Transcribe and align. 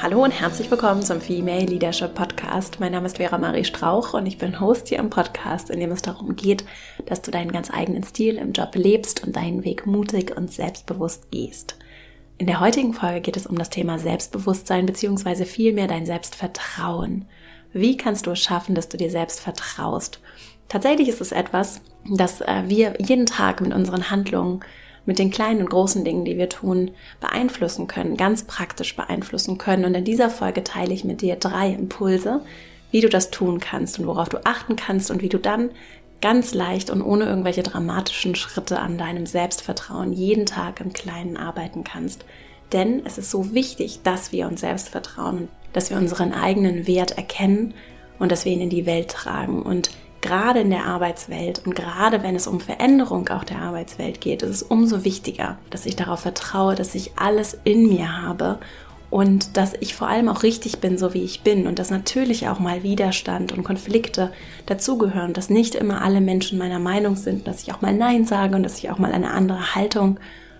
Hallo 0.00 0.22
und 0.22 0.30
herzlich 0.30 0.70
willkommen 0.70 1.02
zum 1.02 1.20
Female 1.20 1.66
Leadership 1.66 2.14
Podcast. 2.14 2.78
Mein 2.78 2.92
Name 2.92 3.06
ist 3.06 3.16
Vera 3.16 3.36
Marie 3.36 3.64
Strauch 3.64 4.14
und 4.14 4.26
ich 4.26 4.38
bin 4.38 4.60
Host 4.60 4.86
hier 4.86 5.00
im 5.00 5.10
Podcast, 5.10 5.70
in 5.70 5.80
dem 5.80 5.90
es 5.90 6.02
darum 6.02 6.36
geht, 6.36 6.64
dass 7.06 7.20
du 7.20 7.32
deinen 7.32 7.50
ganz 7.50 7.68
eigenen 7.68 8.04
Stil 8.04 8.36
im 8.36 8.52
Job 8.52 8.76
lebst 8.76 9.26
und 9.26 9.34
deinen 9.34 9.64
Weg 9.64 9.86
mutig 9.86 10.36
und 10.36 10.52
selbstbewusst 10.52 11.32
gehst. 11.32 11.78
In 12.38 12.46
der 12.46 12.60
heutigen 12.60 12.94
Folge 12.94 13.22
geht 13.22 13.36
es 13.36 13.48
um 13.48 13.58
das 13.58 13.70
Thema 13.70 13.98
Selbstbewusstsein 13.98 14.86
bzw. 14.86 15.44
vielmehr 15.44 15.88
dein 15.88 16.06
Selbstvertrauen. 16.06 17.24
Wie 17.72 17.96
kannst 17.96 18.26
du 18.26 18.30
es 18.30 18.38
schaffen, 18.38 18.76
dass 18.76 18.88
du 18.88 18.98
dir 18.98 19.10
selbst 19.10 19.40
vertraust? 19.40 20.20
Tatsächlich 20.68 21.08
ist 21.08 21.20
es 21.20 21.32
etwas, 21.32 21.80
das 22.08 22.40
äh, 22.40 22.62
wir 22.66 22.94
jeden 23.00 23.26
Tag 23.26 23.60
mit 23.60 23.74
unseren 23.74 24.12
Handlungen 24.12 24.60
mit 25.08 25.18
den 25.18 25.30
kleinen 25.30 25.60
und 25.60 25.70
großen 25.70 26.04
Dingen, 26.04 26.26
die 26.26 26.36
wir 26.36 26.50
tun, 26.50 26.90
beeinflussen 27.18 27.86
können, 27.86 28.18
ganz 28.18 28.42
praktisch 28.42 28.94
beeinflussen 28.94 29.56
können. 29.56 29.86
Und 29.86 29.94
in 29.94 30.04
dieser 30.04 30.28
Folge 30.28 30.62
teile 30.62 30.92
ich 30.92 31.02
mit 31.02 31.22
dir 31.22 31.36
drei 31.36 31.70
Impulse, 31.70 32.42
wie 32.90 33.00
du 33.00 33.08
das 33.08 33.30
tun 33.30 33.58
kannst 33.58 33.98
und 33.98 34.06
worauf 34.06 34.28
du 34.28 34.44
achten 34.44 34.76
kannst 34.76 35.10
und 35.10 35.22
wie 35.22 35.30
du 35.30 35.38
dann 35.38 35.70
ganz 36.20 36.52
leicht 36.52 36.90
und 36.90 37.00
ohne 37.00 37.24
irgendwelche 37.24 37.62
dramatischen 37.62 38.34
Schritte 38.34 38.80
an 38.80 38.98
deinem 38.98 39.24
Selbstvertrauen 39.24 40.12
jeden 40.12 40.44
Tag 40.44 40.82
im 40.82 40.92
Kleinen 40.92 41.38
arbeiten 41.38 41.84
kannst. 41.84 42.26
Denn 42.74 43.00
es 43.06 43.16
ist 43.16 43.30
so 43.30 43.54
wichtig, 43.54 44.00
dass 44.02 44.30
wir 44.30 44.46
uns 44.46 44.60
selbst 44.60 44.90
vertrauen, 44.90 45.48
dass 45.72 45.88
wir 45.88 45.96
unseren 45.96 46.34
eigenen 46.34 46.86
Wert 46.86 47.12
erkennen 47.12 47.72
und 48.18 48.30
dass 48.30 48.44
wir 48.44 48.52
ihn 48.52 48.60
in 48.60 48.68
die 48.68 48.84
Welt 48.84 49.08
tragen. 49.08 49.62
Und 49.62 49.88
gerade 50.20 50.60
in 50.60 50.70
der 50.70 50.86
Arbeitswelt 50.86 51.62
und 51.64 51.74
gerade 51.74 52.22
wenn 52.22 52.34
es 52.34 52.46
um 52.46 52.60
Veränderung 52.60 53.28
auch 53.28 53.44
der 53.44 53.60
Arbeitswelt 53.60 54.20
geht, 54.20 54.42
ist 54.42 54.50
es 54.50 54.62
umso 54.62 55.04
wichtiger, 55.04 55.58
dass 55.70 55.86
ich 55.86 55.96
darauf 55.96 56.20
vertraue, 56.20 56.74
dass 56.74 56.94
ich 56.94 57.12
alles 57.16 57.58
in 57.64 57.88
mir 57.88 58.20
habe 58.20 58.58
und 59.10 59.56
dass 59.56 59.74
ich 59.80 59.94
vor 59.94 60.08
allem 60.08 60.28
auch 60.28 60.42
richtig 60.42 60.80
bin, 60.80 60.98
so 60.98 61.14
wie 61.14 61.22
ich 61.22 61.42
bin 61.42 61.66
und 61.66 61.78
dass 61.78 61.90
natürlich 61.90 62.48
auch 62.48 62.58
mal 62.58 62.82
Widerstand 62.82 63.52
und 63.52 63.64
Konflikte 63.64 64.32
dazugehören, 64.66 65.32
dass 65.32 65.48
nicht 65.48 65.74
immer 65.74 66.02
alle 66.02 66.20
Menschen 66.20 66.58
meiner 66.58 66.78
Meinung 66.78 67.16
sind, 67.16 67.46
dass 67.46 67.62
ich 67.62 67.72
auch 67.72 67.80
mal 67.80 67.94
Nein 67.94 68.26
sage 68.26 68.56
und 68.56 68.62
dass 68.62 68.78
ich 68.78 68.90
auch 68.90 68.98
mal 68.98 69.12
eine 69.12 69.30
andere 69.30 69.74
Haltung 69.74 70.18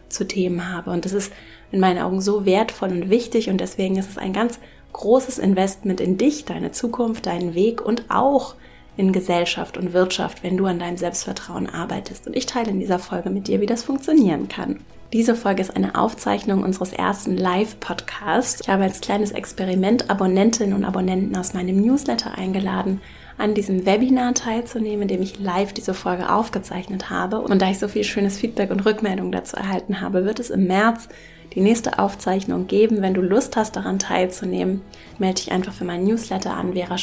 zu 0.08 0.26
Themen 0.26 0.72
habe. 0.72 0.90
Und 0.90 1.04
das 1.04 1.12
ist 1.12 1.32
in 1.70 1.80
meinen 1.80 2.00
Augen 2.00 2.22
so 2.22 2.46
wertvoll 2.46 2.90
und 2.90 3.10
wichtig 3.10 3.50
und 3.50 3.60
deswegen 3.60 3.96
ist 3.96 4.08
es 4.08 4.18
ein 4.18 4.32
ganz 4.32 4.58
großes 4.94 5.38
Investment 5.38 6.00
in 6.00 6.16
dich, 6.16 6.46
deine 6.46 6.72
Zukunft, 6.72 7.26
deinen 7.26 7.54
Weg 7.54 7.84
und 7.84 8.04
auch 8.08 8.54
in 8.98 9.12
Gesellschaft 9.12 9.78
und 9.78 9.92
Wirtschaft, 9.94 10.42
wenn 10.42 10.56
du 10.56 10.66
an 10.66 10.80
deinem 10.80 10.96
Selbstvertrauen 10.96 11.68
arbeitest. 11.68 12.26
Und 12.26 12.36
ich 12.36 12.46
teile 12.46 12.70
in 12.70 12.80
dieser 12.80 12.98
Folge 12.98 13.30
mit 13.30 13.46
dir, 13.46 13.60
wie 13.60 13.66
das 13.66 13.84
funktionieren 13.84 14.48
kann. 14.48 14.80
Diese 15.12 15.34
Folge 15.34 15.62
ist 15.62 15.74
eine 15.74 15.94
Aufzeichnung 15.94 16.62
unseres 16.62 16.92
ersten 16.92 17.36
Live-Podcasts. 17.36 18.60
Ich 18.60 18.68
habe 18.68 18.82
als 18.82 19.00
kleines 19.00 19.30
Experiment 19.30 20.10
Abonnentinnen 20.10 20.74
und 20.74 20.84
Abonnenten 20.84 21.34
aus 21.36 21.54
meinem 21.54 21.80
Newsletter 21.80 22.36
eingeladen, 22.36 23.00
an 23.38 23.54
diesem 23.54 23.86
Webinar 23.86 24.34
teilzunehmen, 24.34 25.02
in 25.02 25.08
dem 25.08 25.22
ich 25.22 25.38
live 25.38 25.72
diese 25.72 25.94
Folge 25.94 26.30
aufgezeichnet 26.30 27.08
habe. 27.08 27.40
Und 27.40 27.62
da 27.62 27.70
ich 27.70 27.78
so 27.78 27.88
viel 27.88 28.04
schönes 28.04 28.36
Feedback 28.36 28.70
und 28.70 28.84
Rückmeldung 28.84 29.32
dazu 29.32 29.56
erhalten 29.56 30.00
habe, 30.00 30.24
wird 30.24 30.40
es 30.40 30.50
im 30.50 30.66
März 30.66 31.08
die 31.54 31.60
nächste 31.60 31.98
Aufzeichnung 31.98 32.66
geben. 32.66 33.00
Wenn 33.00 33.14
du 33.14 33.22
Lust 33.22 33.56
hast, 33.56 33.76
daran 33.76 33.98
teilzunehmen, 33.98 34.82
melde 35.18 35.36
dich 35.36 35.52
einfach 35.52 35.72
für 35.72 35.84
meinen 35.84 36.04
Newsletter 36.04 36.54
an 36.54 36.74
Vera 36.74 36.98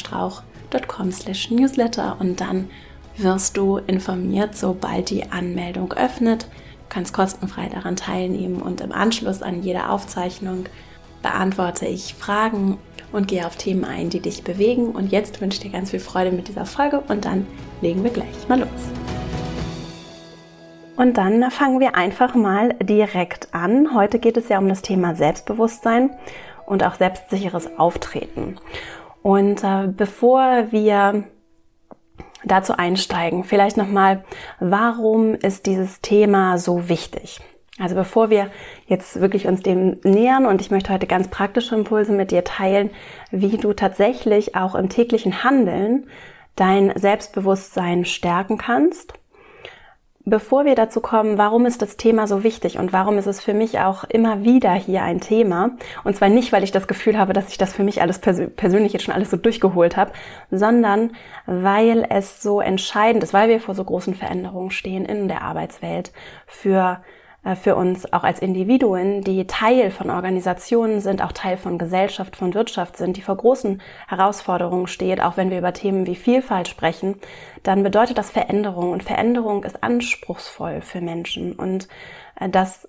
Strauch 0.68 0.98
www.ecom 0.98 1.56
newsletter 1.56 2.16
und 2.20 2.40
dann 2.40 2.68
wirst 3.16 3.56
du 3.56 3.78
informiert, 3.78 4.56
sobald 4.56 5.10
die 5.10 5.30
Anmeldung 5.30 5.92
öffnet. 5.92 6.44
Du 6.44 6.88
kannst 6.88 7.14
kostenfrei 7.14 7.68
daran 7.68 7.96
teilnehmen 7.96 8.60
und 8.60 8.80
im 8.80 8.92
Anschluss 8.92 9.42
an 9.42 9.62
jede 9.62 9.88
Aufzeichnung 9.88 10.66
beantworte 11.22 11.86
ich 11.86 12.14
Fragen 12.14 12.78
und 13.12 13.28
gehe 13.28 13.46
auf 13.46 13.56
Themen 13.56 13.84
ein, 13.84 14.10
die 14.10 14.20
dich 14.20 14.44
bewegen. 14.44 14.90
Und 14.90 15.10
jetzt 15.10 15.40
wünsche 15.40 15.56
ich 15.56 15.62
dir 15.62 15.72
ganz 15.72 15.90
viel 15.90 16.00
Freude 16.00 16.30
mit 16.30 16.48
dieser 16.48 16.66
Folge 16.66 17.02
und 17.08 17.24
dann 17.24 17.46
legen 17.80 18.04
wir 18.04 18.10
gleich 18.10 18.48
mal 18.48 18.60
los. 18.60 18.68
Und 20.96 21.18
dann 21.18 21.50
fangen 21.50 21.80
wir 21.80 21.94
einfach 21.94 22.34
mal 22.34 22.74
direkt 22.82 23.52
an. 23.52 23.94
Heute 23.94 24.18
geht 24.18 24.36
es 24.36 24.48
ja 24.48 24.58
um 24.58 24.68
das 24.68 24.82
Thema 24.82 25.14
Selbstbewusstsein 25.14 26.10
und 26.64 26.82
auch 26.84 26.94
selbstsicheres 26.94 27.78
Auftreten. 27.78 28.56
Und 29.26 29.64
äh, 29.64 29.88
bevor 29.88 30.70
wir 30.70 31.24
dazu 32.44 32.74
einsteigen, 32.76 33.42
vielleicht 33.42 33.76
nochmal, 33.76 34.22
warum 34.60 35.34
ist 35.34 35.66
dieses 35.66 36.00
Thema 36.00 36.58
so 36.58 36.88
wichtig? 36.88 37.40
Also 37.76 37.96
bevor 37.96 38.30
wir 38.30 38.52
jetzt 38.86 39.20
wirklich 39.20 39.48
uns 39.48 39.64
dem 39.64 39.98
nähern 40.04 40.46
und 40.46 40.60
ich 40.60 40.70
möchte 40.70 40.92
heute 40.92 41.08
ganz 41.08 41.26
praktische 41.26 41.74
Impulse 41.74 42.12
mit 42.12 42.30
dir 42.30 42.44
teilen, 42.44 42.90
wie 43.32 43.56
du 43.56 43.72
tatsächlich 43.72 44.54
auch 44.54 44.76
im 44.76 44.90
täglichen 44.90 45.42
Handeln 45.42 46.06
dein 46.54 46.96
Selbstbewusstsein 46.96 48.04
stärken 48.04 48.58
kannst 48.58 49.14
Bevor 50.28 50.64
wir 50.64 50.74
dazu 50.74 51.00
kommen, 51.00 51.38
warum 51.38 51.66
ist 51.66 51.82
das 51.82 51.96
Thema 51.96 52.26
so 52.26 52.42
wichtig 52.42 52.78
und 52.78 52.92
warum 52.92 53.16
ist 53.16 53.26
es 53.26 53.40
für 53.40 53.54
mich 53.54 53.78
auch 53.78 54.02
immer 54.02 54.42
wieder 54.42 54.72
hier 54.72 55.04
ein 55.04 55.20
Thema, 55.20 55.76
und 56.02 56.16
zwar 56.16 56.28
nicht, 56.28 56.50
weil 56.50 56.64
ich 56.64 56.72
das 56.72 56.88
Gefühl 56.88 57.16
habe, 57.16 57.32
dass 57.32 57.48
ich 57.48 57.58
das 57.58 57.72
für 57.72 57.84
mich 57.84 58.02
alles 58.02 58.18
persö 58.18 58.48
persönlich 58.48 58.92
jetzt 58.92 59.04
schon 59.04 59.14
alles 59.14 59.30
so 59.30 59.36
durchgeholt 59.36 59.96
habe, 59.96 60.10
sondern 60.50 61.12
weil 61.46 62.04
es 62.10 62.42
so 62.42 62.60
entscheidend 62.60 63.22
ist, 63.22 63.34
weil 63.34 63.48
wir 63.48 63.60
vor 63.60 63.76
so 63.76 63.84
großen 63.84 64.16
Veränderungen 64.16 64.72
stehen 64.72 65.04
in 65.04 65.28
der 65.28 65.42
Arbeitswelt 65.42 66.10
für 66.48 66.98
für 67.54 67.76
uns 67.76 68.12
auch 68.12 68.24
als 68.24 68.40
Individuen, 68.40 69.22
die 69.22 69.46
Teil 69.46 69.92
von 69.92 70.10
Organisationen 70.10 71.00
sind, 71.00 71.22
auch 71.22 71.32
Teil 71.32 71.56
von 71.56 71.78
Gesellschaft, 71.78 72.34
von 72.34 72.54
Wirtschaft 72.54 72.96
sind, 72.96 73.16
die 73.16 73.22
vor 73.22 73.36
großen 73.36 73.80
Herausforderungen 74.08 74.88
steht, 74.88 75.20
auch 75.20 75.36
wenn 75.36 75.50
wir 75.50 75.58
über 75.58 75.72
Themen 75.72 76.06
wie 76.06 76.16
Vielfalt 76.16 76.66
sprechen, 76.66 77.16
dann 77.62 77.84
bedeutet 77.84 78.18
das 78.18 78.30
Veränderung 78.30 78.90
und 78.90 79.04
Veränderung 79.04 79.62
ist 79.62 79.84
anspruchsvoll 79.84 80.80
für 80.80 81.00
Menschen 81.00 81.52
und 81.52 81.86
äh, 82.40 82.48
das 82.48 82.88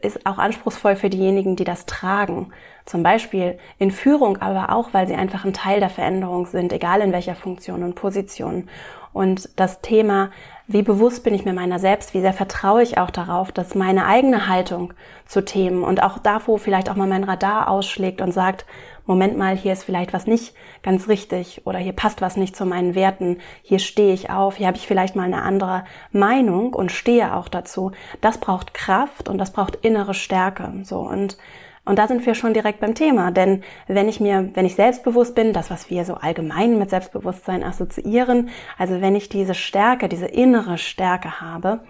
ist 0.00 0.24
auch 0.26 0.38
anspruchsvoll 0.38 0.96
für 0.96 1.10
diejenigen, 1.10 1.56
die 1.56 1.64
das 1.64 1.86
tragen. 1.86 2.52
Zum 2.84 3.02
Beispiel 3.02 3.58
in 3.78 3.90
Führung, 3.90 4.38
aber 4.38 4.70
auch, 4.70 4.94
weil 4.94 5.08
sie 5.08 5.14
einfach 5.14 5.44
ein 5.44 5.52
Teil 5.52 5.80
der 5.80 5.90
Veränderung 5.90 6.46
sind, 6.46 6.72
egal 6.72 7.00
in 7.00 7.12
welcher 7.12 7.34
Funktion 7.34 7.82
und 7.82 7.94
Position. 7.94 8.68
Und 9.12 9.48
das 9.56 9.80
Thema 9.80 10.30
wie 10.68 10.82
bewusst 10.82 11.22
bin 11.22 11.32
ich 11.32 11.44
mir 11.44 11.52
meiner 11.52 11.78
selbst, 11.78 12.12
wie 12.12 12.20
sehr 12.20 12.32
vertraue 12.32 12.82
ich 12.82 12.98
auch 12.98 13.10
darauf, 13.10 13.52
dass 13.52 13.76
meine 13.76 14.06
eigene 14.06 14.48
Haltung 14.48 14.92
zu 15.24 15.44
Themen 15.44 15.84
und 15.84 16.02
auch 16.02 16.18
da, 16.18 16.40
wo 16.46 16.56
vielleicht 16.56 16.90
auch 16.90 16.96
mal 16.96 17.06
mein 17.06 17.24
Radar 17.24 17.68
ausschlägt 17.68 18.20
und 18.20 18.32
sagt, 18.32 18.66
Moment 19.06 19.38
mal, 19.38 19.56
hier 19.56 19.72
ist 19.72 19.84
vielleicht 19.84 20.12
was 20.12 20.26
nicht 20.26 20.54
ganz 20.82 21.06
richtig 21.06 21.62
oder 21.64 21.78
hier 21.78 21.92
passt 21.92 22.20
was 22.20 22.36
nicht 22.36 22.56
zu 22.56 22.66
meinen 22.66 22.96
Werten, 22.96 23.38
hier 23.62 23.78
stehe 23.78 24.12
ich 24.12 24.30
auf, 24.30 24.56
hier 24.56 24.66
habe 24.66 24.76
ich 24.76 24.88
vielleicht 24.88 25.14
mal 25.14 25.22
eine 25.22 25.42
andere 25.42 25.84
Meinung 26.10 26.74
und 26.74 26.90
stehe 26.90 27.36
auch 27.36 27.46
dazu. 27.48 27.92
Das 28.20 28.38
braucht 28.38 28.74
Kraft 28.74 29.28
und 29.28 29.38
das 29.38 29.52
braucht 29.52 29.76
innere 29.76 30.14
Stärke, 30.14 30.72
so 30.82 30.98
und 30.98 31.36
und 31.86 31.98
da 31.98 32.08
sind 32.08 32.26
wir 32.26 32.34
schon 32.34 32.52
direkt 32.52 32.80
beim 32.80 32.94
Thema, 32.94 33.30
denn 33.30 33.62
wenn 33.86 34.08
ich 34.08 34.20
mir, 34.20 34.50
wenn 34.54 34.66
ich 34.66 34.74
selbstbewusst 34.74 35.36
bin, 35.36 35.52
das, 35.52 35.70
was 35.70 35.88
wir 35.88 36.04
so 36.04 36.14
allgemein 36.14 36.78
mit 36.78 36.90
Selbstbewusstsein 36.90 37.62
assoziieren, 37.62 38.50
also 38.76 39.00
wenn 39.00 39.14
ich 39.14 39.28
diese 39.28 39.54
Stärke, 39.54 40.08
diese 40.08 40.26
innere 40.26 40.78
Stärke 40.78 41.40
habe, 41.40 41.80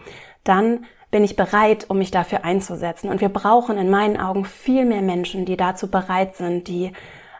dann 0.44 0.84
bin 1.10 1.24
ich 1.24 1.34
bereit, 1.34 1.86
um 1.88 1.96
mich 1.96 2.10
dafür 2.10 2.44
einzusetzen. 2.44 3.08
Und 3.08 3.22
wir 3.22 3.30
brauchen 3.30 3.78
in 3.78 3.88
meinen 3.88 4.18
Augen 4.18 4.44
viel 4.44 4.84
mehr 4.84 5.00
Menschen, 5.00 5.46
die 5.46 5.56
dazu 5.56 5.90
bereit 5.90 6.36
sind, 6.36 6.68
die, 6.68 6.92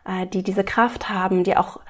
äh, 0.06 0.26
die 0.26 0.42
diese 0.42 0.64
Kraft 0.64 1.10
haben, 1.10 1.44
die 1.44 1.58
auch 1.58 1.80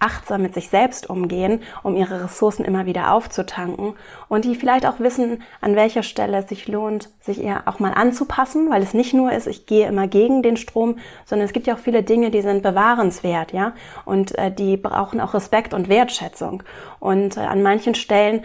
achtsam 0.00 0.42
mit 0.42 0.54
sich 0.54 0.68
selbst 0.68 1.08
umgehen, 1.08 1.62
um 1.82 1.96
ihre 1.96 2.24
Ressourcen 2.24 2.64
immer 2.64 2.84
wieder 2.84 3.12
aufzutanken 3.12 3.94
und 4.28 4.44
die 4.44 4.54
vielleicht 4.54 4.86
auch 4.86 5.00
wissen, 5.00 5.42
an 5.60 5.76
welcher 5.76 6.02
Stelle 6.02 6.38
es 6.38 6.48
sich 6.48 6.68
lohnt, 6.68 7.10
sich 7.20 7.42
eher 7.42 7.62
auch 7.66 7.78
mal 7.78 7.92
anzupassen, 7.92 8.70
weil 8.70 8.82
es 8.82 8.92
nicht 8.92 9.14
nur 9.14 9.32
ist, 9.32 9.46
ich 9.46 9.66
gehe 9.66 9.86
immer 9.86 10.06
gegen 10.06 10.42
den 10.42 10.56
Strom, 10.56 10.98
sondern 11.24 11.46
es 11.46 11.52
gibt 11.52 11.66
ja 11.66 11.74
auch 11.74 11.78
viele 11.78 12.02
Dinge, 12.02 12.30
die 12.30 12.42
sind 12.42 12.62
bewahrenswert, 12.62 13.52
ja, 13.52 13.72
und 14.04 14.36
äh, 14.36 14.52
die 14.52 14.76
brauchen 14.76 15.20
auch 15.20 15.32
Respekt 15.32 15.72
und 15.72 15.88
Wertschätzung. 15.88 16.62
Und 17.00 17.36
äh, 17.36 17.40
an 17.40 17.62
manchen 17.62 17.94
Stellen 17.94 18.44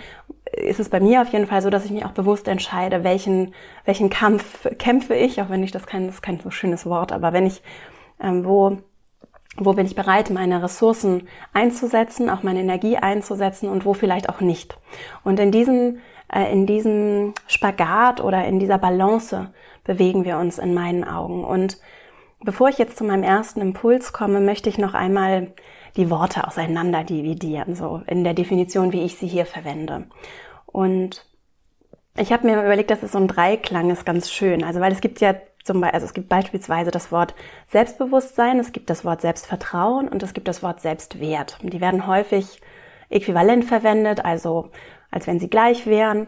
ist 0.53 0.79
es 0.79 0.89
bei 0.89 0.99
mir 0.99 1.21
auf 1.21 1.31
jeden 1.31 1.47
Fall 1.47 1.61
so, 1.61 1.69
dass 1.69 1.85
ich 1.85 1.91
mich 1.91 2.05
auch 2.05 2.11
bewusst 2.11 2.47
entscheide, 2.47 3.03
welchen, 3.03 3.53
welchen 3.85 4.09
Kampf 4.09 4.67
kämpfe 4.77 5.15
ich, 5.15 5.41
auch 5.41 5.49
wenn 5.49 5.63
ich 5.63 5.71
das 5.71 5.85
kein, 5.85 6.05
das 6.05 6.15
ist 6.15 6.21
kein 6.21 6.39
so 6.39 6.51
schönes 6.51 6.85
Wort, 6.85 7.11
aber 7.11 7.33
wenn 7.33 7.45
ich, 7.45 7.61
ähm, 8.21 8.45
wo 8.45 8.77
wo 9.57 9.73
bin 9.73 9.85
ich 9.85 9.95
bereit, 9.95 10.29
meine 10.29 10.61
Ressourcen 10.61 11.27
einzusetzen, 11.53 12.29
auch 12.29 12.43
meine 12.43 12.59
Energie 12.59 12.97
einzusetzen 12.97 13.69
und 13.69 13.85
wo 13.85 13.93
vielleicht 13.93 14.29
auch 14.29 14.41
nicht. 14.41 14.77
Und 15.23 15.39
in 15.39 15.51
diesem, 15.51 15.99
äh, 16.33 16.51
in 16.51 16.65
diesem 16.65 17.33
Spagat 17.47 18.21
oder 18.21 18.45
in 18.45 18.59
dieser 18.59 18.77
Balance 18.77 19.51
bewegen 19.83 20.23
wir 20.23 20.37
uns 20.37 20.59
in 20.59 20.73
meinen 20.73 21.03
Augen. 21.03 21.43
Und 21.43 21.77
bevor 22.41 22.69
ich 22.69 22.77
jetzt 22.77 22.97
zu 22.97 23.03
meinem 23.03 23.23
ersten 23.23 23.61
Impuls 23.61 24.13
komme, 24.13 24.39
möchte 24.39 24.69
ich 24.69 24.77
noch 24.77 24.93
einmal 24.93 25.53
die 25.95 26.09
Worte 26.09 26.47
auseinander 26.47 27.03
dividieren, 27.03 27.75
so 27.75 28.01
in 28.05 28.23
der 28.23 28.35
Definition, 28.35 28.93
wie 28.93 29.03
ich 29.03 29.17
sie 29.17 29.27
hier 29.27 29.45
verwende. 29.45 30.05
Und 30.67 31.25
ich 32.15 32.31
habe 32.31 32.47
mir 32.47 32.63
überlegt, 32.63 32.91
dass 32.91 33.03
es 33.03 33.13
so 33.13 33.17
ein 33.17 33.27
Dreiklang 33.27 33.89
ist 33.89 34.05
ganz 34.05 34.31
schön. 34.31 34.63
Also 34.63 34.79
weil 34.79 34.91
es 34.91 35.01
gibt 35.01 35.19
ja 35.19 35.35
zum 35.69 35.81
Beispiel, 35.81 35.93
also 35.93 36.05
es 36.07 36.13
gibt 36.13 36.29
beispielsweise 36.29 36.89
das 36.89 37.11
Wort 37.11 37.35
Selbstbewusstsein, 37.67 38.59
es 38.59 38.71
gibt 38.71 38.89
das 38.89 39.05
Wort 39.05 39.21
Selbstvertrauen 39.21 40.07
und 40.07 40.23
es 40.23 40.33
gibt 40.33 40.47
das 40.47 40.63
Wort 40.63 40.81
Selbstwert. 40.81 41.59
Die 41.61 41.79
werden 41.79 42.07
häufig 42.07 42.59
äquivalent 43.11 43.65
verwendet, 43.65 44.25
also 44.25 44.71
als 45.11 45.27
wenn 45.27 45.39
sie 45.39 45.49
gleich 45.49 45.85
wären. 45.85 46.25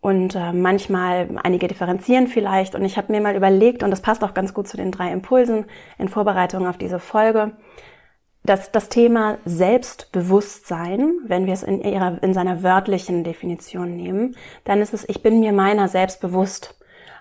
Und 0.00 0.34
äh, 0.34 0.52
manchmal, 0.52 1.28
einige 1.44 1.68
differenzieren 1.68 2.26
vielleicht. 2.26 2.74
Und 2.74 2.84
ich 2.84 2.96
habe 2.96 3.12
mir 3.12 3.20
mal 3.20 3.36
überlegt, 3.36 3.84
und 3.84 3.92
das 3.92 4.02
passt 4.02 4.24
auch 4.24 4.34
ganz 4.34 4.54
gut 4.54 4.66
zu 4.66 4.76
den 4.76 4.90
drei 4.90 5.12
Impulsen 5.12 5.66
in 5.96 6.08
Vorbereitung 6.08 6.66
auf 6.66 6.76
diese 6.76 6.98
Folge, 6.98 7.52
dass 8.42 8.72
das 8.72 8.88
Thema 8.88 9.38
Selbstbewusstsein, 9.44 11.12
wenn 11.26 11.46
wir 11.46 11.52
es 11.52 11.62
in, 11.62 11.80
ihrer, 11.82 12.20
in 12.24 12.34
seiner 12.34 12.64
wörtlichen 12.64 13.22
Definition 13.22 13.94
nehmen, 13.94 14.34
dann 14.64 14.80
ist 14.80 14.94
es, 14.94 15.08
ich 15.08 15.22
bin 15.22 15.38
mir 15.38 15.52
meiner 15.52 15.86
selbst 15.86 16.20
bewusst. 16.20 16.79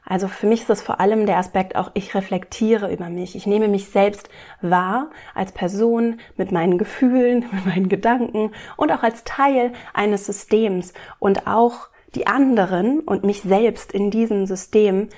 Also 0.10 0.28
für 0.28 0.48
mich 0.48 0.62
ist 0.62 0.72
es 0.72 0.82
vor 0.82 1.00
allem 1.00 1.28
der 1.28 1.38
Aspekt 1.38 1.76
auch, 1.76 1.92
ich 1.94 2.16
reflektiere 2.16 2.92
über 2.92 3.10
mich. 3.10 3.36
Ich 3.36 3.46
nehme 3.46 3.68
mich 3.68 3.90
selbst 3.90 4.28
wahr 4.60 5.12
als 5.36 5.52
Person 5.52 6.20
mit 6.36 6.52
meinen 6.52 6.80
Gefühlen, 6.80 7.46
mit 7.52 7.66
meinen 7.68 7.90
Gedanken 7.90 8.52
und 8.76 8.92
auch 8.92 9.04
als 9.04 9.24
Teil 9.24 9.72
eines 9.94 10.26
Systems 10.26 10.94
und 11.20 11.48
auch 11.48 11.90
die 12.16 12.26
anderen 12.26 13.02
und 13.02 13.24
mich 13.24 13.44
selbst 13.44 13.94
in 13.94 14.10
diesem 14.10 14.48
System 14.48 15.10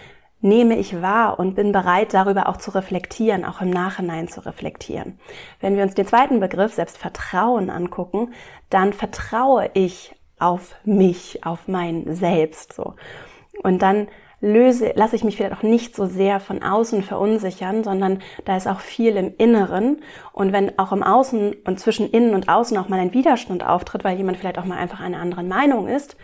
nehme 0.42 0.76
ich 0.78 1.02
wahr 1.02 1.40
und 1.40 1.56
bin 1.56 1.72
bereit, 1.72 2.14
darüber 2.14 2.50
auch 2.50 2.58
zu 2.58 2.72
reflektieren, 2.72 3.46
auch 3.46 3.62
im 3.62 3.70
Nachhinein 3.70 4.28
zu 4.28 4.46
reflektieren. 4.46 5.20
Wenn 5.62 5.78
wir 5.78 5.84
uns 5.84 5.94
den 5.94 6.08
zweiten 6.08 6.40
Begriff, 6.42 6.74
Selbstvertrauen, 6.74 7.70
angucken, 7.70 8.34
dann 8.70 8.92
vertraue 8.92 9.70
ich 9.74 10.14
auf 10.40 10.76
mich, 10.84 11.46
auf 11.46 11.68
mein 11.68 12.14
Selbst, 12.14 12.74
so. 12.74 12.96
Und 13.64 13.84
dann 13.84 14.08
löse, 14.42 14.92
lasse 14.96 15.16
ich 15.16 15.24
mich 15.24 15.38
vielleicht 15.38 15.56
auch 15.56 15.64
nicht 15.64 15.96
so 15.96 16.06
sehr 16.06 16.40
von 16.40 16.64
außen 16.64 17.04
verunsichern, 17.04 17.84
sondern 17.84 18.20
da 18.44 18.58
ist 18.58 18.68
auch 18.68 18.80
viel 18.80 19.16
im 19.16 19.34
Inneren. 19.38 20.02
Und 20.34 20.52
wenn 20.52 20.78
auch 20.80 20.92
im 20.92 21.04
Außen 21.04 21.56
und 21.64 21.80
zwischen 21.80 22.10
innen 22.10 22.34
und 22.34 22.50
außen 22.50 22.78
auch 22.78 22.90
mal 22.90 23.00
ein 23.00 23.14
Widerstand 23.14 23.66
auftritt, 23.66 24.04
weil 24.04 24.18
jemand 24.18 24.38
vielleicht 24.38 24.58
auch 24.58 24.66
mal 24.66 24.78
einfach 24.78 25.00
einer 25.00 25.20
anderen 25.20 25.48
Meinung 25.48 25.88
ist, 25.88 26.18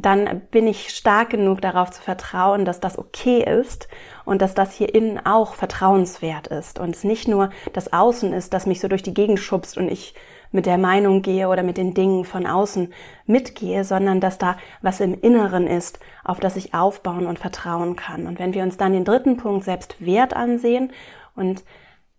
dann 0.00 0.42
bin 0.52 0.68
ich 0.68 0.90
stark 0.90 1.30
genug 1.30 1.60
darauf 1.60 1.90
zu 1.90 2.00
vertrauen, 2.00 2.64
dass 2.64 2.78
das 2.78 2.98
okay 2.98 3.42
ist 3.42 3.88
und 4.24 4.40
dass 4.40 4.54
das 4.54 4.72
hier 4.72 4.94
innen 4.94 5.18
auch 5.26 5.54
vertrauenswert 5.54 6.46
ist 6.46 6.78
und 6.78 6.94
es 6.94 7.02
nicht 7.02 7.26
nur 7.26 7.50
das 7.72 7.92
Außen 7.92 8.32
ist, 8.32 8.54
das 8.54 8.66
mich 8.66 8.80
so 8.80 8.86
durch 8.86 9.02
die 9.02 9.14
Gegend 9.14 9.40
schubst 9.40 9.76
und 9.76 9.90
ich 9.90 10.14
mit 10.50 10.66
der 10.66 10.78
Meinung 10.78 11.22
gehe 11.22 11.48
oder 11.48 11.62
mit 11.62 11.76
den 11.76 11.94
Dingen 11.94 12.24
von 12.24 12.46
außen 12.46 12.92
mitgehe, 13.26 13.84
sondern 13.84 14.20
dass 14.20 14.38
da 14.38 14.56
was 14.82 15.00
im 15.00 15.20
Inneren 15.20 15.66
ist, 15.66 15.98
auf 16.24 16.40
das 16.40 16.56
ich 16.56 16.74
aufbauen 16.74 17.26
und 17.26 17.38
vertrauen 17.38 17.96
kann. 17.96 18.26
Und 18.26 18.38
wenn 18.38 18.54
wir 18.54 18.62
uns 18.62 18.76
dann 18.76 18.92
den 18.92 19.04
dritten 19.04 19.36
Punkt 19.36 19.64
Selbstwert 19.64 20.34
ansehen 20.34 20.92
und 21.34 21.64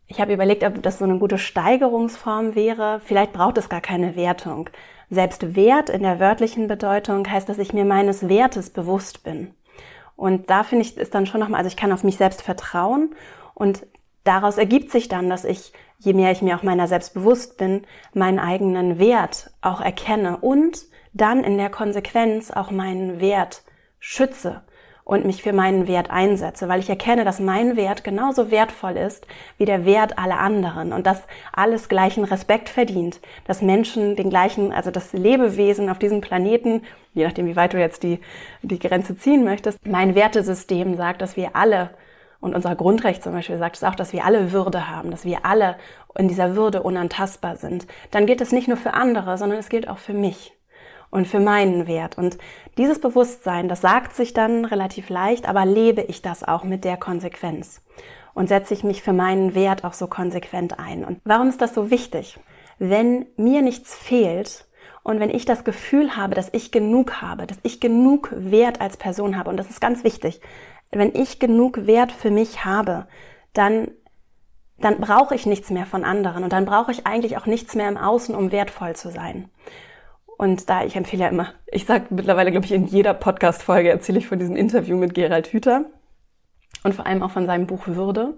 ich 0.10 0.20
habe 0.20 0.34
überlegt, 0.34 0.64
ob 0.64 0.82
das 0.82 0.98
so 0.98 1.06
eine 1.06 1.20
gute 1.20 1.38
Steigerungsform 1.38 2.56
wäre. 2.56 3.00
Vielleicht 3.06 3.32
braucht 3.32 3.60
es 3.60 3.70
gar 3.70 3.80
keine 3.80 4.16
Wertung. 4.16 4.72
Selbstwert 5.12 5.90
in 5.90 6.02
der 6.02 6.20
wörtlichen 6.20 6.68
Bedeutung 6.68 7.30
heißt, 7.30 7.48
dass 7.48 7.60
ich 7.60 7.74
mir 7.74 7.86
meines 7.86 8.28
Wertes 8.28 8.72
bewusst 8.72 9.24
bin. 9.24 9.54
Und 10.16 10.50
da 10.50 10.64
finde 10.64 10.84
ich, 10.84 10.98
ist 10.98 11.14
dann 11.14 11.28
schon 11.28 11.40
nochmal, 11.40 11.60
also 11.60 11.68
ich 11.68 11.78
kann 11.78 11.92
auf 11.92 12.04
mich 12.04 12.18
selbst 12.18 12.42
vertrauen 12.42 13.16
und 13.54 13.86
daraus 14.24 14.58
ergibt 14.58 14.92
sich 14.92 15.08
dann, 15.08 15.30
dass 15.30 15.46
ich, 15.46 15.74
je 16.00 16.14
mehr 16.14 16.32
ich 16.32 16.42
mir 16.42 16.56
auch 16.58 16.64
meiner 16.64 16.88
selbst 16.88 17.14
bewusst 17.14 17.58
bin, 17.58 17.84
meinen 18.14 18.40
eigenen 18.40 19.00
Wert 19.00 19.52
auch 19.62 19.82
erkenne 19.82 20.38
und 20.38 20.86
dann 21.14 21.44
in 21.44 21.58
der 21.58 21.70
Konsequenz 21.70 22.52
auch 22.52 22.72
meinen 22.72 23.20
Wert 23.20 23.64
schütze 24.00 24.62
und 25.04 25.26
mich 25.26 25.42
für 25.42 25.54
meinen 25.54 25.88
Wert 25.88 26.12
einsetze, 26.12 26.70
weil 26.70 26.80
ich 26.80 26.90
erkenne, 26.90 27.26
dass 27.26 27.40
mein 27.40 27.76
Wert 27.76 28.04
genauso 28.04 28.52
wertvoll 28.52 28.96
ist 28.96 29.26
wie 29.58 29.66
der 29.66 29.84
Wert 29.84 30.20
aller 30.20 30.40
anderen 30.40 30.94
und 30.94 31.08
dass 31.08 31.24
alles 31.52 31.90
gleichen 31.90 32.24
Respekt 32.24 32.70
verdient, 32.70 33.20
dass 33.46 33.64
Menschen 33.64 34.16
den 34.16 34.30
gleichen, 34.30 34.72
also 34.72 34.92
das 34.92 35.12
Lebewesen 35.12 35.90
auf 35.90 35.98
diesem 35.98 36.22
Planeten, 36.22 36.84
je 37.14 37.26
nachdem 37.26 37.48
wie 37.48 37.56
weit 37.56 37.74
du 37.74 37.80
jetzt 37.80 38.04
die, 38.04 38.20
die 38.62 38.78
Grenze 38.78 39.18
ziehen 39.18 39.44
möchtest, 39.44 39.80
mein 39.86 40.14
Wertesystem 40.14 40.96
sagt, 40.96 41.24
dass 41.24 41.36
wir 41.36 41.56
alle 41.56 41.90
und 42.42 42.56
unser 42.56 42.76
Grundrecht 42.76 43.22
zum 43.22 43.34
Beispiel 43.34 43.58
sagt 43.58 43.76
es 43.76 43.84
auch, 43.84 43.96
dass 43.96 44.14
wir 44.14 44.24
alle 44.24 44.52
Würde 44.52 44.90
haben, 44.90 45.12
dass 45.12 45.26
wir 45.26 45.46
alle 45.46 45.76
in 46.18 46.28
dieser 46.28 46.56
Würde 46.56 46.84
unantastbar 46.84 47.58
sind. 47.58 47.86
Dann 48.12 48.26
gilt 48.26 48.42
es 48.42 48.52
nicht 48.52 48.68
nur 48.68 48.78
für 48.78 48.94
andere, 48.94 49.38
sondern 49.38 49.60
es 49.60 49.70
gilt 49.70 49.90
auch 49.90 49.98
für 49.98 50.14
mich 50.14 50.54
und 51.10 51.28
für 51.28 51.40
meinen 51.40 51.88
Wert. 51.88 52.18
Und 52.18 52.38
dieses 52.78 53.02
Bewusstsein, 53.02 53.68
das 53.68 53.82
sagt 53.82 54.16
sich 54.16 54.34
dann 54.34 54.66
relativ 54.66 55.10
leicht, 55.10 55.50
aber 55.50 55.66
lebe 55.66 56.02
ich 56.02 56.22
das 56.22 56.44
auch 56.44 56.64
mit 56.64 56.86
der 56.86 56.98
Konsequenz? 56.98 57.82
Und 58.34 58.48
setze 58.48 58.74
ich 58.74 58.84
mich 58.84 59.02
für 59.02 59.12
meinen 59.12 59.54
Wert 59.54 59.84
auch 59.84 59.94
so 59.94 60.08
konsequent 60.08 60.80
ein? 60.80 61.04
Und 61.04 61.20
warum 61.26 61.50
ist 61.50 61.62
das 61.62 61.74
so 61.74 61.92
wichtig? 61.92 62.40
Wenn 62.78 63.26
mir 63.36 63.62
nichts 63.62 63.96
fehlt, 63.96 64.66
und 65.02 65.20
wenn 65.20 65.30
ich 65.30 65.46
das 65.46 65.64
Gefühl 65.64 66.16
habe, 66.16 66.36
dass 66.36 66.50
ich 66.54 66.72
genug 66.72 67.22
habe, 67.22 67.48
dass 67.48 67.58
ich 67.64 67.80
genug 67.80 68.32
Wert 68.36 68.82
als 68.82 68.98
Person 68.98 69.38
habe, 69.38 69.50
und 69.50 69.58
das 69.58 69.70
ist 69.70 69.82
ganz 69.82 70.04
wichtig, 70.04 70.42
wenn 70.92 71.14
ich 71.14 71.40
genug 71.40 71.86
Wert 71.86 72.12
für 72.12 72.32
mich 72.32 72.66
habe, 72.66 73.08
dann, 73.54 73.90
dann 74.80 75.00
brauche 75.00 75.36
ich 75.36 75.46
nichts 75.46 75.70
mehr 75.70 75.86
von 75.86 76.04
anderen 76.04 76.44
und 76.44 76.54
dann 76.54 76.66
brauche 76.66 76.92
ich 76.92 77.06
eigentlich 77.06 77.38
auch 77.38 77.46
nichts 77.46 77.76
mehr 77.76 77.90
im 77.90 77.98
Außen, 77.98 78.36
um 78.36 78.52
wertvoll 78.52 78.96
zu 78.96 79.12
sein. 79.12 79.50
Und 80.38 80.70
da, 80.70 80.84
ich 80.86 80.96
empfehle 80.96 81.24
ja 81.24 81.30
immer, 81.30 81.54
ich 81.68 81.86
sage 81.86 82.06
mittlerweile, 82.12 82.52
glaube 82.52 82.66
ich, 82.66 82.72
in 82.72 82.86
jeder 82.86 83.14
Podcast-Folge 83.14 83.90
erzähle 83.90 84.20
ich 84.20 84.28
von 84.28 84.40
diesem 84.40 84.56
Interview 84.56 84.96
mit 84.96 85.14
Gerald 85.14 85.48
Hüther 85.48 85.86
und 86.84 86.96
vor 86.96 87.06
allem 87.06 87.22
auch 87.24 87.32
von 87.32 87.46
seinem 87.46 87.68
Buch 87.68 87.88
Würde 87.88 88.36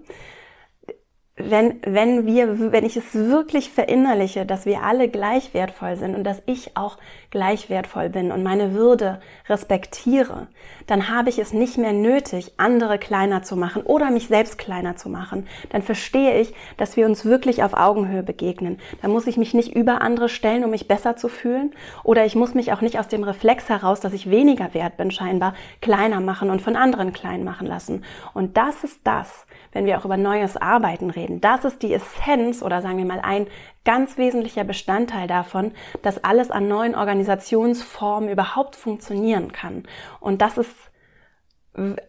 wenn, 1.50 1.80
wenn 1.84 2.26
wir, 2.26 2.72
wenn 2.72 2.84
ich 2.84 2.96
es 2.96 3.14
wirklich 3.14 3.70
verinnerliche, 3.70 4.46
dass 4.46 4.66
wir 4.66 4.82
alle 4.82 5.08
gleich 5.08 5.54
wertvoll 5.54 5.96
sind 5.96 6.14
und 6.14 6.24
dass 6.24 6.42
ich 6.46 6.76
auch 6.76 6.98
gleich 7.30 7.70
wertvoll 7.70 8.10
bin 8.10 8.30
und 8.30 8.42
meine 8.42 8.74
Würde 8.74 9.20
respektiere, 9.48 10.48
dann 10.86 11.08
habe 11.08 11.30
ich 11.30 11.38
es 11.38 11.52
nicht 11.52 11.78
mehr 11.78 11.92
nötig, 11.92 12.52
andere 12.56 12.98
kleiner 12.98 13.42
zu 13.42 13.56
machen 13.56 13.82
oder 13.82 14.10
mich 14.10 14.28
selbst 14.28 14.58
kleiner 14.58 14.96
zu 14.96 15.08
machen. 15.08 15.46
Dann 15.70 15.82
verstehe 15.82 16.40
ich, 16.40 16.54
dass 16.76 16.96
wir 16.96 17.06
uns 17.06 17.24
wirklich 17.24 17.62
auf 17.62 17.74
Augenhöhe 17.74 18.22
begegnen. 18.22 18.78
Dann 19.00 19.10
muss 19.10 19.26
ich 19.26 19.36
mich 19.36 19.54
nicht 19.54 19.74
über 19.74 20.02
andere 20.02 20.28
stellen, 20.28 20.64
um 20.64 20.70
mich 20.70 20.88
besser 20.88 21.16
zu 21.16 21.28
fühlen 21.28 21.72
oder 22.04 22.26
ich 22.26 22.34
muss 22.34 22.54
mich 22.54 22.72
auch 22.72 22.82
nicht 22.82 22.98
aus 22.98 23.08
dem 23.08 23.24
Reflex 23.24 23.68
heraus, 23.68 24.00
dass 24.00 24.12
ich 24.12 24.30
weniger 24.30 24.74
wert 24.74 24.96
bin, 24.96 25.10
scheinbar 25.10 25.54
kleiner 25.80 26.20
machen 26.20 26.50
und 26.50 26.60
von 26.60 26.76
anderen 26.76 27.12
klein 27.12 27.44
machen 27.44 27.66
lassen. 27.66 28.04
Und 28.34 28.56
das 28.56 28.84
ist 28.84 29.00
das, 29.04 29.46
wenn 29.72 29.86
wir 29.86 29.98
auch 29.98 30.04
über 30.04 30.16
neues 30.16 30.56
Arbeiten 30.56 31.10
reden. 31.10 31.31
Das 31.40 31.64
ist 31.64 31.82
die 31.82 31.94
Essenz 31.94 32.62
oder 32.62 32.82
sagen 32.82 32.98
wir 32.98 33.04
mal 33.04 33.20
ein 33.22 33.46
ganz 33.84 34.18
wesentlicher 34.18 34.64
Bestandteil 34.64 35.26
davon, 35.26 35.72
dass 36.02 36.22
alles 36.22 36.50
an 36.50 36.68
neuen 36.68 36.94
Organisationsformen 36.94 38.28
überhaupt 38.28 38.76
funktionieren 38.76 39.52
kann. 39.52 39.84
Und 40.20 40.42
das 40.42 40.58
ist 40.58 40.74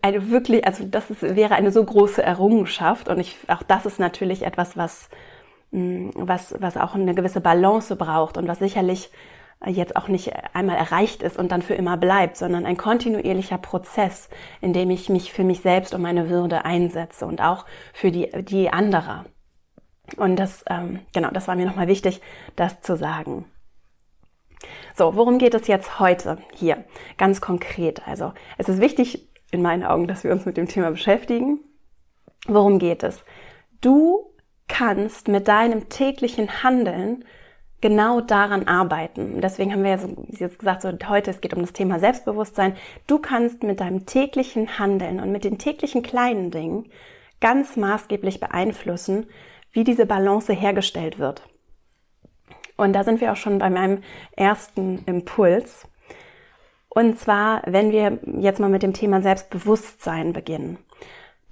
eine 0.01 0.30
wirklich, 0.30 0.65
also 0.65 0.84
das 0.86 1.10
ist, 1.10 1.22
wäre 1.22 1.56
eine 1.56 1.72
so 1.72 1.84
große 1.84 2.22
Errungenschaft 2.22 3.08
und 3.08 3.20
ich, 3.20 3.38
auch 3.48 3.63
das 3.63 3.86
ist 3.86 4.00
natürlich 4.00 4.44
etwas, 4.44 4.75
was, 4.75 5.10
mm, 5.72 6.10
was, 6.15 6.56
was 6.60 6.75
auch 6.75 6.96
eine 6.96 7.15
gewisse 7.15 7.39
Balance 7.39 7.96
braucht 7.96 8.38
und 8.38 8.48
was 8.48 8.60
sicherlich 8.60 9.10
jetzt 9.65 9.96
auch 9.96 10.08
nicht 10.08 10.34
einmal 10.53 10.77
erreicht 10.77 11.24
ist 11.24 11.38
und 11.38 11.51
dann 11.51 11.62
für 11.62 11.74
immer 11.74 11.98
bleibt, 11.98 12.38
sondern 12.38 12.65
ein 12.65 12.77
kontinuierlicher 12.77 13.58
Prozess, 13.58 14.29
in 14.62 14.74
dem 14.74 14.89
ich 14.89 15.10
mich 15.10 15.32
für 15.32 15.43
mich 15.43 15.62
selbst 15.62 15.93
und 15.93 16.01
meine 16.01 16.29
Würde 16.29 16.65
einsetze 16.65 17.25
und 17.25 17.41
auch 17.41 17.65
für 17.93 18.12
die, 18.12 18.29
die 18.43 18.70
anderer. 18.70 19.25
Und 20.17 20.36
das, 20.38 20.65
ähm, 20.70 21.00
genau, 21.13 21.29
das 21.32 21.48
war 21.48 21.55
mir 21.55 21.65
nochmal 21.65 21.88
wichtig, 21.88 22.22
das 22.55 22.82
zu 22.82 22.98
sagen. 22.98 23.46
So, 24.93 25.15
worum 25.15 25.39
geht 25.39 25.53
es 25.53 25.67
jetzt 25.67 26.00
heute 26.00 26.38
hier? 26.53 26.84
Ganz 27.17 27.41
konkret. 27.41 28.08
Also, 28.08 28.34
es 28.58 28.70
ist 28.70 28.82
wichtig 28.82 29.29
in 29.51 29.62
meinen 29.62 29.84
Augen, 29.84 30.08
dass 30.08 30.24
wir 30.24 30.32
uns 30.32 30.46
mit 30.46 30.58
dem 30.58 30.67
Thema 30.67 30.91
beschäftigen. 30.91 31.60
Worum 32.48 32.79
geht 32.79 33.03
es? 33.03 33.24
Du 33.82 34.34
kannst 34.67 35.27
mit 35.27 35.48
deinem 35.48 35.89
täglichen 35.89 36.63
Handeln 36.63 37.25
genau 37.83 38.21
daran 38.21 38.65
arbeiten. 38.65 39.41
Deswegen 39.41 39.73
haben 39.73 39.83
wir 39.83 39.91
ja 39.91 39.97
so, 39.97 40.07
jetzt 40.29 40.57
gesagt, 40.57 40.81
so 40.81 40.89
heute, 41.09 41.31
es 41.31 41.41
geht 41.41 41.53
um 41.53 41.59
das 41.59 41.73
Thema 41.73 41.99
Selbstbewusstsein. 41.99 42.77
Du 43.07 43.19
kannst 43.19 43.61
mit 43.61 43.81
deinem 43.81 44.05
täglichen 44.05 44.79
Handeln 44.79 45.19
und 45.19 45.33
mit 45.33 45.43
den 45.43 45.57
täglichen 45.57 46.01
kleinen 46.01 46.49
Dingen 46.49 46.89
ganz 47.41 47.75
maßgeblich 47.75 48.39
beeinflussen, 48.39 49.25
wie 49.73 49.83
diese 49.83 50.05
Balance 50.05 50.53
hergestellt 50.53 51.19
wird. 51.19 51.43
Und 52.77 52.93
da 52.93 53.03
sind 53.03 53.19
wir 53.19 53.33
auch 53.33 53.37
schon 53.37 53.59
bei 53.59 53.69
meinem 53.69 54.01
ersten 54.37 55.03
Impuls. 55.05 55.85
Und 56.87 57.19
zwar, 57.19 57.63
wenn 57.65 57.91
wir 57.91 58.19
jetzt 58.39 58.61
mal 58.61 58.69
mit 58.69 58.81
dem 58.81 58.93
Thema 58.93 59.21
Selbstbewusstsein 59.21 60.31
beginnen 60.31 60.77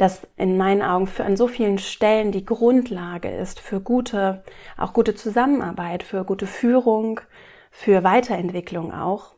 das 0.01 0.27
in 0.36 0.58
meinen 0.58 0.81
Augen 0.81 1.05
für 1.05 1.24
an 1.24 1.38
so 1.38 1.48
vielen 1.48 1.77
Stellen 1.77 2.31
die 2.31 2.43
Grundlage 2.43 3.29
ist 3.29 3.60
für 3.60 3.79
gute, 3.79 4.43
auch 4.75 4.93
gute 4.93 5.13
Zusammenarbeit, 5.13 6.01
für 6.01 6.24
gute 6.24 6.48
Führung, 6.48 7.22
für 7.70 8.03
Weiterentwicklung 8.03 8.91
auch. 8.91 9.36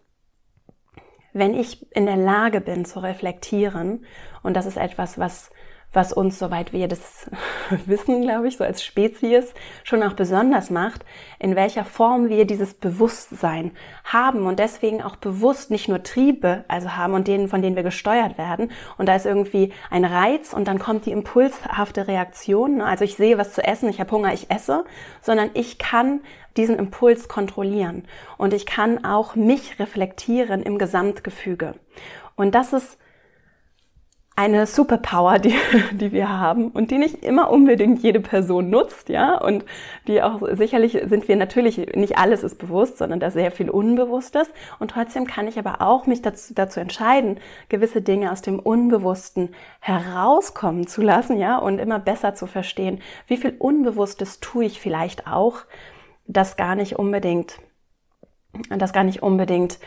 Wenn 1.34 1.54
ich 1.54 1.92
in 1.94 2.06
der 2.06 2.16
Lage 2.16 2.62
bin 2.62 2.86
zu 2.86 3.02
reflektieren, 3.02 4.06
und 4.42 4.56
das 4.56 4.66
ist 4.66 4.78
etwas, 4.78 5.20
was 5.20 5.52
was 5.94 6.12
uns, 6.12 6.40
soweit 6.40 6.74
wir 6.74 6.88
das 6.88 7.30
wissen, 7.86 8.22
glaube 8.22 8.48
ich, 8.48 8.58
so 8.58 8.64
als 8.64 8.84
Spezies 8.84 9.54
schon 9.84 10.04
auch 10.04 10.14
besonders 10.14 10.70
macht, 10.70 11.06
in 11.40 11.56
welcher 11.56 11.86
Form 11.86 12.30
wir 12.30 12.46
dieses 12.46 12.74
Bewusstsein 12.74 13.72
haben 14.04 14.48
und 14.48 14.60
deswegen 14.60 15.02
auch 15.02 15.16
bewusst 15.16 15.72
nicht 15.72 15.88
nur 15.88 16.04
Triebe, 16.04 16.66
also 16.68 16.96
haben 16.96 17.14
und 17.14 17.28
denen, 17.28 17.48
von 17.48 17.62
denen 17.62 17.76
wir 17.76 17.84
gesteuert 17.84 18.38
werden. 18.38 18.72
Und 18.98 19.08
da 19.08 19.16
ist 19.16 19.26
irgendwie 19.26 19.72
ein 19.90 20.06
Reiz 20.06 20.54
und 20.54 20.68
dann 20.68 20.80
kommt 20.80 21.06
die 21.06 21.12
impulshafte 21.12 22.08
Reaktion. 22.08 22.78
Ne? 22.78 22.86
Also 22.86 23.06
ich 23.06 23.16
sehe 23.16 23.38
was 23.38 23.54
zu 23.54 23.64
essen, 23.64 23.90
ich 23.90 24.00
habe 24.00 24.12
Hunger, 24.12 24.34
ich 24.34 24.50
esse, 24.50 24.86
sondern 25.22 25.52
ich 25.54 25.78
kann 25.78 26.22
diesen 26.58 26.78
Impuls 26.78 27.28
kontrollieren 27.28 28.06
und 28.38 28.54
ich 28.54 28.66
kann 28.66 29.06
auch 29.06 29.36
mich 29.36 29.80
reflektieren 29.80 30.62
im 30.62 30.78
Gesamtgefüge. 30.78 31.76
Und 32.36 32.56
das 32.56 32.74
ist 32.74 32.98
eine 34.36 34.66
Superpower, 34.66 35.38
die, 35.38 35.56
die 35.92 36.12
wir 36.12 36.30
haben 36.30 36.70
und 36.70 36.90
die 36.92 36.98
nicht 36.98 37.24
immer 37.24 37.52
unbedingt 37.52 38.02
jede 38.02 38.20
Person 38.20 38.70
nutzt, 38.70 39.10
ja, 39.10 39.38
und 39.38 39.64
die 40.08 40.22
auch 40.24 40.42
sicherlich 40.54 41.00
sind 41.06 41.28
wir 41.28 41.36
natürlich, 41.36 41.78
nicht 41.96 42.18
alles 42.18 42.44
ist 42.44 42.58
bewusst, 42.58 42.98
sondern 42.98 43.20
da 43.20 43.30
sehr 43.30 43.52
viel 43.52 43.70
Unbewusstes 43.70 44.50
und 44.80 44.92
trotzdem 44.92 45.28
kann 45.28 45.48
ich 45.48 45.60
aber 45.60 45.82
auch 45.82 46.08
mich 46.08 46.22
dazu, 46.22 46.54
dazu 46.54 46.80
entscheiden, 46.80 47.40
gewisse 47.70 48.02
Dinge 48.02 48.32
aus 48.32 48.42
dem 48.42 48.60
Unbewussten 48.60 49.54
herauskommen 49.80 50.88
zu 50.88 51.02
lassen, 51.02 51.38
ja, 51.38 51.58
und 51.58 51.78
immer 51.78 52.00
besser 52.00 52.34
zu 52.34 52.48
verstehen, 52.48 53.02
wie 53.28 53.38
viel 53.38 53.56
Unbewusstes 53.60 54.40
tue 54.40 54.66
ich 54.66 54.80
vielleicht 54.80 55.28
auch, 55.28 55.60
das 56.26 56.58
gar 56.58 56.76
nicht 56.76 56.98
unbedingt, 56.98 57.60
das 58.70 58.94
gar 58.94 59.04
nicht 59.04 59.22
unbedingt 59.22 59.78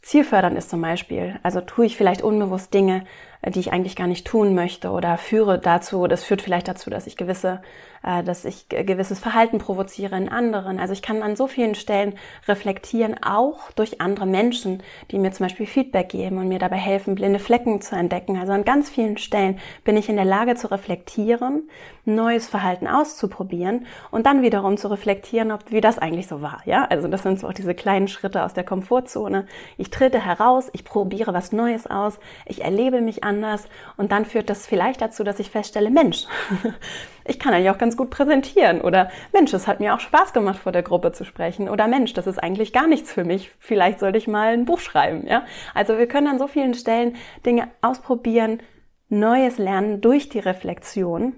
zielfördernd 0.00 0.58
ist 0.58 0.70
zum 0.70 0.80
Beispiel. 0.80 1.38
Also 1.42 1.60
tue 1.60 1.86
ich 1.86 1.96
vielleicht 1.96 2.22
unbewusst 2.22 2.74
Dinge, 2.74 3.04
die 3.50 3.60
ich 3.60 3.72
eigentlich 3.72 3.96
gar 3.96 4.06
nicht 4.06 4.26
tun 4.26 4.54
möchte 4.54 4.90
oder 4.90 5.18
führe 5.18 5.58
dazu, 5.58 6.06
das 6.06 6.24
führt 6.24 6.42
vielleicht 6.42 6.68
dazu, 6.68 6.90
dass 6.90 7.06
ich 7.06 7.16
gewisse, 7.16 7.60
äh, 8.04 8.22
dass 8.22 8.44
ich 8.44 8.68
gewisses 8.68 9.18
Verhalten 9.18 9.58
provoziere 9.58 10.16
in 10.16 10.28
anderen. 10.28 10.78
Also 10.78 10.92
ich 10.92 11.02
kann 11.02 11.22
an 11.22 11.34
so 11.34 11.48
vielen 11.48 11.74
Stellen 11.74 12.14
reflektieren, 12.46 13.16
auch 13.22 13.72
durch 13.72 14.00
andere 14.00 14.26
Menschen, 14.26 14.82
die 15.10 15.18
mir 15.18 15.32
zum 15.32 15.46
Beispiel 15.46 15.66
Feedback 15.66 16.08
geben 16.10 16.38
und 16.38 16.48
mir 16.48 16.60
dabei 16.60 16.76
helfen, 16.76 17.16
blinde 17.16 17.40
Flecken 17.40 17.80
zu 17.80 17.96
entdecken. 17.96 18.38
Also 18.38 18.52
an 18.52 18.64
ganz 18.64 18.90
vielen 18.90 19.18
Stellen 19.18 19.58
bin 19.82 19.96
ich 19.96 20.08
in 20.08 20.16
der 20.16 20.24
Lage 20.24 20.54
zu 20.54 20.70
reflektieren, 20.70 21.68
neues 22.04 22.48
Verhalten 22.48 22.86
auszuprobieren 22.86 23.86
und 24.10 24.26
dann 24.26 24.42
wiederum 24.42 24.76
zu 24.76 24.88
reflektieren, 24.88 25.50
ob 25.50 25.70
wie 25.70 25.80
das 25.80 25.98
eigentlich 25.98 26.26
so 26.26 26.42
war. 26.42 26.62
Ja, 26.64 26.84
also 26.84 27.08
das 27.08 27.22
sind 27.22 27.40
so 27.40 27.48
auch 27.48 27.52
diese 27.52 27.74
kleinen 27.74 28.08
Schritte 28.08 28.44
aus 28.44 28.54
der 28.54 28.64
Komfortzone. 28.64 29.46
Ich 29.78 29.90
trete 29.90 30.24
heraus, 30.24 30.68
ich 30.72 30.84
probiere 30.84 31.32
was 31.34 31.52
Neues 31.52 31.86
aus, 31.86 32.18
ich 32.46 32.62
erlebe 32.62 33.00
mich 33.00 33.24
anders. 33.32 33.68
Und 33.96 34.12
dann 34.12 34.24
führt 34.24 34.50
das 34.50 34.66
vielleicht 34.66 35.00
dazu, 35.00 35.24
dass 35.24 35.38
ich 35.40 35.50
feststelle, 35.50 35.90
Mensch, 35.90 36.26
ich 37.24 37.38
kann 37.38 37.54
eigentlich 37.54 37.70
auch 37.70 37.78
ganz 37.78 37.96
gut 37.96 38.10
präsentieren. 38.10 38.80
Oder 38.80 39.10
Mensch, 39.32 39.52
es 39.52 39.66
hat 39.66 39.80
mir 39.80 39.94
auch 39.94 40.00
Spaß 40.00 40.32
gemacht, 40.32 40.58
vor 40.58 40.72
der 40.72 40.82
Gruppe 40.82 41.12
zu 41.12 41.24
sprechen. 41.24 41.68
Oder 41.68 41.88
Mensch, 41.88 42.12
das 42.12 42.26
ist 42.26 42.38
eigentlich 42.38 42.72
gar 42.72 42.86
nichts 42.86 43.12
für 43.12 43.24
mich, 43.24 43.50
vielleicht 43.58 43.98
sollte 44.00 44.18
ich 44.18 44.28
mal 44.28 44.52
ein 44.52 44.64
Buch 44.64 44.80
schreiben, 44.80 45.26
ja? 45.26 45.44
Also 45.74 45.98
wir 45.98 46.06
können 46.06 46.26
an 46.26 46.38
so 46.38 46.46
vielen 46.46 46.74
Stellen 46.74 47.16
Dinge 47.44 47.68
ausprobieren, 47.80 48.60
Neues 49.08 49.58
lernen 49.58 50.00
durch 50.00 50.28
die 50.28 50.38
Reflexion. 50.38 51.34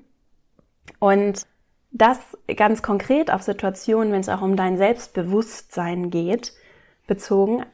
Und 0.99 1.43
das 1.91 2.19
ganz 2.57 2.83
konkret 2.83 3.33
auf 3.33 3.43
Situationen, 3.43 4.13
wenn 4.13 4.21
es 4.21 4.29
auch 4.29 4.43
um 4.43 4.57
dein 4.57 4.77
Selbstbewusstsein 4.77 6.11
geht, 6.11 6.53
bezogen 7.07 7.65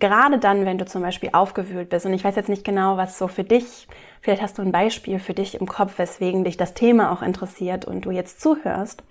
gerade 0.00 0.38
dann, 0.38 0.66
wenn 0.66 0.78
du 0.78 0.86
zum 0.86 1.02
Beispiel 1.02 1.30
aufgewühlt 1.32 1.88
bist, 1.88 2.06
und 2.06 2.12
ich 2.12 2.24
weiß 2.24 2.36
jetzt 2.36 2.48
nicht 2.48 2.64
genau, 2.64 2.96
was 2.96 3.18
so 3.18 3.28
für 3.28 3.44
dich, 3.44 3.88
vielleicht 4.20 4.42
hast 4.42 4.58
du 4.58 4.62
ein 4.62 4.72
Beispiel 4.72 5.18
für 5.18 5.34
dich 5.34 5.60
im 5.60 5.66
Kopf, 5.66 5.98
weswegen 5.98 6.44
dich 6.44 6.56
das 6.56 6.74
Thema 6.74 7.12
auch 7.12 7.22
interessiert 7.22 7.84
und 7.84 8.04
du 8.04 8.10
jetzt 8.10 8.40
zuhörst. 8.40 9.02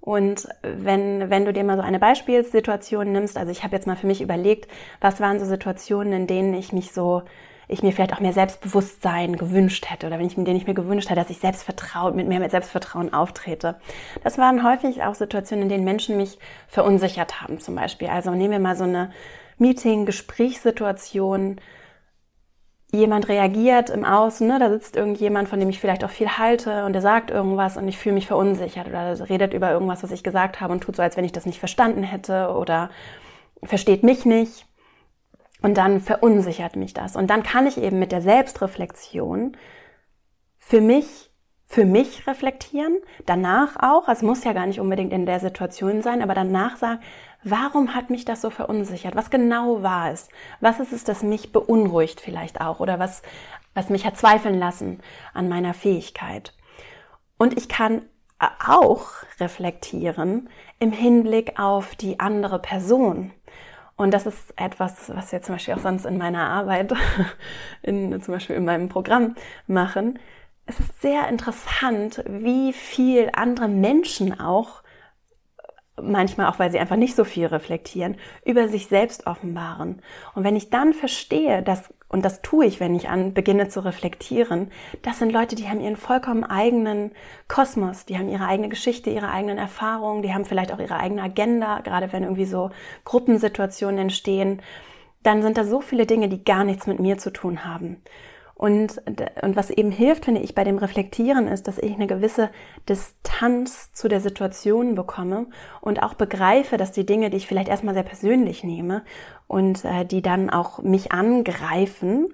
Und 0.00 0.48
wenn, 0.62 1.30
wenn 1.30 1.46
du 1.46 1.52
dir 1.54 1.64
mal 1.64 1.78
so 1.78 1.82
eine 1.82 1.98
Beispielssituation 1.98 3.10
nimmst, 3.10 3.38
also 3.38 3.50
ich 3.50 3.64
habe 3.64 3.74
jetzt 3.74 3.86
mal 3.86 3.96
für 3.96 4.06
mich 4.06 4.20
überlegt, 4.20 4.70
was 5.00 5.18
waren 5.20 5.40
so 5.40 5.46
Situationen, 5.46 6.12
in 6.12 6.26
denen 6.26 6.52
ich 6.52 6.74
mich 6.74 6.92
so, 6.92 7.22
ich 7.68 7.82
mir 7.82 7.92
vielleicht 7.92 8.12
auch 8.12 8.20
mehr 8.20 8.34
Selbstbewusstsein 8.34 9.36
gewünscht 9.36 9.90
hätte 9.90 10.06
oder 10.06 10.18
wenn 10.18 10.26
ich, 10.26 10.36
in 10.36 10.44
denen 10.44 10.58
ich 10.58 10.66
mir 10.66 10.74
gewünscht 10.74 11.08
hätte, 11.08 11.20
dass 11.20 11.30
ich 11.30 11.38
selbstvertraut, 11.38 12.14
mit 12.14 12.28
mehr 12.28 12.38
mit 12.38 12.50
Selbstvertrauen 12.50 13.14
auftrete. 13.14 13.76
Das 14.22 14.36
waren 14.36 14.62
häufig 14.62 15.02
auch 15.04 15.14
Situationen, 15.14 15.62
in 15.62 15.68
denen 15.70 15.84
Menschen 15.84 16.18
mich 16.18 16.38
verunsichert 16.68 17.40
haben 17.40 17.58
zum 17.58 17.74
Beispiel. 17.74 18.08
Also 18.08 18.30
nehmen 18.32 18.50
wir 18.50 18.58
mal 18.58 18.76
so 18.76 18.84
eine 18.84 19.10
Meeting, 19.58 20.06
Gesprächssituation, 20.06 21.60
jemand 22.92 23.28
reagiert 23.28 23.90
im 23.90 24.04
Außen, 24.04 24.46
ne, 24.46 24.58
da 24.58 24.70
sitzt 24.70 24.96
irgendjemand, 24.96 25.48
von 25.48 25.58
dem 25.58 25.68
ich 25.68 25.80
vielleicht 25.80 26.04
auch 26.04 26.10
viel 26.10 26.38
halte 26.38 26.84
und 26.84 26.92
der 26.92 27.02
sagt 27.02 27.30
irgendwas 27.30 27.76
und 27.76 27.88
ich 27.88 27.98
fühle 27.98 28.14
mich 28.14 28.26
verunsichert 28.26 28.86
oder 28.86 29.28
redet 29.28 29.52
über 29.52 29.70
irgendwas, 29.70 30.02
was 30.02 30.12
ich 30.12 30.22
gesagt 30.22 30.60
habe 30.60 30.72
und 30.72 30.80
tut 30.82 30.96
so, 30.96 31.02
als 31.02 31.16
wenn 31.16 31.24
ich 31.24 31.32
das 31.32 31.46
nicht 31.46 31.58
verstanden 31.58 32.02
hätte 32.02 32.54
oder 32.54 32.90
versteht 33.62 34.02
mich 34.02 34.24
nicht. 34.24 34.66
Und 35.62 35.78
dann 35.78 36.00
verunsichert 36.00 36.76
mich 36.76 36.92
das. 36.92 37.16
Und 37.16 37.30
dann 37.30 37.42
kann 37.42 37.66
ich 37.66 37.78
eben 37.78 37.98
mit 37.98 38.12
der 38.12 38.20
Selbstreflexion 38.20 39.56
für 40.58 40.82
mich 40.82 41.30
für 41.66 41.84
mich 41.84 42.26
reflektieren, 42.26 42.98
danach 43.26 43.76
auch, 43.76 44.06
also 44.06 44.20
es 44.20 44.22
muss 44.22 44.44
ja 44.44 44.52
gar 44.52 44.66
nicht 44.66 44.80
unbedingt 44.80 45.12
in 45.12 45.26
der 45.26 45.40
Situation 45.40 46.02
sein, 46.02 46.22
aber 46.22 46.34
danach 46.34 46.76
sagen, 46.76 47.00
warum 47.44 47.94
hat 47.94 48.10
mich 48.10 48.24
das 48.24 48.40
so 48.40 48.50
verunsichert? 48.50 49.14
Was 49.14 49.30
genau 49.30 49.82
war 49.82 50.10
es? 50.10 50.28
Was 50.60 50.80
ist 50.80 50.92
es, 50.92 51.04
das 51.04 51.22
mich 51.22 51.52
beunruhigt 51.52 52.20
vielleicht 52.20 52.60
auch 52.60 52.80
oder 52.80 52.98
was, 52.98 53.22
was 53.74 53.90
mich 53.90 54.06
hat 54.06 54.16
zweifeln 54.16 54.58
lassen 54.58 55.00
an 55.32 55.48
meiner 55.48 55.74
Fähigkeit? 55.74 56.54
Und 57.38 57.56
ich 57.56 57.68
kann 57.68 58.02
auch 58.38 59.06
reflektieren 59.40 60.48
im 60.78 60.92
Hinblick 60.92 61.58
auf 61.58 61.94
die 61.94 62.20
andere 62.20 62.58
Person. 62.58 63.32
Und 63.96 64.12
das 64.12 64.26
ist 64.26 64.52
etwas, 64.56 65.14
was 65.14 65.30
wir 65.30 65.40
zum 65.40 65.54
Beispiel 65.54 65.74
auch 65.74 65.78
sonst 65.78 66.04
in 66.04 66.18
meiner 66.18 66.48
Arbeit, 66.48 66.92
in, 67.82 68.20
zum 68.20 68.34
Beispiel 68.34 68.56
in 68.56 68.64
meinem 68.64 68.88
Programm 68.88 69.36
machen, 69.66 70.18
es 70.66 70.80
ist 70.80 71.02
sehr 71.02 71.28
interessant, 71.28 72.24
wie 72.26 72.72
viel 72.72 73.30
andere 73.34 73.68
Menschen 73.68 74.40
auch, 74.40 74.82
manchmal 76.00 76.48
auch 76.48 76.58
weil 76.58 76.70
sie 76.70 76.78
einfach 76.78 76.96
nicht 76.96 77.14
so 77.14 77.24
viel 77.24 77.46
reflektieren, 77.46 78.16
über 78.44 78.68
sich 78.68 78.86
selbst 78.86 79.26
offenbaren. 79.26 80.02
Und 80.34 80.44
wenn 80.44 80.56
ich 80.56 80.70
dann 80.70 80.92
verstehe, 80.92 81.62
dass, 81.62 81.92
und 82.08 82.24
das 82.24 82.42
tue 82.42 82.66
ich, 82.66 82.80
wenn 82.80 82.94
ich 82.94 83.08
an 83.08 83.32
beginne 83.32 83.68
zu 83.68 83.84
reflektieren, 83.84 84.70
das 85.02 85.18
sind 85.18 85.32
Leute, 85.32 85.54
die 85.54 85.68
haben 85.68 85.80
ihren 85.80 85.96
vollkommen 85.96 86.44
eigenen 86.44 87.12
Kosmos, 87.48 88.06
die 88.06 88.18
haben 88.18 88.28
ihre 88.28 88.46
eigene 88.46 88.68
Geschichte, 88.68 89.10
ihre 89.10 89.30
eigenen 89.30 89.58
Erfahrungen, 89.58 90.22
die 90.22 90.34
haben 90.34 90.44
vielleicht 90.44 90.72
auch 90.72 90.80
ihre 90.80 90.96
eigene 90.96 91.22
Agenda, 91.22 91.80
gerade 91.80 92.12
wenn 92.12 92.24
irgendwie 92.24 92.46
so 92.46 92.70
Gruppensituationen 93.04 93.98
entstehen, 93.98 94.62
dann 95.22 95.42
sind 95.42 95.56
da 95.56 95.64
so 95.64 95.80
viele 95.80 96.06
Dinge, 96.06 96.28
die 96.28 96.44
gar 96.44 96.64
nichts 96.64 96.86
mit 96.86 96.98
mir 96.98 97.18
zu 97.18 97.32
tun 97.32 97.64
haben. 97.64 98.02
Und, 98.64 99.02
und 99.42 99.56
was 99.56 99.68
eben 99.68 99.90
hilft, 99.90 100.24
finde 100.24 100.40
ich, 100.40 100.54
bei 100.54 100.64
dem 100.64 100.78
Reflektieren 100.78 101.48
ist, 101.48 101.68
dass 101.68 101.76
ich 101.76 101.92
eine 101.92 102.06
gewisse 102.06 102.48
Distanz 102.88 103.92
zu 103.92 104.08
der 104.08 104.20
Situation 104.20 104.94
bekomme 104.94 105.48
und 105.82 106.02
auch 106.02 106.14
begreife, 106.14 106.78
dass 106.78 106.90
die 106.90 107.04
Dinge, 107.04 107.28
die 107.28 107.36
ich 107.36 107.46
vielleicht 107.46 107.68
erstmal 107.68 107.92
sehr 107.92 108.04
persönlich 108.04 108.64
nehme 108.64 109.04
und 109.48 109.84
äh, 109.84 110.06
die 110.06 110.22
dann 110.22 110.48
auch 110.48 110.78
mich 110.78 111.12
angreifen, 111.12 112.32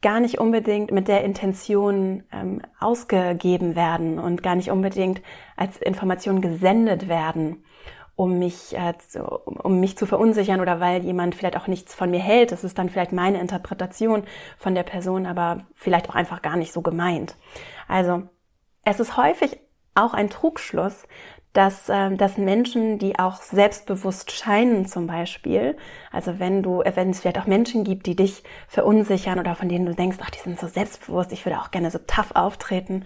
gar 0.00 0.18
nicht 0.18 0.38
unbedingt 0.38 0.92
mit 0.92 1.08
der 1.08 1.24
Intention 1.24 2.24
ähm, 2.32 2.62
ausgegeben 2.80 3.76
werden 3.76 4.18
und 4.18 4.42
gar 4.42 4.54
nicht 4.54 4.70
unbedingt 4.70 5.20
als 5.58 5.76
Information 5.76 6.40
gesendet 6.40 7.06
werden 7.06 7.63
um 8.16 8.38
mich, 8.38 8.76
äh, 8.76 8.94
um 9.62 9.80
mich 9.80 9.96
zu 9.96 10.06
verunsichern 10.06 10.60
oder 10.60 10.80
weil 10.80 11.04
jemand 11.04 11.34
vielleicht 11.34 11.56
auch 11.56 11.66
nichts 11.66 11.94
von 11.94 12.10
mir 12.10 12.20
hält. 12.20 12.52
Das 12.52 12.64
ist 12.64 12.78
dann 12.78 12.90
vielleicht 12.90 13.12
meine 13.12 13.40
Interpretation 13.40 14.24
von 14.56 14.74
der 14.74 14.84
Person, 14.84 15.26
aber 15.26 15.64
vielleicht 15.74 16.08
auch 16.08 16.14
einfach 16.14 16.42
gar 16.42 16.56
nicht 16.56 16.72
so 16.72 16.82
gemeint. 16.82 17.36
Also 17.88 18.22
es 18.84 19.00
ist 19.00 19.16
häufig 19.16 19.58
auch 19.94 20.14
ein 20.14 20.30
Trugschluss, 20.30 21.06
dass, 21.54 21.88
äh, 21.88 22.14
dass 22.16 22.36
Menschen, 22.36 22.98
die 22.98 23.18
auch 23.18 23.40
selbstbewusst 23.40 24.32
scheinen 24.32 24.86
zum 24.86 25.06
Beispiel, 25.06 25.76
also 26.12 26.38
wenn 26.38 26.62
du, 26.62 26.82
wenn 26.94 27.10
es 27.10 27.20
vielleicht 27.20 27.38
auch 27.38 27.46
Menschen 27.46 27.84
gibt, 27.84 28.06
die 28.06 28.16
dich 28.16 28.42
verunsichern 28.68 29.38
oder 29.38 29.54
von 29.54 29.68
denen 29.68 29.86
du 29.86 29.94
denkst, 29.94 30.18
ach, 30.20 30.30
die 30.30 30.40
sind 30.40 30.58
so 30.58 30.66
selbstbewusst, 30.66 31.32
ich 31.32 31.46
würde 31.46 31.60
auch 31.60 31.70
gerne 31.70 31.90
so 31.90 31.98
tough 32.06 32.32
auftreten. 32.34 33.04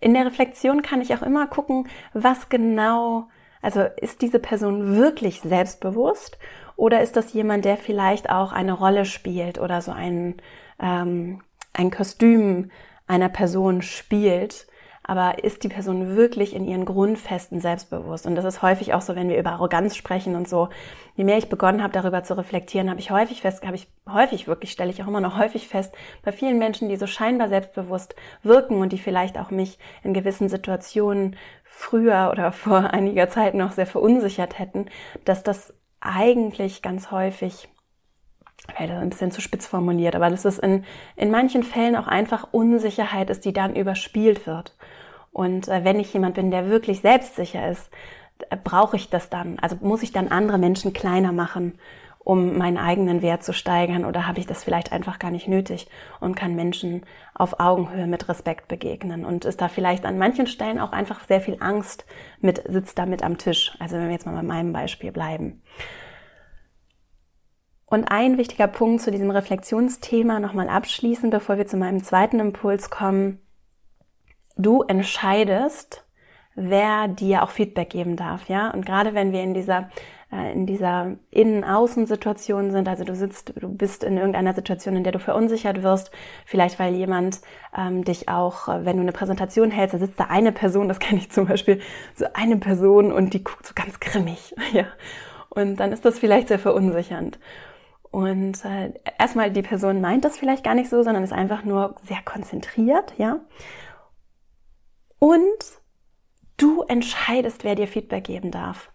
In 0.00 0.14
der 0.14 0.26
Reflexion 0.26 0.82
kann 0.82 1.00
ich 1.00 1.14
auch 1.14 1.22
immer 1.22 1.46
gucken, 1.46 1.88
was 2.12 2.48
genau 2.48 3.28
also 3.66 3.80
ist 3.96 4.22
diese 4.22 4.38
Person 4.38 4.94
wirklich 4.94 5.40
selbstbewusst 5.40 6.38
oder 6.76 7.02
ist 7.02 7.16
das 7.16 7.32
jemand, 7.32 7.64
der 7.64 7.76
vielleicht 7.76 8.30
auch 8.30 8.52
eine 8.52 8.72
Rolle 8.72 9.04
spielt 9.04 9.58
oder 9.58 9.82
so 9.82 9.90
ein, 9.90 10.36
ähm, 10.80 11.42
ein 11.72 11.90
Kostüm 11.90 12.70
einer 13.08 13.28
Person 13.28 13.82
spielt, 13.82 14.68
aber 15.02 15.42
ist 15.42 15.64
die 15.64 15.68
Person 15.68 16.14
wirklich 16.14 16.54
in 16.54 16.64
ihren 16.64 16.84
Grundfesten 16.84 17.60
selbstbewusst? 17.60 18.24
Und 18.24 18.36
das 18.36 18.44
ist 18.44 18.62
häufig 18.62 18.94
auch 18.94 19.00
so, 19.00 19.16
wenn 19.16 19.28
wir 19.28 19.38
über 19.38 19.50
Arroganz 19.50 19.96
sprechen 19.96 20.36
und 20.36 20.48
so. 20.48 20.68
Je 21.16 21.24
mehr 21.24 21.38
ich 21.38 21.48
begonnen 21.48 21.82
habe, 21.82 21.92
darüber 21.92 22.22
zu 22.22 22.36
reflektieren, 22.36 22.88
habe 22.88 23.00
ich 23.00 23.10
häufig 23.10 23.40
fest, 23.40 23.64
habe 23.64 23.74
ich 23.74 23.88
häufig 24.08 24.46
wirklich, 24.46 24.70
stelle 24.70 24.90
ich 24.90 25.02
auch 25.02 25.08
immer 25.08 25.20
noch 25.20 25.38
häufig 25.38 25.66
fest, 25.66 25.92
bei 26.22 26.30
vielen 26.30 26.58
Menschen, 26.58 26.88
die 26.88 26.96
so 26.96 27.08
scheinbar 27.08 27.48
selbstbewusst 27.48 28.14
wirken 28.44 28.80
und 28.80 28.92
die 28.92 28.98
vielleicht 28.98 29.38
auch 29.38 29.50
mich 29.50 29.78
in 30.04 30.14
gewissen 30.14 30.48
Situationen 30.48 31.34
früher 31.76 32.30
oder 32.32 32.52
vor 32.52 32.78
einiger 32.92 33.28
Zeit 33.28 33.54
noch 33.54 33.72
sehr 33.72 33.86
verunsichert 33.86 34.58
hätten, 34.58 34.86
dass 35.24 35.42
das 35.42 35.74
eigentlich 36.00 36.82
ganz 36.82 37.10
häufig 37.10 37.68
das 38.66 38.90
ein 38.90 39.10
bisschen 39.10 39.30
zu 39.30 39.40
spitz 39.40 39.66
formuliert, 39.66 40.16
aber 40.16 40.30
dass 40.30 40.44
es 40.44 40.58
in, 40.58 40.84
in 41.14 41.30
manchen 41.30 41.62
Fällen 41.62 41.94
auch 41.94 42.08
einfach 42.08 42.48
Unsicherheit 42.52 43.30
ist, 43.30 43.44
die 43.44 43.52
dann 43.52 43.76
überspielt 43.76 44.46
wird. 44.46 44.74
Und 45.30 45.68
äh, 45.68 45.84
wenn 45.84 46.00
ich 46.00 46.12
jemand 46.12 46.34
bin, 46.34 46.50
der 46.50 46.68
wirklich 46.68 47.00
selbstsicher 47.02 47.70
ist, 47.70 47.90
äh, 48.50 48.56
brauche 48.56 48.96
ich 48.96 49.10
das 49.10 49.28
dann? 49.28 49.58
Also 49.60 49.76
muss 49.82 50.02
ich 50.02 50.12
dann 50.12 50.28
andere 50.28 50.58
Menschen 50.58 50.94
kleiner 50.94 51.32
machen, 51.32 51.78
um 52.26 52.58
meinen 52.58 52.76
eigenen 52.76 53.22
Wert 53.22 53.44
zu 53.44 53.52
steigern 53.52 54.04
oder 54.04 54.26
habe 54.26 54.40
ich 54.40 54.48
das 54.48 54.64
vielleicht 54.64 54.90
einfach 54.90 55.20
gar 55.20 55.30
nicht 55.30 55.46
nötig 55.46 55.86
und 56.18 56.34
kann 56.34 56.56
Menschen 56.56 57.06
auf 57.34 57.60
Augenhöhe 57.60 58.08
mit 58.08 58.28
Respekt 58.28 58.66
begegnen 58.66 59.24
und 59.24 59.44
ist 59.44 59.60
da 59.60 59.68
vielleicht 59.68 60.04
an 60.04 60.18
manchen 60.18 60.48
Stellen 60.48 60.80
auch 60.80 60.90
einfach 60.90 61.22
sehr 61.22 61.40
viel 61.40 61.58
Angst 61.60 62.04
mit, 62.40 62.64
sitzt 62.66 62.98
da 62.98 63.06
mit 63.06 63.22
am 63.22 63.38
Tisch. 63.38 63.76
Also 63.78 63.94
wenn 63.94 64.06
wir 64.06 64.12
jetzt 64.12 64.26
mal 64.26 64.34
bei 64.34 64.42
meinem 64.42 64.72
Beispiel 64.72 65.12
bleiben. 65.12 65.62
Und 67.84 68.10
ein 68.10 68.38
wichtiger 68.38 68.66
Punkt 68.66 69.02
zu 69.02 69.12
diesem 69.12 69.30
Reflexionsthema 69.30 70.40
nochmal 70.40 70.68
abschließen, 70.68 71.30
bevor 71.30 71.58
wir 71.58 71.68
zu 71.68 71.76
meinem 71.76 72.02
zweiten 72.02 72.40
Impuls 72.40 72.90
kommen. 72.90 73.38
Du 74.56 74.82
entscheidest, 74.82 76.04
wer 76.56 77.06
dir 77.06 77.44
auch 77.44 77.50
Feedback 77.50 77.90
geben 77.90 78.16
darf, 78.16 78.48
ja? 78.48 78.70
Und 78.72 78.84
gerade 78.84 79.14
wenn 79.14 79.30
wir 79.30 79.44
in 79.44 79.54
dieser 79.54 79.90
äh, 80.32 80.52
in 80.52 80.66
dieser 80.66 81.16
Innen-Außen-Situation 81.30 82.72
sind, 82.72 82.88
also 82.88 83.04
du 83.04 83.14
sitzt, 83.14 83.52
du 83.60 83.68
bist 83.68 84.02
in 84.02 84.16
irgendeiner 84.16 84.54
Situation, 84.54 84.96
in 84.96 85.04
der 85.04 85.12
du 85.12 85.20
verunsichert 85.20 85.82
wirst, 85.82 86.10
vielleicht 86.44 86.78
weil 86.78 86.94
jemand 86.94 87.40
ähm, 87.76 88.04
dich 88.04 88.28
auch, 88.28 88.68
äh, 88.68 88.84
wenn 88.84 88.96
du 88.96 89.02
eine 89.02 89.12
Präsentation 89.12 89.70
hältst, 89.70 89.94
da 89.94 89.98
sitzt 89.98 90.18
da 90.18 90.24
eine 90.24 90.52
Person, 90.52 90.88
das 90.88 90.98
kenne 91.00 91.20
ich 91.20 91.30
zum 91.30 91.46
Beispiel, 91.46 91.80
so 92.14 92.26
eine 92.34 92.56
Person 92.56 93.12
und 93.12 93.34
die 93.34 93.44
guckt 93.44 93.66
so 93.66 93.72
ganz 93.74 94.00
grimmig, 94.00 94.54
ja. 94.72 94.86
Und 95.50 95.76
dann 95.76 95.92
ist 95.92 96.04
das 96.04 96.18
vielleicht 96.18 96.48
sehr 96.48 96.58
verunsichernd. 96.58 97.38
Und 98.10 98.64
äh, 98.64 98.92
erstmal, 99.18 99.50
die 99.50 99.62
Person 99.62 100.00
meint 100.00 100.24
das 100.24 100.36
vielleicht 100.38 100.64
gar 100.64 100.74
nicht 100.74 100.90
so, 100.90 101.02
sondern 101.02 101.22
ist 101.22 101.32
einfach 101.32 101.64
nur 101.64 101.94
sehr 102.04 102.20
konzentriert, 102.24 103.14
ja. 103.16 103.40
Und 105.18 105.40
du 106.56 106.82
entscheidest, 106.82 107.64
wer 107.64 107.74
dir 107.74 107.86
Feedback 107.86 108.24
geben 108.24 108.50
darf. 108.50 108.90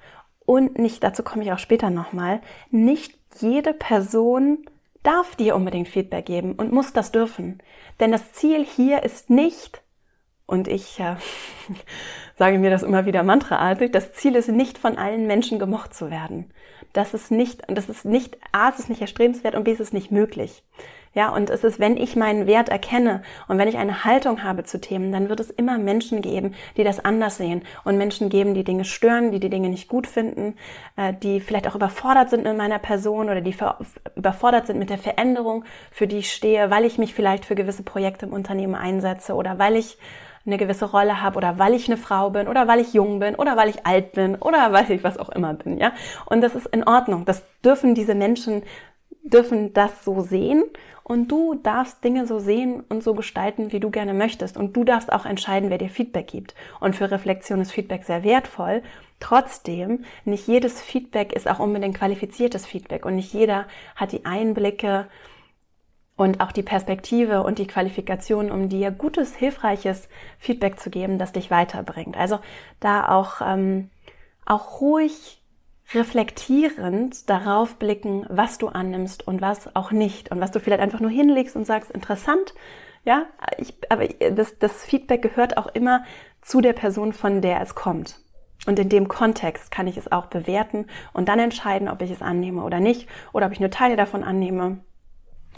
Und 0.45 0.77
nicht, 0.77 1.03
dazu 1.03 1.24
komme 1.24 1.43
ich 1.43 1.51
auch 1.51 1.60
später 1.60 1.89
nochmal, 1.89 2.41
nicht 2.69 3.17
jede 3.39 3.74
Person 3.74 4.65
darf 5.03 5.36
dir 5.36 5.55
unbedingt 5.55 5.88
Feedback 5.88 6.25
geben 6.25 6.53
und 6.53 6.71
muss 6.71 6.93
das 6.93 7.12
dürfen. 7.12 7.62
Denn 8.00 8.12
das 8.12 8.33
Ziel 8.33 8.65
hier 8.65 9.03
ist 9.03 9.29
nicht, 9.29 9.81
und 10.45 10.67
ich 10.67 11.00
äh, 11.00 11.15
sage 12.38 12.60
mir 12.60 12.69
das 12.69 12.83
immer 12.83 13.05
wieder 13.05 13.24
mantraartig, 13.24 13.91
das 13.91 14.13
Ziel 14.13 14.36
ist 14.36 14.50
nicht 14.50 14.77
von 14.77 14.98
allen 14.98 15.27
Menschen 15.27 15.60
gemocht 15.60 15.93
zu 15.93 16.12
werden 16.12 16.51
das 16.93 17.13
ist 17.13 17.31
nicht, 17.31 17.62
das 17.67 17.89
ist 17.89 18.05
nicht, 18.05 18.38
A, 18.51 18.69
es 18.69 18.79
ist 18.79 18.89
nicht 18.89 19.01
erstrebenswert 19.01 19.55
und 19.55 19.63
B, 19.63 19.71
es 19.71 19.79
ist 19.79 19.93
nicht 19.93 20.12
möglich. 20.12 20.63
Ja, 21.13 21.30
und 21.30 21.50
es 21.50 21.65
ist, 21.65 21.77
wenn 21.80 21.98
ich 21.98 22.15
meinen 22.15 22.48
Wert 22.48 22.70
erkenne 22.70 23.22
und 23.50 23.58
wenn 23.58 23.68
ich 23.68 23.77
eine 23.77 24.06
Haltung 24.06 24.44
habe 24.44 24.63
zu 24.63 24.80
Themen, 24.80 25.12
dann 25.12 25.27
wird 25.27 25.41
es 25.41 25.50
immer 25.50 25.77
Menschen 25.77 26.22
geben, 26.22 26.56
die 26.77 26.86
das 26.86 27.03
anders 27.03 27.36
sehen 27.36 27.63
und 27.84 27.98
Menschen 27.98 28.30
geben, 28.30 28.53
die 28.53 28.63
Dinge 28.63 28.86
stören, 28.86 29.32
die 29.32 29.41
die 29.41 29.50
Dinge 29.50 29.68
nicht 29.68 29.89
gut 29.89 30.08
finden, 30.08 30.56
äh, 30.96 31.13
die 31.13 31.41
vielleicht 31.41 31.68
auch 31.68 31.75
überfordert 31.75 32.30
sind 32.30 32.46
mit 32.46 32.56
meiner 32.56 32.80
Person 32.80 33.30
oder 33.30 33.41
die 33.41 33.56
überfordert 34.15 34.68
sind 34.68 34.80
mit 34.80 34.89
der 34.89 34.98
Veränderung, 34.98 35.65
für 35.91 36.08
die 36.08 36.20
ich 36.20 36.32
stehe, 36.32 36.72
weil 36.72 36.86
ich 36.86 36.98
mich 36.98 37.13
vielleicht 37.13 37.44
für 37.44 37.56
gewisse 37.56 37.84
Projekte 37.84 38.25
im 38.25 38.32
Unternehmen 38.32 38.75
einsetze 38.75 39.34
oder 39.34 39.60
weil 39.60 39.75
ich 39.75 39.97
eine 40.45 40.58
gewisse 40.58 40.86
Rolle 40.86 41.21
habe 41.21 41.38
oder 41.38 41.60
weil 41.60 41.74
ich 41.74 41.88
eine 41.88 41.97
Frau 41.97 42.30
bin 42.32 42.47
oder 42.47 42.67
weil 42.67 42.80
ich 42.80 42.93
jung 42.93 43.19
bin 43.19 43.36
oder 43.36 43.58
weil 43.58 43.69
ich 43.69 43.86
alt 43.86 44.13
bin 44.13 44.36
oder 44.36 44.71
weil 44.71 44.89
ich 44.89 45.04
was 45.04 45.17
auch 45.17 45.30
immer 45.30 45.54
bin, 45.54 45.78
ja. 45.78 45.91
Und 46.26 46.41
das 46.41 46.56
ist 46.56 46.67
in 46.67 46.88
Ordnung. 46.88 47.26
Das 47.26 47.43
dürfen 47.63 47.93
diese 47.93 48.15
Menschen, 48.15 48.63
dürfen 49.24 49.74
das 49.74 50.04
so 50.04 50.21
sehen 50.21 50.63
und 51.04 51.32
du 51.32 51.56
darfst 51.56 52.04
Dinge 52.04 52.28
so 52.28 52.39
sehen 52.39 52.84
und 52.89 53.04
so 53.04 53.13
gestalten, 53.13 53.71
wie 53.71 53.80
du 53.80 53.89
gerne 53.89 54.13
möchtest. 54.13 54.58
Und 54.58 54.76
du 54.76 54.84
darfst 54.84 55.12
auch 55.12 55.26
entscheiden, 55.26 55.69
wer 55.69 55.78
dir 55.78 55.89
Feedback 55.89 56.28
gibt. 56.28 56.56
Und 56.80 56.95
für 56.95 57.12
Reflexion 57.12 57.62
ist 57.62 57.71
Feedback 57.71 58.04
sehr 58.04 58.24
wertvoll. 58.24 58.82
Trotzdem, 59.19 60.06
nicht 60.26 60.47
jedes 60.47 60.82
Feedback 60.82 61.34
ist 61.34 61.50
auch 61.50 61.60
unbedingt 61.60 61.97
qualifiziertes 61.97 62.65
Feedback 62.65 63.06
und 63.06 63.15
nicht 63.15 63.34
jeder 63.34 63.65
hat 63.95 64.12
die 64.12 64.26
Einblicke, 64.26 65.08
und 66.21 66.39
auch 66.39 66.52
die 66.52 66.62
Perspektive 66.62 67.41
und 67.41 67.58
die 67.58 67.65
Qualifikation, 67.65 68.52
um 68.52 68.69
dir 68.69 68.91
gutes, 68.91 69.36
hilfreiches 69.36 70.08
Feedback 70.38 70.80
zu 70.80 70.91
geben, 70.91 71.17
das 71.17 71.32
dich 71.32 71.50
weiterbringt. 71.50 72.15
Also 72.15 72.39
da 72.80 73.08
auch, 73.10 73.41
ähm, 73.43 73.89
auch 74.45 74.82
ruhig 74.82 75.40
reflektierend 75.93 77.30
darauf 77.30 77.77
blicken, 77.77 78.25
was 78.30 78.58
du 78.58 78.67
annimmst 78.67 79.27
und 79.27 79.41
was 79.41 79.75
auch 79.75 79.91
nicht 79.91 80.32
und 80.32 80.39
was 80.39 80.51
du 80.51 80.60
vielleicht 80.60 80.82
einfach 80.82 80.99
nur 80.99 81.10
hinlegst 81.10 81.56
und 81.56 81.65
sagst, 81.65 81.91
interessant, 81.91 82.54
ja, 83.04 83.25
ich, 83.58 83.73
aber 83.89 84.08
das, 84.08 84.58
das 84.60 84.86
Feedback 84.86 85.21
gehört 85.21 85.58
auch 85.58 85.67
immer 85.67 86.04
zu 86.41 86.62
der 86.62 86.73
Person, 86.73 87.13
von 87.13 87.41
der 87.41 87.62
es 87.62 87.75
kommt. 87.75 88.19
Und 88.67 88.77
in 88.77 88.89
dem 88.89 89.08
Kontext 89.08 89.71
kann 89.71 89.88
ich 89.88 89.97
es 89.97 90.12
auch 90.12 90.27
bewerten 90.27 90.86
und 91.13 91.27
dann 91.27 91.39
entscheiden, 91.39 91.89
ob 91.89 92.01
ich 92.01 92.12
es 92.12 92.21
annehme 92.21 92.63
oder 92.63 92.80
nicht 92.80 93.10
oder 93.34 93.47
ob 93.47 93.51
ich 93.51 93.60
nur 93.60 93.71
Teile 93.71 93.95
davon 93.95 94.23
annehme 94.23 94.82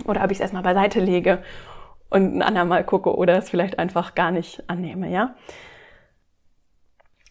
oder 0.06 0.24
ob 0.24 0.32
ich 0.32 0.38
es 0.38 0.41
erstmal 0.41 0.63
beiseite 0.63 1.02
lege 1.02 1.43
und 2.10 2.38
ein 2.38 2.41
andermal 2.41 2.86
gucke 2.86 3.13
oder 3.15 3.38
es 3.38 3.50
vielleicht 3.50 3.78
einfach 3.78 4.15
gar 4.15 4.32
nicht 4.32 4.69
annehme, 4.69 5.10
ja. 5.10 5.36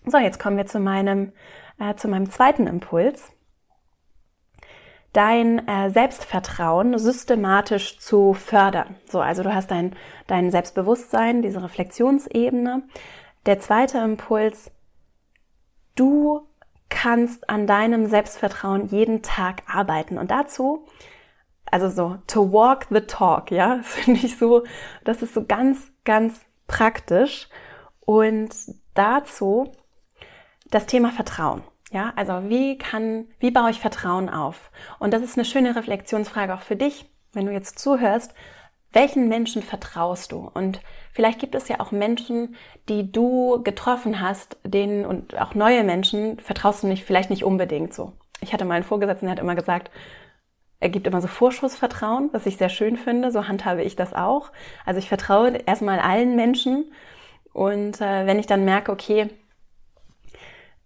So, 0.05 0.19
jetzt 0.19 0.41
kommen 0.41 0.57
wir 0.57 0.67
zu 0.67 0.79
meinem, 0.79 1.33
äh, 1.83 1.97
zu 1.97 2.09
meinem 2.09 2.31
zweiten 2.31 2.67
Impuls. 2.67 3.31
Dein 5.13 5.67
äh, 5.69 5.91
Selbstvertrauen 5.91 6.99
systematisch 6.99 7.99
zu 7.99 8.33
fördern. 8.33 8.97
So, 9.07 9.21
also 9.21 9.43
du 9.43 9.55
hast 9.55 9.71
dein, 9.71 9.95
dein 10.27 10.51
Selbstbewusstsein, 10.51 11.43
diese 11.43 11.63
Reflexionsebene. 11.63 12.85
Der 13.45 13.59
zweite 13.59 13.99
Impuls, 13.99 14.71
du 15.97 16.47
kannst 16.89 17.51
an 17.51 17.67
deinem 17.67 18.07
Selbstvertrauen 18.07 18.87
jeden 18.87 19.23
Tag 19.23 19.63
arbeiten. 19.67 20.19
Und 20.19 20.31
dazu 20.31 20.87
also 21.73 21.89
so 21.89 22.19
to 22.27 22.53
walk 22.53 22.87
the 22.91 23.01
talk, 23.01 23.51
ja, 23.51 23.81
finde 23.83 24.21
ich 24.25 24.39
so, 24.39 24.63
das 25.05 25.23
ist 25.23 25.35
so 25.35 25.45
ganz, 25.45 25.91
ganz 26.05 26.41
praktisch. 26.69 27.49
Und 28.01 28.55
dazu 28.95 29.73
das 30.71 30.87
Thema 30.87 31.11
Vertrauen. 31.11 31.63
Ja, 31.93 32.15
also 32.17 32.49
wie 32.49 32.79
kann, 32.79 33.27
wie 33.39 33.51
baue 33.51 33.71
ich 33.71 33.79
Vertrauen 33.79 34.31
auf? 34.31 34.71
Und 34.99 35.13
das 35.13 35.21
ist 35.21 35.37
eine 35.37 35.45
schöne 35.45 35.77
Reflexionsfrage 35.77 36.55
auch 36.55 36.63
für 36.63 36.75
dich, 36.75 37.05
wenn 37.35 37.45
du 37.45 37.53
jetzt 37.53 37.79
zuhörst. 37.79 38.35
Welchen 38.93 39.29
Menschen 39.29 39.63
vertraust 39.63 40.33
du? 40.33 40.51
Und 40.53 40.81
vielleicht 41.13 41.39
gibt 41.39 41.55
es 41.55 41.69
ja 41.69 41.81
auch 41.81 41.93
Menschen, 41.93 42.57
die 42.89 43.13
du 43.13 43.63
getroffen 43.63 44.21
hast, 44.21 44.57
denen 44.65 45.05
und 45.05 45.39
auch 45.39 45.55
neue 45.55 45.85
Menschen 45.85 46.39
vertraust 46.41 46.83
du 46.83 46.87
nicht, 46.87 47.05
vielleicht 47.05 47.29
nicht 47.29 47.45
unbedingt 47.45 47.93
so. 47.93 48.13
Ich 48.41 48.55
hatte 48.55 48.65
mal 48.65 48.75
einen 48.75 48.85
Vorgesetzten, 48.85 49.27
der 49.27 49.33
hat 49.33 49.41
immer 49.41 49.55
gesagt, 49.55 49.91
er 50.81 50.89
gibt 50.89 51.07
immer 51.07 51.21
so 51.21 51.29
Vorschussvertrauen, 51.29 52.31
was 52.33 52.47
ich 52.47 52.57
sehr 52.57 52.71
schön 52.71 52.97
finde. 52.97 53.31
So 53.31 53.49
handhabe 53.49 53.83
ich 53.83 53.97
das 53.97 54.15
auch. 54.15 54.51
Also 54.87 54.99
ich 54.99 55.09
vertraue 55.09 55.59
erstmal 55.59 55.99
allen 55.99 56.37
Menschen 56.37 56.91
und 57.53 58.01
äh, 58.01 58.27
wenn 58.27 58.39
ich 58.39 58.47
dann 58.47 58.65
merke, 58.65 58.93
okay, 58.93 59.29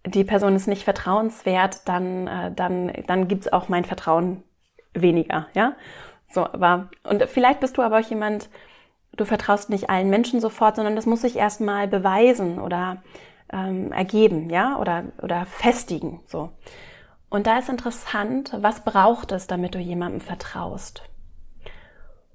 die 0.06 0.24
Person 0.24 0.54
ist 0.54 0.68
nicht 0.68 0.84
vertrauenswert, 0.84 1.88
dann, 1.88 2.26
äh, 2.26 2.52
dann, 2.52 2.92
dann 3.06 3.28
gibt's 3.28 3.52
auch 3.52 3.68
mein 3.68 3.84
Vertrauen 3.84 4.42
weniger, 4.94 5.48
ja. 5.54 5.74
So, 6.28 6.44
aber, 6.44 6.88
und 7.04 7.24
vielleicht 7.24 7.60
bist 7.60 7.76
du 7.76 7.82
aber 7.82 7.98
auch 7.98 8.08
jemand, 8.10 8.48
du 9.16 9.24
vertraust 9.24 9.70
nicht 9.70 9.90
allen 9.90 10.10
Menschen 10.10 10.40
sofort, 10.40 10.76
sondern 10.76 10.96
das 10.96 11.06
muss 11.06 11.22
sich 11.22 11.36
erstmal 11.36 11.88
beweisen 11.88 12.60
oder 12.60 13.02
ähm, 13.52 13.92
ergeben, 13.92 14.50
ja, 14.50 14.78
oder, 14.78 15.04
oder 15.22 15.46
festigen, 15.46 16.20
so. 16.26 16.50
Und 17.28 17.46
da 17.46 17.58
ist 17.58 17.68
interessant, 17.68 18.56
was 18.60 18.84
braucht 18.84 19.32
es, 19.32 19.46
damit 19.46 19.74
du 19.74 19.78
jemandem 19.78 20.20
vertraust? 20.20 21.02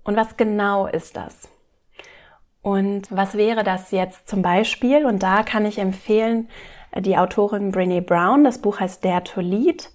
Und 0.04 0.18
was 0.18 0.36
genau 0.36 0.88
ist 0.88 1.16
das? 1.16 1.50
Und 2.62 3.08
was 3.10 3.36
wäre 3.36 3.64
das 3.64 3.92
jetzt 3.92 4.28
zum 4.28 4.42
Beispiel? 4.42 5.06
Und 5.06 5.24
da 5.24 5.44
kann 5.44 5.66
ich 5.66 5.80
empfehlen, 5.80 6.50
die 7.00 7.18
Autorin 7.18 7.72
Brene 7.72 8.02
Brown, 8.02 8.44
das 8.44 8.60
Buch 8.60 8.80
heißt 8.80 9.04
Dare 9.04 9.24
to 9.24 9.42
Lead, 9.42 9.90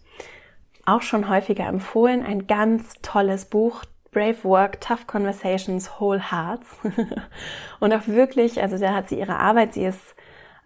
auch 0.85 1.03
schon 1.03 1.29
häufiger 1.29 1.67
empfohlen, 1.67 2.25
ein 2.25 2.47
ganz 2.47 2.95
tolles 3.03 3.45
Buch, 3.47 3.85
Brave 4.13 4.45
Work, 4.45 4.81
Tough 4.81 5.07
Conversations, 5.07 6.01
Whole 6.01 6.31
Hearts. 6.31 6.67
und 7.81 7.93
auch 7.93 8.07
wirklich, 8.07 8.63
also 8.63 8.79
da 8.79 8.95
hat 8.95 9.11
sie 9.11 9.19
ihre 9.19 9.39
Arbeit, 9.39 9.75
sie 9.75 9.85
ist, 9.85 10.15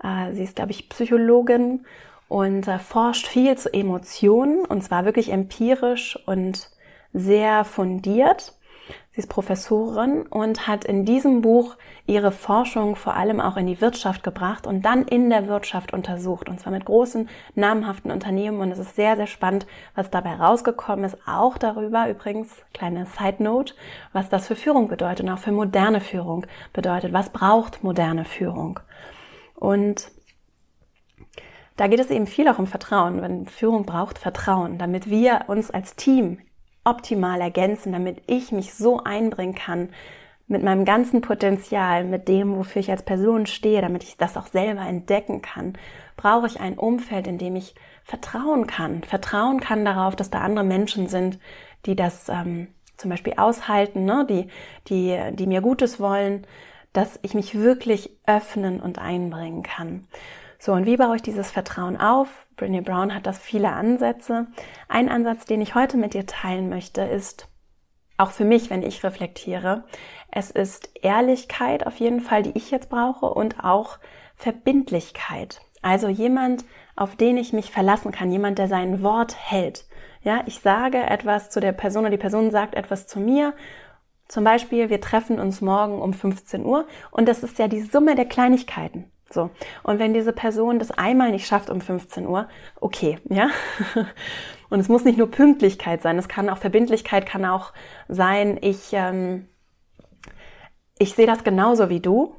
äh, 0.05 0.33
sie 0.33 0.45
ist, 0.45 0.55
glaube 0.55 0.71
ich, 0.71 0.89
Psychologin 0.89 1.85
und 2.29 2.69
äh, 2.69 2.79
forscht 2.79 3.27
viel 3.27 3.59
zu 3.59 3.73
Emotionen. 3.75 4.65
Und 4.65 4.83
zwar 4.83 5.05
wirklich 5.05 5.33
empirisch 5.33 6.17
und 6.27 6.71
sehr 7.13 7.65
fundiert. 7.65 8.55
Sie 9.13 9.21
ist 9.21 9.29
Professorin 9.29 10.27
und 10.27 10.67
hat 10.67 10.85
in 10.85 11.05
diesem 11.05 11.43
Buch 11.43 11.77
ihre 12.07 12.33
Forschung 12.33 12.97
vor 12.97 13.15
allem 13.15 13.41
auch 13.41 13.57
in 13.57 13.67
die 13.67 13.81
Wirtschaft 13.81 14.23
gebracht 14.23 14.67
und 14.67 14.83
dann 14.83 15.07
in 15.07 15.31
der 15.31 15.49
Wirtschaft 15.49 15.93
untersucht. 15.93 16.49
Und 16.49 16.61
zwar 16.61 16.73
mit 16.73 16.85
großen, 16.85 17.29
namhaften 17.55 18.11
Unternehmen. 18.11 18.61
Und 18.61 18.71
es 18.73 18.79
ist 18.79 18.97
sehr, 18.97 19.17
sehr 19.17 19.27
spannend, 19.27 19.67
was 19.95 20.11
dabei 20.11 20.35
rausgekommen 20.35 21.05
ist. 21.05 21.19
Auch 21.27 21.59
darüber 21.59 22.09
übrigens, 22.09 22.51
kleine 22.73 23.07
Side 23.07 23.43
Note, 23.43 23.75
was 24.13 24.29
das 24.29 24.47
für 24.47 24.57
Führung 24.57 24.89
bedeutet 24.89 25.27
und 25.27 25.33
auch 25.33 25.39
für 25.39 25.53
moderne 25.53 26.01
Führung 26.01 26.47
bedeutet. 26.73 27.13
Was 27.13 27.31
braucht 27.31 27.83
moderne 27.83 28.25
Führung? 28.25 28.81
Und 29.55 30.11
da 31.77 31.87
geht 31.87 32.01
es 32.01 32.11
eben 32.11 32.27
viel 32.27 32.47
auch 32.49 32.59
um 32.59 32.67
Vertrauen. 32.67 33.23
Wenn 33.23 33.47
Führung 33.47 33.87
braucht 33.87 34.19
Vertrauen, 34.19 34.77
damit 34.77 35.09
wir 35.09 35.45
uns 35.47 35.71
als 35.71 35.97
Team 35.97 36.39
optimal 36.91 37.41
ergänzen, 37.41 37.93
damit 37.93 38.23
ich 38.27 38.53
mich 38.53 38.75
so 38.75 39.03
einbringen 39.03 39.55
kann 39.55 39.91
mit 40.51 40.65
meinem 40.65 40.85
ganzen 40.85 41.21
Potenzial, 41.21 42.03
mit 42.05 42.27
dem, 42.27 42.57
wofür 42.57 42.81
ich 42.81 42.91
als 42.91 43.05
Person 43.05 43.47
stehe, 43.47 43.81
damit 43.81 44.03
ich 44.03 44.17
das 44.17 44.37
auch 44.37 44.49
selber 44.49 44.83
entdecken 44.83 45.43
kann, 45.43 45.75
brauche 46.17 46.49
ich 46.49 46.61
ein 46.61 46.77
Umfeld, 46.77 47.29
in 47.29 47.39
dem 47.39 47.55
ich 47.55 47.77
vertrauen 48.03 48.67
kann. 48.67 49.05
Vertrauen 49.05 49.61
kann 49.61 49.85
darauf, 49.85 50.17
dass 50.17 50.31
da 50.31 50.41
andere 50.41 50.65
Menschen 50.65 51.07
sind, 51.07 51.39
die 51.87 51.95
das 51.95 52.29
ähm, 52.29 52.67
zum 52.97 53.11
Beispiel 53.11 53.35
aushalten, 53.37 54.05
ne? 54.05 54.27
die, 54.29 54.49
die, 54.89 55.19
die 55.35 55.47
mir 55.47 55.61
Gutes 55.61 56.01
wollen, 56.01 56.47
dass 56.93 57.21
ich 57.23 57.35
mich 57.35 57.55
wirklich 57.55 58.11
öffnen 58.27 58.81
und 58.81 58.99
einbringen 58.99 59.63
kann. 59.63 60.09
So, 60.63 60.75
und 60.75 60.85
wie 60.85 60.99
baue 60.99 61.17
ich 61.17 61.23
dieses 61.23 61.51
Vertrauen 61.51 61.97
auf? 61.97 62.47
Brené 62.59 62.83
Brown 62.83 63.15
hat 63.15 63.27
das 63.27 63.39
viele 63.39 63.71
Ansätze. 63.71 64.47
Ein 64.89 65.09
Ansatz, 65.09 65.47
den 65.47 65.63
ich 65.63 65.75
heute 65.75 65.97
mit 65.97 66.13
dir 66.13 66.27
teilen 66.27 66.69
möchte, 66.69 67.01
ist 67.01 67.49
auch 68.19 68.31
für 68.31 68.45
mich, 68.45 68.69
wenn 68.69 68.83
ich 68.83 69.03
reflektiere, 69.03 69.85
es 70.31 70.51
ist 70.51 70.91
Ehrlichkeit 71.01 71.87
auf 71.87 71.97
jeden 71.97 72.21
Fall, 72.21 72.43
die 72.43 72.53
ich 72.59 72.71
jetzt 72.71 72.91
brauche 72.91 73.25
und 73.25 73.65
auch 73.65 73.99
Verbindlichkeit. 74.37 75.63
Also 75.81 76.09
jemand, 76.09 76.67
auf 76.95 77.17
den 77.17 77.39
ich 77.39 77.55
mich 77.55 77.71
verlassen 77.71 78.13
kann, 78.13 78.31
jemand, 78.31 78.59
der 78.59 78.69
sein 78.69 79.03
Wort 79.03 79.35
hält. 79.39 79.87
Ja, 80.23 80.43
ich 80.45 80.61
sage 80.61 80.99
etwas 80.99 81.49
zu 81.49 81.61
der 81.61 81.73
Person 81.73 82.03
oder 82.03 82.11
die 82.11 82.19
Person 82.19 82.51
sagt 82.51 82.75
etwas 82.75 83.07
zu 83.07 83.19
mir. 83.19 83.55
Zum 84.29 84.45
Beispiel, 84.45 84.91
wir 84.91 85.01
treffen 85.01 85.41
uns 85.41 85.63
morgen 85.63 86.03
um 86.03 86.13
15 86.13 86.67
Uhr 86.67 86.87
und 87.11 87.27
das 87.27 87.43
ist 87.43 87.59
ja 87.59 87.67
die 87.67 87.81
Summe 87.81 88.15
der 88.15 88.27
Kleinigkeiten. 88.27 89.11
So. 89.33 89.51
Und 89.83 89.99
wenn 89.99 90.13
diese 90.13 90.33
Person 90.33 90.79
das 90.79 90.91
einmal 90.91 91.31
nicht 91.31 91.47
schafft 91.47 91.71
um 91.71 91.81
15 91.81 92.27
Uhr, 92.27 92.49
okay, 92.81 93.19
ja. 93.29 93.49
Und 94.71 94.79
es 94.79 94.89
muss 94.89 95.05
nicht 95.05 95.19
nur 95.19 95.31
Pünktlichkeit 95.31 96.01
sein, 96.01 96.17
es 96.19 96.29
kann 96.29 96.49
auch 96.49 96.59
Verbindlichkeit, 96.59 97.27
kann 97.27 97.45
auch 97.45 97.73
sein, 98.09 98.57
ich, 98.61 98.93
ähm, 98.93 99.49
ich 100.99 101.15
sehe 101.15 101.27
das 101.27 101.43
genauso 101.43 101.91
wie 101.91 102.01
du 102.01 102.37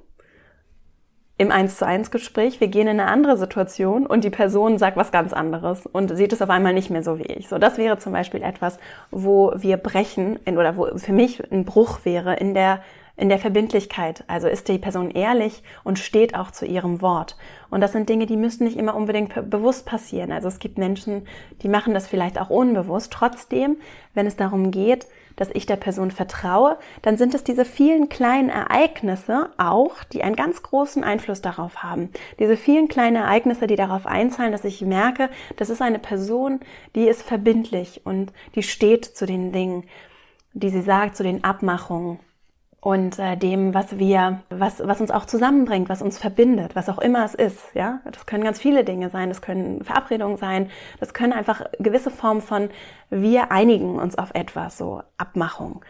im 1.38 1.52
1 1.52 1.78
zu 1.78 1.86
1 1.86 2.12
Gespräch. 2.12 2.62
Wir 2.62 2.68
gehen 2.68 2.88
in 2.88 3.00
eine 3.00 3.10
andere 3.10 3.36
Situation 3.36 4.06
und 4.06 4.24
die 4.24 4.30
Person 4.30 4.78
sagt 4.78 4.96
was 4.96 5.12
ganz 5.12 5.34
anderes 5.34 5.88
und 5.88 6.16
sieht 6.16 6.34
es 6.34 6.42
auf 6.42 6.52
einmal 6.52 6.74
nicht 6.74 6.90
mehr 6.90 7.04
so 7.04 7.18
wie 7.18 7.24
ich. 7.24 7.50
So, 7.50 7.58
das 7.58 7.78
wäre 7.78 7.98
zum 7.98 8.14
Beispiel 8.14 8.44
etwas, 8.44 8.78
wo 9.10 9.52
wir 9.58 9.78
brechen 9.78 10.38
oder 10.46 10.78
wo 10.78 10.98
für 10.98 11.14
mich 11.14 11.52
ein 11.52 11.66
Bruch 11.66 12.06
wäre 12.06 12.36
in 12.36 12.54
der 12.54 12.82
in 13.16 13.30
der 13.30 13.40
Verbindlichkeit. 13.40 14.24
Also 14.28 14.48
ist 14.48 14.68
die 14.68 14.78
Person 14.78 15.12
ehrlich 15.12 15.64
und 15.84 16.00
steht 16.00 16.36
auch 16.36 16.52
zu 16.52 16.66
ihrem 16.66 17.02
Wort. 17.02 17.38
Und 17.70 17.82
das 17.82 17.92
sind 17.92 18.10
Dinge, 18.10 18.26
die 18.26 18.38
müssen 18.38 18.64
nicht 18.64 18.78
immer 18.78 18.96
unbedingt 18.96 19.50
bewusst 19.50 19.86
passieren. 19.86 20.32
Also 20.32 20.48
es 20.48 20.60
gibt 20.60 20.78
Menschen, 20.78 21.28
die 21.62 21.70
machen 21.70 21.94
das 21.94 22.08
vielleicht 22.08 22.40
auch 22.40 22.50
unbewusst. 22.50 23.12
Trotzdem, 23.14 23.78
wenn 24.14 24.28
es 24.28 24.36
darum 24.36 24.72
geht, 24.72 25.08
dass 25.36 25.50
ich 25.54 25.66
der 25.66 25.76
Person 25.78 26.12
vertraue, 26.12 26.78
dann 27.02 27.18
sind 27.18 27.34
es 27.34 27.44
diese 27.44 27.66
vielen 27.66 28.10
kleinen 28.10 28.50
Ereignisse 28.50 29.50
auch, 29.58 30.04
die 30.04 30.24
einen 30.24 30.36
ganz 30.36 30.62
großen 30.62 31.04
Einfluss 31.04 31.42
darauf 31.42 31.84
haben. 31.84 32.10
Diese 32.40 32.58
vielen 32.58 32.88
kleinen 32.88 33.16
Ereignisse, 33.16 33.68
die 33.68 33.76
darauf 33.76 34.06
einzahlen, 34.06 34.52
dass 34.52 34.66
ich 34.66 34.82
merke, 34.82 35.30
das 35.58 35.70
ist 35.70 35.82
eine 35.82 36.00
Person, 36.00 36.60
die 36.96 37.08
ist 37.08 37.24
verbindlich 37.24 38.02
und 38.04 38.34
die 38.56 38.64
steht 38.64 39.06
zu 39.06 39.26
den 39.26 39.52
Dingen, 39.52 39.86
die 40.54 40.70
sie 40.70 40.82
sagt, 40.82 41.16
zu 41.16 41.24
den 41.24 41.44
Abmachungen 41.44 42.20
und 42.82 43.20
äh, 43.20 43.38
dem, 43.38 43.76
was 43.76 44.00
wir, 44.00 44.42
was, 44.50 44.82
was 44.86 45.00
uns 45.00 45.12
auch 45.12 45.26
zusammenbringt, 45.26 45.88
was 45.88 46.02
uns 46.02 46.18
verbindet, 46.18 46.76
was 46.76 46.90
auch 46.90 46.98
immer 46.98 47.24
es 47.24 47.36
ist. 47.36 47.60
Ja, 47.76 48.02
das 48.12 48.26
können 48.26 48.44
ganz 48.44 48.60
viele 48.60 48.84
Dinge 48.84 49.10
sein, 49.10 49.30
das 49.30 49.44
können 49.44 49.84
Verabredungen 49.84 50.38
sein, 50.38 50.72
das 51.00 51.14
können 51.14 51.32
einfach 51.32 51.64
gewisse 51.78 52.10
Formen 52.10 52.42
von 52.42 52.70
wir 53.12 53.52
einigen 53.52 54.00
uns 54.00 54.18
auf 54.18 54.32
etwas, 54.34 54.80
so 54.80 55.04
Abmachung. 55.18 55.86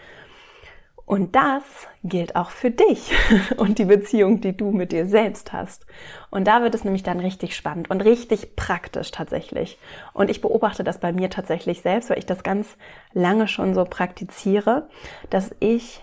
Und 1.05 1.35
das 1.35 1.63
gilt 2.03 2.35
auch 2.35 2.51
für 2.51 2.71
dich 2.71 3.13
und 3.57 3.79
die 3.79 3.85
Beziehung, 3.85 4.41
die 4.41 4.55
du 4.55 4.71
mit 4.71 4.91
dir 4.91 5.05
selbst 5.05 5.53
hast. 5.53 5.85
Und 6.29 6.45
da 6.45 6.61
wird 6.61 6.75
es 6.75 6.83
nämlich 6.83 7.03
dann 7.03 7.21
richtig 7.21 7.55
spannend 7.55 7.89
und 7.89 8.01
richtig 8.01 8.57
praktisch 8.57 9.11
tatsächlich. 9.11 9.79
Und 10.13 10.29
ich 10.29 10.41
beobachte 10.41 10.83
das 10.83 10.99
bei 10.99 11.13
mir 11.13 11.29
tatsächlich 11.29 11.81
selbst, 11.81 12.09
weil 12.09 12.19
ich 12.19 12.25
das 12.25 12.43
ganz 12.43 12.75
lange 13.13 13.47
schon 13.47 13.73
so 13.73 13.85
praktiziere, 13.85 14.89
dass 15.29 15.55
ich 15.59 16.01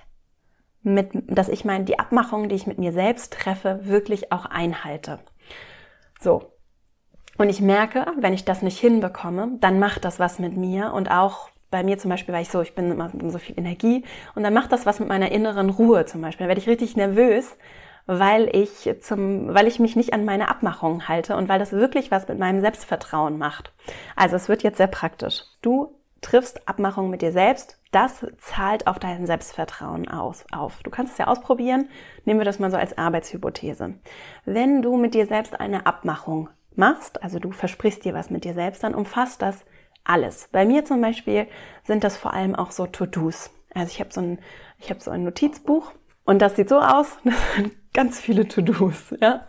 mit, 0.94 1.10
dass 1.26 1.48
ich 1.48 1.64
meine, 1.64 1.84
die 1.84 1.98
Abmachungen, 1.98 2.48
die 2.48 2.56
ich 2.56 2.66
mit 2.66 2.78
mir 2.78 2.92
selbst 2.92 3.32
treffe, 3.32 3.80
wirklich 3.82 4.32
auch 4.32 4.46
einhalte. 4.46 5.18
So. 6.20 6.52
Und 7.36 7.48
ich 7.48 7.60
merke, 7.60 8.06
wenn 8.18 8.34
ich 8.34 8.44
das 8.44 8.62
nicht 8.62 8.78
hinbekomme, 8.78 9.58
dann 9.60 9.78
macht 9.78 10.04
das 10.04 10.18
was 10.18 10.38
mit 10.38 10.56
mir 10.56 10.92
und 10.92 11.10
auch 11.10 11.50
bei 11.70 11.82
mir 11.82 11.98
zum 11.98 12.10
Beispiel, 12.10 12.34
weil 12.34 12.42
ich 12.42 12.48
so, 12.48 12.60
ich 12.62 12.74
bin 12.74 12.90
immer 12.90 13.10
so 13.28 13.38
viel 13.38 13.58
Energie 13.58 14.04
und 14.34 14.42
dann 14.42 14.54
macht 14.54 14.72
das 14.72 14.86
was 14.86 15.00
mit 15.00 15.08
meiner 15.08 15.30
inneren 15.30 15.70
Ruhe 15.70 16.06
zum 16.06 16.20
Beispiel. 16.20 16.44
Dann 16.44 16.48
werde 16.48 16.60
ich 16.60 16.68
richtig 16.68 16.96
nervös, 16.96 17.56
weil 18.06 18.48
ich 18.56 18.90
zum, 19.02 19.54
weil 19.54 19.66
ich 19.66 19.78
mich 19.78 19.94
nicht 19.94 20.14
an 20.14 20.24
meine 20.24 20.48
Abmachungen 20.48 21.08
halte 21.08 21.36
und 21.36 21.48
weil 21.48 21.58
das 21.58 21.72
wirklich 21.72 22.10
was 22.10 22.26
mit 22.26 22.38
meinem 22.38 22.60
Selbstvertrauen 22.60 23.38
macht. 23.38 23.72
Also 24.16 24.34
es 24.34 24.48
wird 24.48 24.62
jetzt 24.62 24.78
sehr 24.78 24.86
praktisch. 24.86 25.42
Du 25.60 25.97
triffst 26.20 26.68
Abmachungen 26.68 27.10
mit 27.10 27.22
dir 27.22 27.32
selbst, 27.32 27.78
das 27.90 28.26
zahlt 28.38 28.86
auf 28.86 28.98
dein 28.98 29.26
Selbstvertrauen 29.26 30.08
aus, 30.08 30.44
auf. 30.52 30.82
Du 30.82 30.90
kannst 30.90 31.12
es 31.12 31.18
ja 31.18 31.26
ausprobieren. 31.26 31.88
Nehmen 32.24 32.40
wir 32.40 32.44
das 32.44 32.58
mal 32.58 32.70
so 32.70 32.76
als 32.76 32.98
Arbeitshypothese. 32.98 33.94
Wenn 34.44 34.82
du 34.82 34.96
mit 34.96 35.14
dir 35.14 35.26
selbst 35.26 35.58
eine 35.58 35.86
Abmachung 35.86 36.50
machst, 36.74 37.22
also 37.22 37.38
du 37.38 37.50
versprichst 37.50 38.04
dir 38.04 38.14
was 38.14 38.30
mit 38.30 38.44
dir 38.44 38.54
selbst, 38.54 38.84
dann 38.84 38.94
umfasst 38.94 39.42
das 39.42 39.64
alles. 40.04 40.48
Bei 40.52 40.64
mir 40.64 40.84
zum 40.84 41.00
Beispiel 41.00 41.46
sind 41.84 42.04
das 42.04 42.16
vor 42.16 42.34
allem 42.34 42.54
auch 42.54 42.70
so 42.70 42.86
To-Dos. 42.86 43.50
Also 43.74 43.90
ich 43.92 44.00
habe 44.00 44.12
so 44.12 44.20
ein, 44.20 44.38
so 44.98 45.10
ein 45.10 45.24
Notizbuch 45.24 45.92
und 46.24 46.40
das 46.40 46.56
sieht 46.56 46.68
so 46.68 46.78
aus, 46.78 47.16
das 47.24 47.54
sind 47.56 47.76
ganz 47.94 48.20
viele 48.20 48.46
To-Dos, 48.46 49.14
ja. 49.20 49.46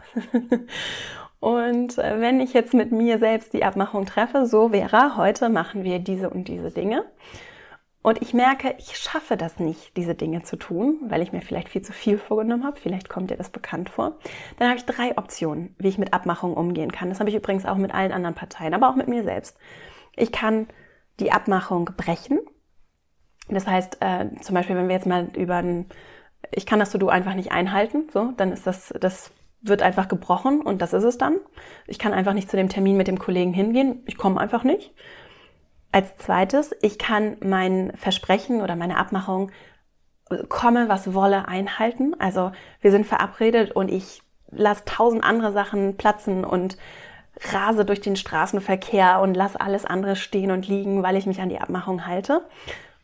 Und 1.40 1.98
äh, 1.98 2.20
wenn 2.20 2.42
ich 2.42 2.54
jetzt 2.54 2.74
mit 2.74 2.92
mir 2.92 3.18
selbst 3.18 3.54
die 3.54 3.64
Abmachung 3.64 4.06
treffe, 4.06 4.46
so 4.46 4.72
wäre, 4.72 5.16
heute 5.16 5.50
machen 5.50 5.84
wir 5.84 6.00
diese 6.00 6.30
und 6.30 6.48
diese 6.48 6.72
Dinge. 6.72 7.06
Und 8.02 8.22
ich 8.22 8.34
merke, 8.34 8.76
ich 8.78 8.96
schaffe 8.98 9.36
das 9.36 9.60
nicht, 9.60 9.98
diese 9.98 10.16
Dinge 10.16 10.44
zu 10.44 10.56
tun, 10.56 11.00
weil 11.08 11.22
ich 11.22 11.34
mir 11.34 11.42
vielleicht 11.42 11.68
viel 11.70 11.82
zu 11.82 11.92
viel 11.92 12.18
vorgenommen 12.18 12.64
habe. 12.64 12.80
Vielleicht 12.80 13.10
kommt 13.10 13.30
dir 13.30 13.36
das 13.38 13.50
bekannt 13.50 13.90
vor. 13.90 14.18
Dann 14.58 14.70
habe 14.70 14.78
ich 14.78 14.86
drei 14.86 15.18
Optionen, 15.18 15.76
wie 15.78 15.90
ich 15.90 15.98
mit 15.98 16.14
Abmachungen 16.14 16.56
umgehen 16.56 16.92
kann. 16.92 17.10
Das 17.10 17.20
habe 17.20 17.30
ich 17.30 17.36
übrigens 17.36 17.66
auch 17.66 17.76
mit 17.76 17.94
allen 17.94 18.14
anderen 18.14 18.36
Parteien, 18.36 18.74
aber 18.74 18.90
auch 18.90 18.96
mit 18.96 19.10
mir 19.10 19.24
selbst. 19.24 19.58
Ich 20.16 20.32
kann 20.32 20.68
die 21.20 21.34
Abmachung 21.34 21.90
brechen. 21.98 22.40
Das 23.50 23.68
heißt, 23.68 23.98
äh, 24.00 24.30
zum 24.42 24.56
Beispiel, 24.56 24.78
wenn 24.78 24.88
wir 24.88 24.96
jetzt 24.96 25.08
mal 25.08 25.30
über 25.36 25.58
ein, 25.58 25.88
ich 26.52 26.66
kann 26.66 26.80
das 26.80 26.92
To-Do 26.92 27.10
einfach 27.10 27.34
nicht 27.34 27.52
einhalten, 27.52 28.08
so, 28.14 28.32
dann 28.38 28.54
ist 28.54 28.66
das, 28.66 28.94
das 29.00 29.32
wird 29.62 29.82
einfach 29.82 30.08
gebrochen 30.08 30.62
und 30.62 30.82
das 30.82 30.94
ist 30.94 31.04
es 31.04 31.18
dann. 31.18 31.38
Ich 31.88 32.00
kann 32.00 32.14
einfach 32.14 32.34
nicht 32.34 32.50
zu 32.50 32.58
dem 32.58 32.70
Termin 32.70 32.98
mit 32.98 33.08
dem 33.08 33.20
Kollegen 33.20 33.54
hingehen. 33.54 34.04
Ich 34.06 34.18
komme 34.18 34.40
einfach 34.40 34.64
nicht. 34.64 34.94
Als 35.92 36.16
zweites, 36.18 36.76
ich 36.82 36.98
kann 36.98 37.38
mein 37.42 37.92
Versprechen 37.96 38.62
oder 38.62 38.76
meine 38.76 38.98
Abmachung 38.98 39.52
komme, 40.48 40.90
was 40.90 41.14
wolle, 41.14 41.48
einhalten. 41.48 42.16
Also 42.20 42.52
wir 42.82 42.92
sind 42.92 43.06
verabredet 43.06 43.72
und 43.72 43.90
ich 43.90 44.22
lasse 44.52 44.86
tausend 44.86 45.24
andere 45.24 45.52
Sachen 45.52 45.98
platzen 45.98 46.46
und 46.46 46.78
rase 47.54 47.86
durch 47.86 48.02
den 48.02 48.16
Straßenverkehr 48.16 49.22
und 49.22 49.34
lass 49.34 49.56
alles 49.56 49.86
andere 49.86 50.16
stehen 50.16 50.52
und 50.52 50.68
liegen, 50.68 51.04
weil 51.04 51.16
ich 51.16 51.26
mich 51.26 51.42
an 51.42 51.50
die 51.50 51.60
Abmachung 51.60 52.06
halte. 52.06 52.42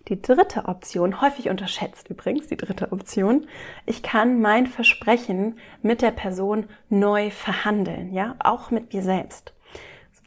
Die 0.07 0.21
dritte 0.21 0.65
Option, 0.65 1.19
häufig 1.21 1.49
unterschätzt 1.49 2.09
übrigens, 2.09 2.47
die 2.47 2.57
dritte 2.57 2.91
Option, 2.91 3.47
ich 3.87 4.03
kann 4.03 4.39
mein 4.39 4.67
Versprechen 4.67 5.57
mit 5.81 6.03
der 6.03 6.11
Person 6.11 6.67
neu 6.89 7.31
verhandeln, 7.31 8.13
ja, 8.13 8.35
auch 8.39 8.69
mit 8.69 8.93
mir 8.93 9.01
selbst. 9.01 9.53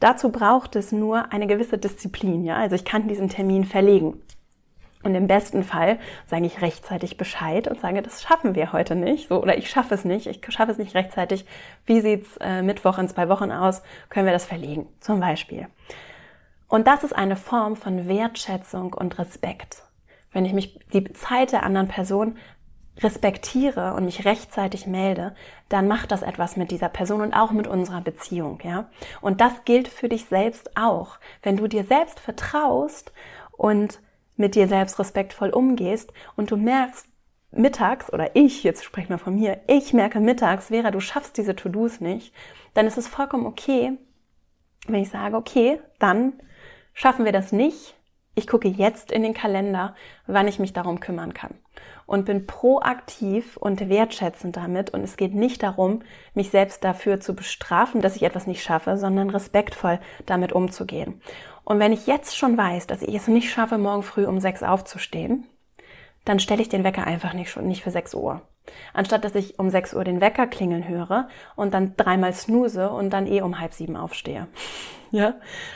Dazu 0.01 0.31
braucht 0.31 0.75
es 0.75 0.91
nur 0.91 1.31
eine 1.31 1.47
gewisse 1.47 1.77
Disziplin, 1.77 2.43
ja, 2.43 2.57
also 2.57 2.75
ich 2.75 2.83
kann 2.83 3.07
diesen 3.07 3.29
Termin 3.29 3.63
verlegen. 3.63 4.21
Und 5.01 5.15
im 5.15 5.27
besten 5.27 5.63
Fall 5.63 5.97
sage 6.25 6.45
ich 6.45 6.61
rechtzeitig 6.61 7.15
Bescheid 7.15 7.69
und 7.69 7.79
sage, 7.79 8.01
das 8.01 8.21
schaffen 8.21 8.53
wir 8.53 8.73
heute 8.73 8.95
nicht. 8.95 9.29
So, 9.29 9.41
oder 9.41 9.57
ich 9.57 9.69
schaffe 9.69 9.93
es 9.93 10.03
nicht, 10.03 10.27
ich 10.27 10.41
schaffe 10.49 10.73
es 10.73 10.77
nicht 10.77 10.93
rechtzeitig. 10.93 11.45
Wie 11.85 12.01
sieht's 12.01 12.35
äh, 12.41 12.61
Mittwoch 12.61 12.97
in 12.97 13.07
zwei 13.07 13.29
Wochen 13.29 13.49
aus? 13.49 13.81
Können 14.09 14.25
wir 14.25 14.33
das 14.33 14.45
verlegen? 14.45 14.89
Zum 14.99 15.21
Beispiel. 15.21 15.67
Und 16.69 16.87
das 16.87 17.03
ist 17.03 17.13
eine 17.13 17.35
Form 17.35 17.75
von 17.75 18.07
Wertschätzung 18.07 18.93
und 18.93 19.17
Respekt. 19.19 19.83
Wenn 20.31 20.45
ich 20.45 20.53
mich 20.53 20.79
die 20.93 21.11
Zeit 21.13 21.51
der 21.51 21.63
anderen 21.63 21.87
Person 21.87 22.37
respektiere 22.99 23.93
und 23.95 24.05
mich 24.05 24.25
rechtzeitig 24.25 24.85
melde, 24.85 25.33
dann 25.67 25.87
macht 25.87 26.11
das 26.11 26.21
etwas 26.21 26.57
mit 26.57 26.69
dieser 26.69 26.89
Person 26.89 27.21
und 27.21 27.33
auch 27.33 27.51
mit 27.51 27.65
unserer 27.65 28.01
Beziehung, 28.01 28.59
ja. 28.63 28.89
Und 29.21 29.41
das 29.41 29.63
gilt 29.65 29.87
für 29.87 30.09
dich 30.09 30.25
selbst 30.25 30.77
auch. 30.77 31.17
Wenn 31.41 31.57
du 31.57 31.67
dir 31.67 31.83
selbst 31.85 32.19
vertraust 32.19 33.13
und 33.51 33.99
mit 34.35 34.55
dir 34.55 34.67
selbst 34.67 34.99
respektvoll 34.99 35.49
umgehst 35.49 36.13
und 36.35 36.51
du 36.51 36.57
merkst 36.57 37.07
mittags, 37.51 38.13
oder 38.13 38.35
ich, 38.35 38.63
jetzt 38.63 38.83
spreche 38.83 39.11
mal 39.11 39.17
von 39.17 39.35
mir, 39.35 39.59
ich 39.67 39.93
merke 39.93 40.19
mittags, 40.19 40.67
Vera, 40.67 40.91
du 40.91 40.99
schaffst 40.99 41.37
diese 41.37 41.55
To-Dos 41.55 41.99
nicht, 41.99 42.33
dann 42.75 42.85
ist 42.85 42.97
es 42.97 43.07
vollkommen 43.07 43.47
okay, 43.47 43.97
wenn 44.87 45.01
ich 45.01 45.09
sage, 45.09 45.35
okay, 45.35 45.81
dann 45.97 46.33
schaffen 46.99 47.23
wir 47.23 47.31
das 47.31 47.53
nicht. 47.53 47.95
Ich 48.35 48.45
gucke 48.45 48.67
jetzt 48.67 49.11
in 49.11 49.23
den 49.23 49.33
Kalender, 49.33 49.95
wann 50.27 50.49
ich 50.49 50.59
mich 50.59 50.73
darum 50.73 50.99
kümmern 50.99 51.33
kann. 51.33 51.55
Und 52.05 52.25
bin 52.25 52.45
proaktiv 52.45 53.55
und 53.55 53.87
wertschätzend 53.87 54.57
damit. 54.57 54.89
Und 54.89 55.03
es 55.03 55.15
geht 55.15 55.33
nicht 55.33 55.63
darum, 55.63 56.01
mich 56.33 56.49
selbst 56.49 56.83
dafür 56.83 57.21
zu 57.21 57.35
bestrafen, 57.35 58.01
dass 58.01 58.17
ich 58.17 58.23
etwas 58.23 58.47
nicht 58.47 58.63
schaffe, 58.63 58.97
sondern 58.97 59.29
respektvoll 59.29 59.99
damit 60.25 60.51
umzugehen. 60.51 61.21
Und 61.63 61.79
wenn 61.79 61.93
ich 61.93 62.05
jetzt 62.05 62.37
schon 62.37 62.57
weiß, 62.57 62.87
dass 62.87 63.01
ich 63.01 63.15
es 63.15 63.29
nicht 63.29 63.49
schaffe, 63.49 63.77
morgen 63.77 64.03
früh 64.03 64.25
um 64.25 64.41
sechs 64.41 64.61
aufzustehen, 64.61 65.47
dann 66.25 66.39
stelle 66.39 66.61
ich 66.61 66.69
den 66.69 66.83
Wecker 66.83 67.07
einfach 67.07 67.33
nicht, 67.33 67.55
nicht 67.57 67.83
für 67.83 67.91
sechs 67.91 68.13
Uhr. 68.13 68.41
Anstatt 68.93 69.23
dass 69.23 69.35
ich 69.35 69.57
um 69.57 69.69
sechs 69.69 69.93
Uhr 69.93 70.03
den 70.03 70.19
Wecker 70.19 70.47
klingeln 70.47 70.87
höre 70.87 71.29
und 71.55 71.73
dann 71.73 71.95
dreimal 71.95 72.33
snooze 72.33 72.89
und 72.89 73.11
dann 73.11 73.25
eh 73.25 73.41
um 73.41 73.59
halb 73.59 73.73
sieben 73.73 73.95
aufstehe. 73.95 74.47
Ja? 75.11 75.35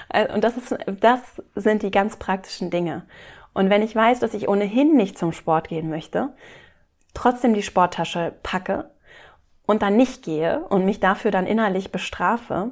Äh, 0.09 0.31
und 0.33 0.43
das 0.43 0.57
ist, 0.57 0.75
das 0.99 1.19
sind 1.55 1.83
die 1.83 1.91
ganz 1.91 2.17
praktischen 2.17 2.69
Dinge. 2.69 3.03
Und 3.53 3.69
wenn 3.69 3.81
ich 3.81 3.95
weiß, 3.95 4.19
dass 4.19 4.33
ich 4.33 4.47
ohnehin 4.47 4.95
nicht 4.95 5.17
zum 5.17 5.31
Sport 5.31 5.69
gehen 5.69 5.89
möchte, 5.89 6.29
trotzdem 7.13 7.53
die 7.53 7.63
Sporttasche 7.63 8.33
packe 8.43 8.91
und 9.65 9.81
dann 9.81 9.95
nicht 9.95 10.23
gehe 10.23 10.59
und 10.69 10.85
mich 10.85 10.99
dafür 10.99 11.31
dann 11.31 11.47
innerlich 11.47 11.91
bestrafe, 11.91 12.71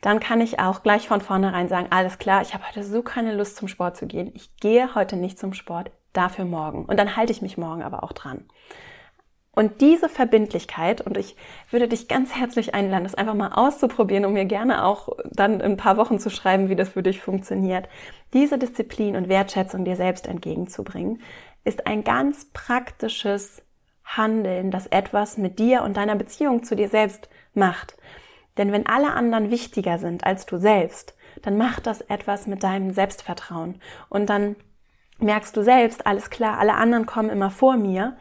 dann 0.00 0.20
kann 0.20 0.40
ich 0.40 0.58
auch 0.58 0.82
gleich 0.82 1.08
von 1.08 1.20
vornherein 1.20 1.68
sagen, 1.68 1.88
alles 1.90 2.18
klar, 2.18 2.42
ich 2.42 2.54
habe 2.54 2.66
heute 2.66 2.82
so 2.82 3.02
keine 3.02 3.34
Lust 3.34 3.56
zum 3.56 3.68
Sport 3.68 3.96
zu 3.96 4.06
gehen. 4.06 4.30
Ich 4.34 4.56
gehe 4.56 4.94
heute 4.94 5.16
nicht 5.16 5.38
zum 5.38 5.52
Sport, 5.52 5.90
dafür 6.12 6.44
morgen. 6.44 6.84
Und 6.86 6.98
dann 6.98 7.16
halte 7.16 7.32
ich 7.32 7.42
mich 7.42 7.58
morgen 7.58 7.82
aber 7.82 8.02
auch 8.02 8.12
dran. 8.12 8.44
Und 9.52 9.80
diese 9.80 10.08
Verbindlichkeit, 10.08 11.00
und 11.00 11.16
ich 11.16 11.34
würde 11.70 11.88
dich 11.88 12.06
ganz 12.06 12.34
herzlich 12.34 12.74
einladen, 12.74 13.02
das 13.04 13.16
einfach 13.16 13.34
mal 13.34 13.52
auszuprobieren, 13.52 14.24
um 14.24 14.32
mir 14.32 14.44
gerne 14.44 14.84
auch 14.84 15.08
dann 15.24 15.54
in 15.54 15.72
ein 15.72 15.76
paar 15.76 15.96
Wochen 15.96 16.20
zu 16.20 16.30
schreiben, 16.30 16.68
wie 16.68 16.76
das 16.76 16.90
für 16.90 17.02
dich 17.02 17.20
funktioniert, 17.20 17.88
diese 18.32 18.58
Disziplin 18.58 19.16
und 19.16 19.28
Wertschätzung 19.28 19.84
dir 19.84 19.96
selbst 19.96 20.28
entgegenzubringen, 20.28 21.20
ist 21.64 21.86
ein 21.86 22.04
ganz 22.04 22.46
praktisches 22.52 23.62
Handeln, 24.04 24.70
das 24.70 24.86
etwas 24.86 25.36
mit 25.36 25.58
dir 25.58 25.82
und 25.82 25.96
deiner 25.96 26.16
Beziehung 26.16 26.62
zu 26.62 26.76
dir 26.76 26.88
selbst 26.88 27.28
macht. 27.52 27.96
Denn 28.56 28.72
wenn 28.72 28.86
alle 28.86 29.12
anderen 29.12 29.50
wichtiger 29.50 29.98
sind 29.98 30.24
als 30.24 30.46
du 30.46 30.58
selbst, 30.58 31.14
dann 31.42 31.56
macht 31.56 31.86
das 31.86 32.00
etwas 32.02 32.46
mit 32.46 32.62
deinem 32.62 32.92
Selbstvertrauen. 32.92 33.80
Und 34.08 34.30
dann 34.30 34.56
merkst 35.18 35.56
du 35.56 35.62
selbst, 35.62 36.06
alles 36.06 36.30
klar, 36.30 36.58
alle 36.58 36.74
anderen 36.74 37.06
kommen 37.06 37.30
immer 37.30 37.50
vor 37.50 37.76
mir. 37.76 38.16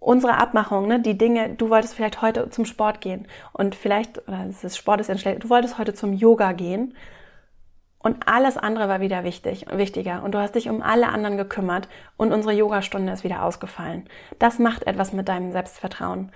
Unsere 0.00 0.38
Abmachung, 0.38 0.88
ne, 0.88 0.98
die 1.00 1.18
Dinge, 1.18 1.50
du 1.50 1.68
wolltest 1.68 1.94
vielleicht 1.94 2.22
heute 2.22 2.48
zum 2.50 2.64
Sport 2.64 3.00
gehen 3.00 3.28
und 3.52 3.74
vielleicht, 3.74 4.26
oder 4.26 4.46
das 4.62 4.76
Sport 4.76 5.00
ist 5.00 5.20
schlecht, 5.20 5.44
du 5.44 5.50
wolltest 5.50 5.78
heute 5.78 5.92
zum 5.92 6.14
Yoga 6.14 6.52
gehen 6.52 6.94
und 7.98 8.26
alles 8.26 8.56
andere 8.56 8.88
war 8.88 9.02
wieder 9.02 9.24
wichtig, 9.24 9.66
wichtiger 9.70 10.22
und 10.22 10.32
du 10.32 10.38
hast 10.38 10.54
dich 10.54 10.70
um 10.70 10.80
alle 10.80 11.08
anderen 11.08 11.36
gekümmert 11.36 11.86
und 12.16 12.32
unsere 12.32 12.54
Yogastunde 12.54 13.12
ist 13.12 13.24
wieder 13.24 13.44
ausgefallen. 13.44 14.08
Das 14.38 14.58
macht 14.58 14.86
etwas 14.86 15.12
mit 15.12 15.28
deinem 15.28 15.52
Selbstvertrauen 15.52 16.32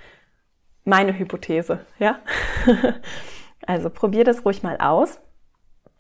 meine 0.85 1.19
Hypothese, 1.19 1.81
ja? 1.99 2.19
also 3.67 3.89
probier 3.89 4.25
das 4.25 4.45
ruhig 4.45 4.63
mal 4.63 4.77
aus. 4.77 5.21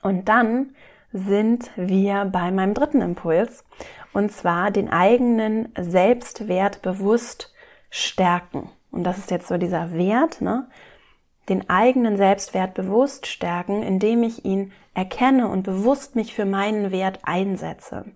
Und 0.02 0.28
dann 0.28 0.74
sind 1.14 1.70
wir 1.76 2.26
bei 2.26 2.50
meinem 2.50 2.74
dritten 2.74 3.00
Impuls, 3.00 3.64
und 4.12 4.32
zwar 4.32 4.70
den 4.70 4.90
eigenen 4.90 5.72
Selbstwert 5.80 6.82
bewusst 6.82 7.53
stärken. 7.94 8.70
Und 8.90 9.04
das 9.04 9.18
ist 9.18 9.30
jetzt 9.30 9.46
so 9.46 9.56
dieser 9.56 9.92
Wert, 9.92 10.40
ne? 10.40 10.68
Den 11.48 11.70
eigenen 11.70 12.16
Selbstwert 12.16 12.74
bewusst 12.74 13.26
stärken, 13.28 13.82
indem 13.82 14.24
ich 14.24 14.44
ihn 14.44 14.72
erkenne 14.94 15.46
und 15.46 15.62
bewusst 15.62 16.16
mich 16.16 16.34
für 16.34 16.44
meinen 16.44 16.90
Wert 16.90 17.20
einsetze. 17.22 18.06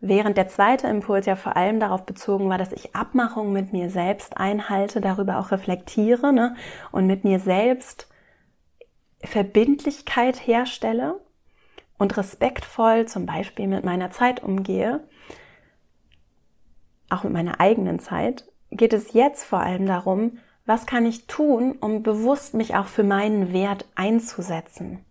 Während 0.00 0.36
der 0.36 0.48
zweite 0.48 0.88
Impuls 0.88 1.24
ja 1.24 1.36
vor 1.36 1.56
allem 1.56 1.80
darauf 1.80 2.04
bezogen 2.04 2.50
war, 2.50 2.58
dass 2.58 2.72
ich 2.72 2.94
Abmachungen 2.94 3.52
mit 3.52 3.72
mir 3.72 3.88
selbst 3.88 4.36
einhalte, 4.36 5.00
darüber 5.00 5.38
auch 5.38 5.52
reflektiere 5.52 6.32
ne, 6.32 6.56
und 6.92 7.06
mit 7.06 7.24
mir 7.24 7.38
selbst 7.38 8.08
Verbindlichkeit 9.24 10.46
herstelle 10.46 11.20
und 11.96 12.16
respektvoll 12.16 13.06
zum 13.06 13.24
Beispiel 13.24 13.68
mit 13.68 13.84
meiner 13.84 14.10
Zeit 14.10 14.42
umgehe, 14.42 15.08
auch 17.08 17.24
mit 17.24 17.32
meiner 17.32 17.58
eigenen 17.60 18.00
Zeit, 18.00 18.44
geht 18.70 18.92
es 18.92 19.12
jetzt 19.12 19.44
vor 19.44 19.60
allem 19.60 19.86
darum, 19.86 20.38
was 20.66 20.86
kann 20.86 21.06
ich 21.06 21.26
tun, 21.26 21.76
um 21.80 22.02
bewusst 22.02 22.54
mich 22.54 22.76
auch 22.76 22.86
für 22.86 23.04
meinen 23.04 23.52
Wert 23.52 23.86
einzusetzen. 23.94 25.04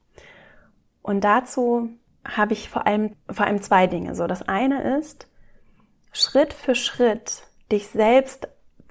Und 1.02 1.24
dazu 1.24 1.90
habe 2.26 2.54
ich 2.54 2.70
vor 2.70 2.86
allem, 2.86 3.12
vor 3.30 3.46
allem 3.46 3.62
zwei 3.62 3.88
Dinge. 3.88 4.14
So, 4.14 4.28
das 4.28 4.48
eine 4.48 4.98
ist, 5.00 5.28
Schritt 6.12 6.54
für 6.54 6.76
Schritt 6.76 7.44
dich 7.72 7.88
selbst 7.88 8.48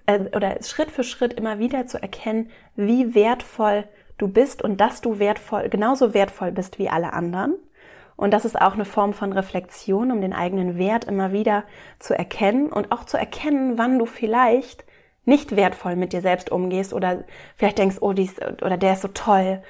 äh, 0.07 0.21
oder 0.35 0.63
Schritt 0.63 0.91
für 0.91 1.05
Schritt 1.05 1.35
immer 1.35 1.59
wieder 1.59 1.87
zu 1.87 2.01
erkennen, 2.01 2.51
wie 2.75 3.15
wertvoll 3.15 3.85
du 4.19 4.29
bist 4.29 4.63
und 4.63 4.81
dass 4.81 5.01
du 5.01 5.19
wertvoll, 5.19 5.69
genauso 5.69 6.15
wertvoll 6.15 6.53
bist 6.53 6.79
wie 6.79 6.89
alle 6.89 7.13
anderen. 7.13 7.55
Und 8.17 8.33
das 8.33 8.45
ist 8.45 8.61
auch 8.61 8.75
eine 8.75 8.85
Form 8.85 9.13
von 9.13 9.33
Reflexion, 9.33 10.11
um 10.11 10.21
den 10.21 10.33
eigenen 10.33 10.79
Wert 10.79 11.05
immer 11.05 11.33
wieder 11.33 11.65
zu 11.99 12.17
erkennen 12.17 12.73
und 12.73 12.91
auch 12.93 13.05
zu 13.05 13.19
erkennen, 13.19 13.77
wann 13.77 13.99
du 13.99 14.07
vielleicht 14.07 14.85
nicht 15.27 15.57
wertvoll 15.57 15.97
mit 15.97 16.13
dir 16.13 16.23
selbst 16.23 16.51
umgehst 16.51 16.95
oder 16.95 17.25
vielleicht 17.57 17.79
denkst, 17.79 17.97
oh, 18.01 18.13
dies 18.13 18.41
oder 18.63 18.77
der 18.77 18.95
ist 18.95 19.03
so 19.03 19.09
toll 19.09 19.63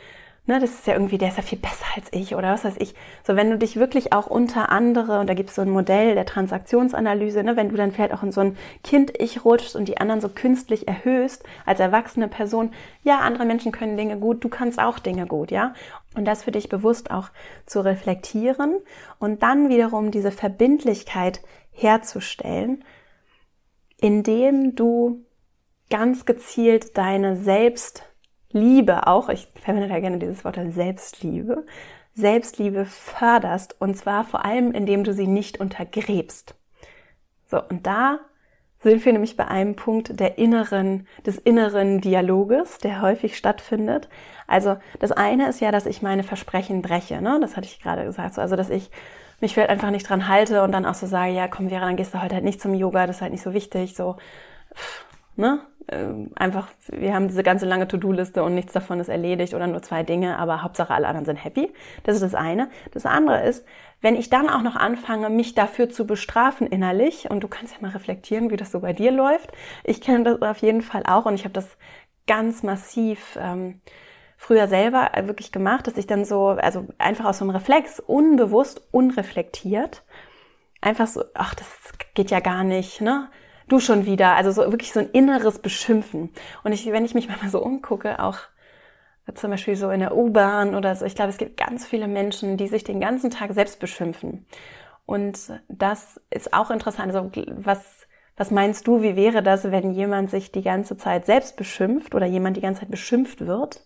ne, 0.47 0.61
das 0.61 0.71
ist 0.71 0.87
ja 0.87 0.95
irgendwie, 0.95 1.19
der 1.19 1.29
ist 1.29 1.37
ja 1.37 1.43
viel 1.43 1.59
besser 1.59 1.85
als 1.95 2.09
ich 2.13 2.35
oder 2.35 2.53
was 2.53 2.65
weiß 2.65 2.77
ich. 2.79 2.95
So, 3.25 3.37
wenn 3.37 3.51
du 3.51 3.59
dich 3.59 3.77
wirklich 3.77 4.13
auch 4.13 4.27
unter 4.27 4.71
andere, 4.71 5.21
und 5.21 5.29
da 5.29 5.35
gibt 5.35 5.51
es 5.51 5.57
so 5.57 5.63
ein 5.63 5.71
Modell 5.71 6.15
der 6.15 6.25
Transaktionsanalyse, 6.25 7.43
ne, 7.43 7.57
wenn 7.57 7.69
du 7.69 7.77
dann 7.77 7.93
vielleicht 7.93 8.15
auch 8.15 8.23
in 8.23 8.33
so 8.33 8.41
ein 8.41 8.57
Kind-Ich 8.85 9.45
rutschst 9.45 9.77
und 9.77 9.87
die 9.89 9.99
anderen 9.99 10.21
so 10.21 10.29
künstlich 10.29 10.89
erhöhst 10.89 11.45
als 11.65 11.81
erwachsene 11.81 12.29
Person, 12.29 12.73
ja, 13.03 13.19
andere 13.19 13.45
Menschen 13.45 13.73
können 13.73 13.97
Dinge 13.97 14.19
gut, 14.19 14.43
du 14.43 14.49
kannst 14.49 14.79
auch 14.79 14.99
Dinge 14.99 15.27
gut, 15.27 15.51
ja. 15.51 15.75
Und 16.15 16.25
das 16.25 16.45
für 16.45 16.53
dich 16.53 16.69
bewusst 16.69 17.11
auch 17.11 17.31
zu 17.67 17.85
reflektieren 17.85 18.77
und 19.19 19.43
dann 19.43 19.69
wiederum 19.69 20.11
diese 20.11 20.31
Verbindlichkeit 20.31 21.41
herzustellen, 21.73 22.85
indem 23.99 24.75
du 24.75 25.25
ganz 25.91 26.25
gezielt 26.25 26.97
deine 26.97 27.37
Selbst 27.37 28.05
Liebe 28.51 29.07
auch, 29.07 29.29
ich 29.29 29.49
verwende 29.61 29.89
da 29.89 29.99
gerne 30.01 30.19
dieses 30.19 30.45
Wort 30.45 30.59
Selbstliebe, 30.71 31.67
Selbstliebe 32.15 32.87
förderst 32.87 33.81
und 33.81 33.97
zwar 33.97 34.25
vor 34.25 34.45
allem, 34.45 34.73
indem 34.73 35.05
du 35.05 35.13
sie 35.13 35.27
nicht 35.27 35.61
untergräbst. 35.61 36.55
So, 37.47 37.63
und 37.63 37.87
da 37.87 38.19
sind 38.79 39.05
wir 39.05 39.13
nämlich 39.13 39.37
bei 39.37 39.49
einem 39.49 39.75
Punkt 39.75 40.21
der 40.21 40.39
inneren, 40.39 41.07
des 41.25 41.39
inneren 41.39 42.01
Dialoges, 42.01 42.79
der 42.79 43.03
häufig 43.03 43.37
stattfindet. 43.37 44.09
Also 44.47 44.77
das 45.01 45.13
eine 45.13 45.49
ist 45.49 45.61
ja, 45.61 45.71
dass 45.73 45.87
ich 45.87 46.03
meine 46.03 46.23
Versprechen 46.23 46.83
breche, 46.83 47.21
ne? 47.21 47.39
Das 47.41 47.57
hatte 47.57 47.67
ich 47.67 47.81
gerade 47.81 48.05
gesagt. 48.05 48.35
So, 48.35 48.41
also 48.41 48.55
dass 48.55 48.71
ich 48.71 48.91
mich 49.41 49.55
vielleicht 49.55 49.71
einfach 49.71 49.91
nicht 49.91 50.09
dran 50.09 50.29
halte 50.29 50.63
und 50.63 50.73
dann 50.73 50.87
auch 50.87 50.95
so 50.95 51.07
sage, 51.07 51.33
ja, 51.33 51.49
komm, 51.49 51.69
Vera, 51.69 51.87
dann 51.87 51.97
gehst 51.97 52.15
du 52.15 52.23
heute 52.23 52.35
halt 52.37 52.45
nicht 52.45 52.61
zum 52.61 52.75
Yoga, 52.75 53.07
das 53.07 53.17
ist 53.17 53.23
halt 53.23 53.33
nicht 53.33 53.43
so 53.43 53.53
wichtig. 53.53 53.95
So, 53.97 54.17
ne? 55.37 55.61
Äh, 55.89 56.07
einfach, 56.35 56.69
wir 56.89 57.15
haben 57.15 57.29
diese 57.29 57.43
ganze 57.43 57.67
lange 57.67 57.89
To-Do-Liste 57.89 58.43
und 58.43 58.55
nichts 58.55 58.73
davon 58.73 59.01
ist 59.01 59.09
erledigt 59.09 59.55
oder 59.55 59.67
nur 59.67 59.83
zwei 59.83 60.03
Dinge, 60.03 60.39
aber 60.39 60.63
Hauptsache 60.63 60.93
alle 60.93 61.07
anderen 61.07 61.27
sind 61.27 61.37
happy. 61.37 61.73
Das 62.03 62.17
ist 62.17 62.23
das 62.23 62.35
eine. 62.35 62.69
Das 62.93 63.07
andere 63.07 63.43
ist, 63.45 63.65
wenn 64.01 64.17
ich 64.17 64.31
dann 64.31 64.49
auch 64.49 64.63
noch 64.63 64.77
anfange, 64.77 65.31
mich 65.31 65.55
dafür 65.55 65.89
zu 65.89 66.07
bestrafen 66.07 66.67
innerlich, 66.67 67.31
und 67.31 67.41
du 67.41 67.49
kannst 67.49 67.75
ja 67.75 67.81
mal 67.81 67.93
reflektieren, 67.93 68.51
wie 68.51 68.57
das 68.57 68.73
so 68.73 68.81
bei 68.81 68.93
dir 68.93 69.11
läuft. 69.11 69.53
Ich 69.85 70.01
kenne 70.01 70.25
das 70.25 70.43
auf 70.43 70.59
jeden 70.59 70.83
Fall 70.83 71.05
auch 71.07 71.27
und 71.27 71.35
ich 71.35 71.45
habe 71.45 71.55
das 71.55 71.77
ganz 72.27 72.63
massiv 72.63 73.39
ähm, 73.41 73.81
früher 74.37 74.69
selber 74.69 75.11
wirklich 75.23 75.53
gemacht, 75.53 75.87
dass 75.87 75.97
ich 75.97 76.07
dann 76.07 76.25
so, 76.25 76.49
also 76.49 76.87
einfach 76.99 77.25
aus 77.25 77.39
so 77.39 77.45
einem 77.45 77.55
Reflex, 77.55 78.01
unbewusst, 78.01 78.87
unreflektiert, 78.91 80.03
einfach 80.81 81.07
so, 81.07 81.25
ach, 81.35 81.55
das 81.55 81.67
geht 82.15 82.31
ja 82.31 82.41
gar 82.41 82.65
nicht, 82.65 83.01
ne? 83.01 83.29
Du 83.69 83.81
schon 83.81 84.07
wieder. 84.07 84.37
Also 84.37 84.51
so 84.51 84.71
wirklich 84.71 84.93
so 84.93 85.01
ein 85.01 85.11
inneres 85.11 85.59
Beschimpfen. 85.59 86.31
Und 86.63 86.73
ich, 86.73 86.87
wenn 86.87 87.05
ich 87.05 87.15
mich 87.15 87.29
mal 87.29 87.51
so 87.51 87.63
umgucke, 87.63 88.23
auch 88.23 88.39
zum 89.35 89.51
Beispiel 89.51 89.75
so 89.75 89.91
in 89.91 90.01
der 90.01 90.17
U-Bahn 90.17 90.75
oder 90.77 90.95
so, 90.95 91.05
ich 91.05 91.17
glaube, 91.17 91.31
es 91.31 91.39
gibt 91.39 91.57
ganz 91.57 91.85
viele 91.85 92.07
Menschen, 92.07 92.57
die 92.57 92.69
sich 92.69 92.85
den 92.85 93.01
ganzen 93.01 93.31
Tag 93.31 93.53
selbst 93.53 93.81
beschimpfen. 93.81 94.47
Und 95.05 95.39
das 95.69 96.21
ist 96.31 96.53
auch 96.53 96.71
interessant. 96.71 97.15
Also 97.15 97.31
was, 97.57 98.07
was 98.37 98.51
meinst 98.51 98.87
du, 98.87 99.03
wie 99.03 99.17
wäre 99.17 99.43
das, 99.43 99.71
wenn 99.71 99.93
jemand 99.93 100.31
sich 100.31 100.53
die 100.53 100.63
ganze 100.63 100.97
Zeit 100.97 101.27
selbst 101.27 101.57
beschimpft 101.57 102.15
oder 102.15 102.27
jemand 102.27 102.57
die 102.57 102.61
ganze 102.61 102.81
Zeit 102.81 102.91
beschimpft 102.91 103.47
wird? 103.47 103.85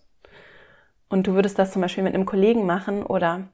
Und 1.09 1.27
du 1.27 1.33
würdest 1.33 1.59
das 1.59 1.71
zum 1.71 1.81
Beispiel 1.81 2.03
mit 2.03 2.13
einem 2.13 2.25
Kollegen 2.25 2.65
machen 2.65 3.03
oder 3.03 3.49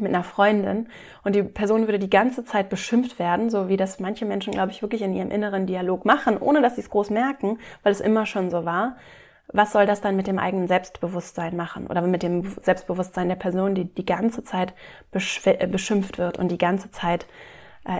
mit 0.00 0.14
einer 0.14 0.24
Freundin 0.24 0.88
und 1.24 1.34
die 1.34 1.42
Person 1.42 1.86
würde 1.86 1.98
die 1.98 2.10
ganze 2.10 2.44
Zeit 2.44 2.68
beschimpft 2.68 3.18
werden, 3.18 3.50
so 3.50 3.68
wie 3.68 3.76
das 3.76 4.00
manche 4.00 4.24
Menschen, 4.24 4.52
glaube 4.52 4.72
ich, 4.72 4.82
wirklich 4.82 5.02
in 5.02 5.14
ihrem 5.14 5.30
inneren 5.30 5.66
Dialog 5.66 6.04
machen, 6.04 6.38
ohne 6.38 6.62
dass 6.62 6.76
sie 6.76 6.80
es 6.80 6.90
groß 6.90 7.10
merken, 7.10 7.58
weil 7.82 7.92
es 7.92 8.00
immer 8.00 8.26
schon 8.26 8.50
so 8.50 8.64
war. 8.64 8.96
Was 9.52 9.72
soll 9.72 9.86
das 9.86 10.00
dann 10.00 10.16
mit 10.16 10.26
dem 10.26 10.38
eigenen 10.38 10.66
Selbstbewusstsein 10.66 11.56
machen 11.56 11.86
oder 11.86 12.02
mit 12.02 12.22
dem 12.22 12.42
Selbstbewusstsein 12.62 13.28
der 13.28 13.36
Person, 13.36 13.74
die 13.74 13.84
die 13.84 14.04
ganze 14.04 14.42
Zeit 14.42 14.74
äh, 15.12 15.66
beschimpft 15.66 16.18
wird 16.18 16.38
und 16.38 16.50
die 16.50 16.58
ganze 16.58 16.90
Zeit 16.90 17.26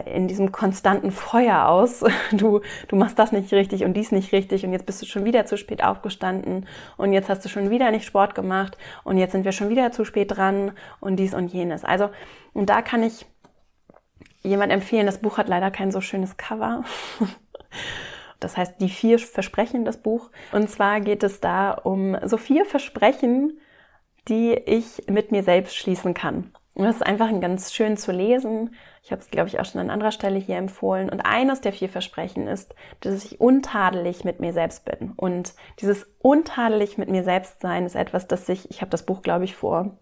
in 0.07 0.29
diesem 0.29 0.53
konstanten 0.53 1.11
Feuer 1.11 1.69
aus. 1.69 2.05
Du, 2.33 2.61
du 2.89 2.97
machst 2.97 3.19
das 3.19 3.33
nicht 3.33 3.53
richtig 3.53 3.85
und 3.85 3.95
dies 3.95 4.11
nicht 4.11 4.33
richtig 4.33 4.65
und 4.65 4.73
jetzt 4.73 4.85
bist 4.85 5.01
du 5.01 5.07
schon 5.07 5.25
wieder 5.25 5.47
zu 5.47 5.57
spät 5.57 5.83
aufgestanden 5.83 6.67
und 6.97 7.13
jetzt 7.13 7.29
hast 7.29 7.45
du 7.45 7.49
schon 7.49 7.71
wieder 7.71 7.91
nicht 7.91 8.05
Sport 8.05 8.35
gemacht 8.35 8.77
und 9.05 9.17
jetzt 9.17 9.33
sind 9.33 9.45
wir 9.45 9.53
schon 9.53 9.69
wieder 9.69 9.93
zu 9.93 10.05
spät 10.05 10.37
dran 10.37 10.73
und 11.01 11.17
dies 11.17 11.35
und 11.35 11.53
jenes. 11.53 11.85
Also, 11.85 12.11
und 12.53 12.69
da 12.69 12.83
kann 12.83 13.03
ich 13.03 13.27
jemand 14.43 14.73
empfehlen, 14.73 15.07
das 15.07 15.19
Buch 15.19 15.39
hat 15.39 15.49
leider 15.49 15.71
kein 15.71 15.91
so 15.91 16.01
schönes 16.01 16.37
Cover. 16.37 16.85
Das 18.39 18.57
heißt, 18.57 18.81
die 18.81 18.91
vier 18.91 19.19
Versprechen, 19.19 19.87
das 19.87 19.97
Buch. 19.97 20.31
Und 20.53 20.69
zwar 20.69 21.01
geht 21.01 21.23
es 21.23 21.41
da 21.41 21.71
um 21.71 22.19
so 22.23 22.37
vier 22.37 22.67
Versprechen, 22.67 23.59
die 24.29 24.53
ich 24.53 25.09
mit 25.09 25.33
mir 25.33 25.43
selbst 25.43 25.75
schließen 25.75 26.15
kann. 26.15 26.53
Und 26.77 26.85
das 26.85 26.97
ist 26.97 27.07
einfach 27.07 27.31
ganz 27.41 27.73
schön 27.73 27.97
zu 27.97 28.13
lesen. 28.13 28.75
Ich 29.03 29.11
habe 29.11 29.23
es, 29.23 29.31
glaube 29.31 29.49
ich, 29.49 29.59
auch 29.59 29.65
schon 29.65 29.81
an 29.81 29.89
anderer 29.89 30.13
Stelle 30.13 30.39
hier 30.39 30.57
empfohlen. 30.57 31.09
Und 31.09 31.23
eines 31.23 31.63
der 31.63 31.73
vier 31.73 31.89
Versprechen 31.89 32.47
ist, 32.47 32.75
dass 33.01 33.25
ich 33.25 33.41
untadelig 33.41 34.25
mit 34.25 34.41
mir 34.41 34.53
selbst 34.53 34.85
bin. 34.85 35.15
Und 35.17 35.55
dieses 35.81 36.07
untadelig 36.19 36.99
mit 36.99 37.09
mir 37.09 37.25
selbst 37.25 37.63
sein 37.63 37.87
ist 37.87 37.95
etwas, 37.95 38.29
das 38.29 38.47
ich, 38.51 38.71
ich 38.71 38.83
habe 38.83 38.91
das 38.91 39.07
Buch, 39.07 39.23
glaube 39.23 39.45
ich, 39.45 39.57
vor 39.57 39.97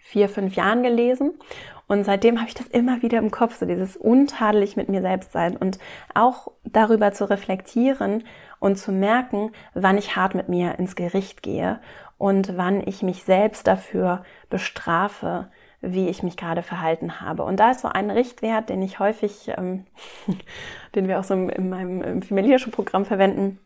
vier, 0.00 0.28
fünf 0.28 0.54
Jahren 0.54 0.82
gelesen. 0.82 1.38
Und 1.86 2.04
seitdem 2.04 2.40
habe 2.40 2.48
ich 2.48 2.54
das 2.54 2.66
immer 2.66 3.00
wieder 3.00 3.16
im 3.16 3.30
Kopf, 3.30 3.56
so 3.56 3.64
dieses 3.64 3.96
untadelig 3.96 4.76
mit 4.76 4.90
mir 4.90 5.00
selbst 5.00 5.32
sein 5.32 5.56
und 5.56 5.78
auch 6.12 6.48
darüber 6.64 7.12
zu 7.12 7.28
reflektieren 7.28 8.24
und 8.58 8.76
zu 8.76 8.92
merken, 8.92 9.52
wann 9.72 9.96
ich 9.96 10.14
hart 10.14 10.34
mit 10.34 10.50
mir 10.50 10.78
ins 10.78 10.94
Gericht 10.94 11.42
gehe 11.42 11.80
und 12.24 12.56
wann 12.56 12.80
ich 12.88 13.02
mich 13.02 13.22
selbst 13.22 13.66
dafür 13.66 14.24
bestrafe, 14.48 15.50
wie 15.82 16.08
ich 16.08 16.22
mich 16.22 16.38
gerade 16.38 16.62
verhalten 16.62 17.20
habe. 17.20 17.42
Und 17.42 17.60
da 17.60 17.72
ist 17.72 17.80
so 17.80 17.88
ein 17.88 18.10
Richtwert, 18.10 18.70
den 18.70 18.80
ich 18.80 18.98
häufig, 18.98 19.52
ähm, 19.58 19.84
den 20.94 21.06
wir 21.06 21.20
auch 21.20 21.24
so 21.24 21.34
in 21.34 21.68
meinem 21.68 22.22
familiärischen 22.22 22.72
Programm 22.72 23.04
verwenden. 23.04 23.58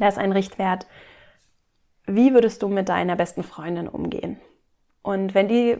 Da 0.00 0.08
ist 0.08 0.18
ein 0.18 0.32
Richtwert, 0.32 0.88
wie 2.08 2.34
würdest 2.34 2.60
du 2.64 2.66
mit 2.66 2.88
deiner 2.88 3.14
besten 3.14 3.44
Freundin 3.44 3.86
umgehen? 3.86 4.40
Und 5.02 5.34
wenn 5.34 5.46
die 5.46 5.78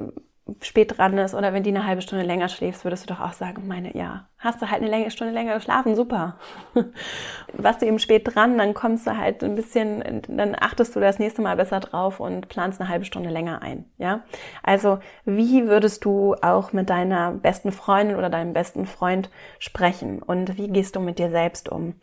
spät 0.60 0.96
dran 0.96 1.18
ist 1.18 1.34
oder 1.34 1.52
wenn 1.52 1.64
die 1.64 1.70
eine 1.70 1.86
halbe 1.86 2.02
Stunde 2.02 2.24
länger 2.24 2.48
schläfst, 2.48 2.84
würdest 2.84 3.04
du 3.04 3.14
doch 3.14 3.20
auch 3.20 3.32
sagen, 3.32 3.66
meine, 3.66 3.96
ja, 3.96 4.28
hast 4.38 4.62
du 4.62 4.70
halt 4.70 4.80
eine 4.80 4.90
Länge, 4.90 5.10
Stunde 5.10 5.32
länger 5.32 5.54
geschlafen, 5.54 5.96
super. 5.96 6.38
Warst 7.52 7.82
du 7.82 7.86
eben 7.86 7.98
spät 7.98 8.22
dran, 8.32 8.56
dann 8.56 8.72
kommst 8.72 9.08
du 9.08 9.16
halt 9.16 9.42
ein 9.42 9.56
bisschen, 9.56 10.22
dann 10.28 10.54
achtest 10.58 10.94
du 10.94 11.00
das 11.00 11.18
nächste 11.18 11.42
Mal 11.42 11.56
besser 11.56 11.80
drauf 11.80 12.20
und 12.20 12.48
planst 12.48 12.80
eine 12.80 12.88
halbe 12.88 13.04
Stunde 13.04 13.30
länger 13.30 13.60
ein, 13.60 13.86
ja. 13.98 14.20
Also, 14.62 15.00
wie 15.24 15.66
würdest 15.66 16.04
du 16.04 16.34
auch 16.34 16.72
mit 16.72 16.90
deiner 16.90 17.32
besten 17.32 17.72
Freundin 17.72 18.16
oder 18.16 18.30
deinem 18.30 18.52
besten 18.52 18.86
Freund 18.86 19.30
sprechen 19.58 20.22
und 20.22 20.56
wie 20.56 20.68
gehst 20.68 20.94
du 20.94 21.00
mit 21.00 21.18
dir 21.18 21.30
selbst 21.30 21.68
um? 21.68 21.94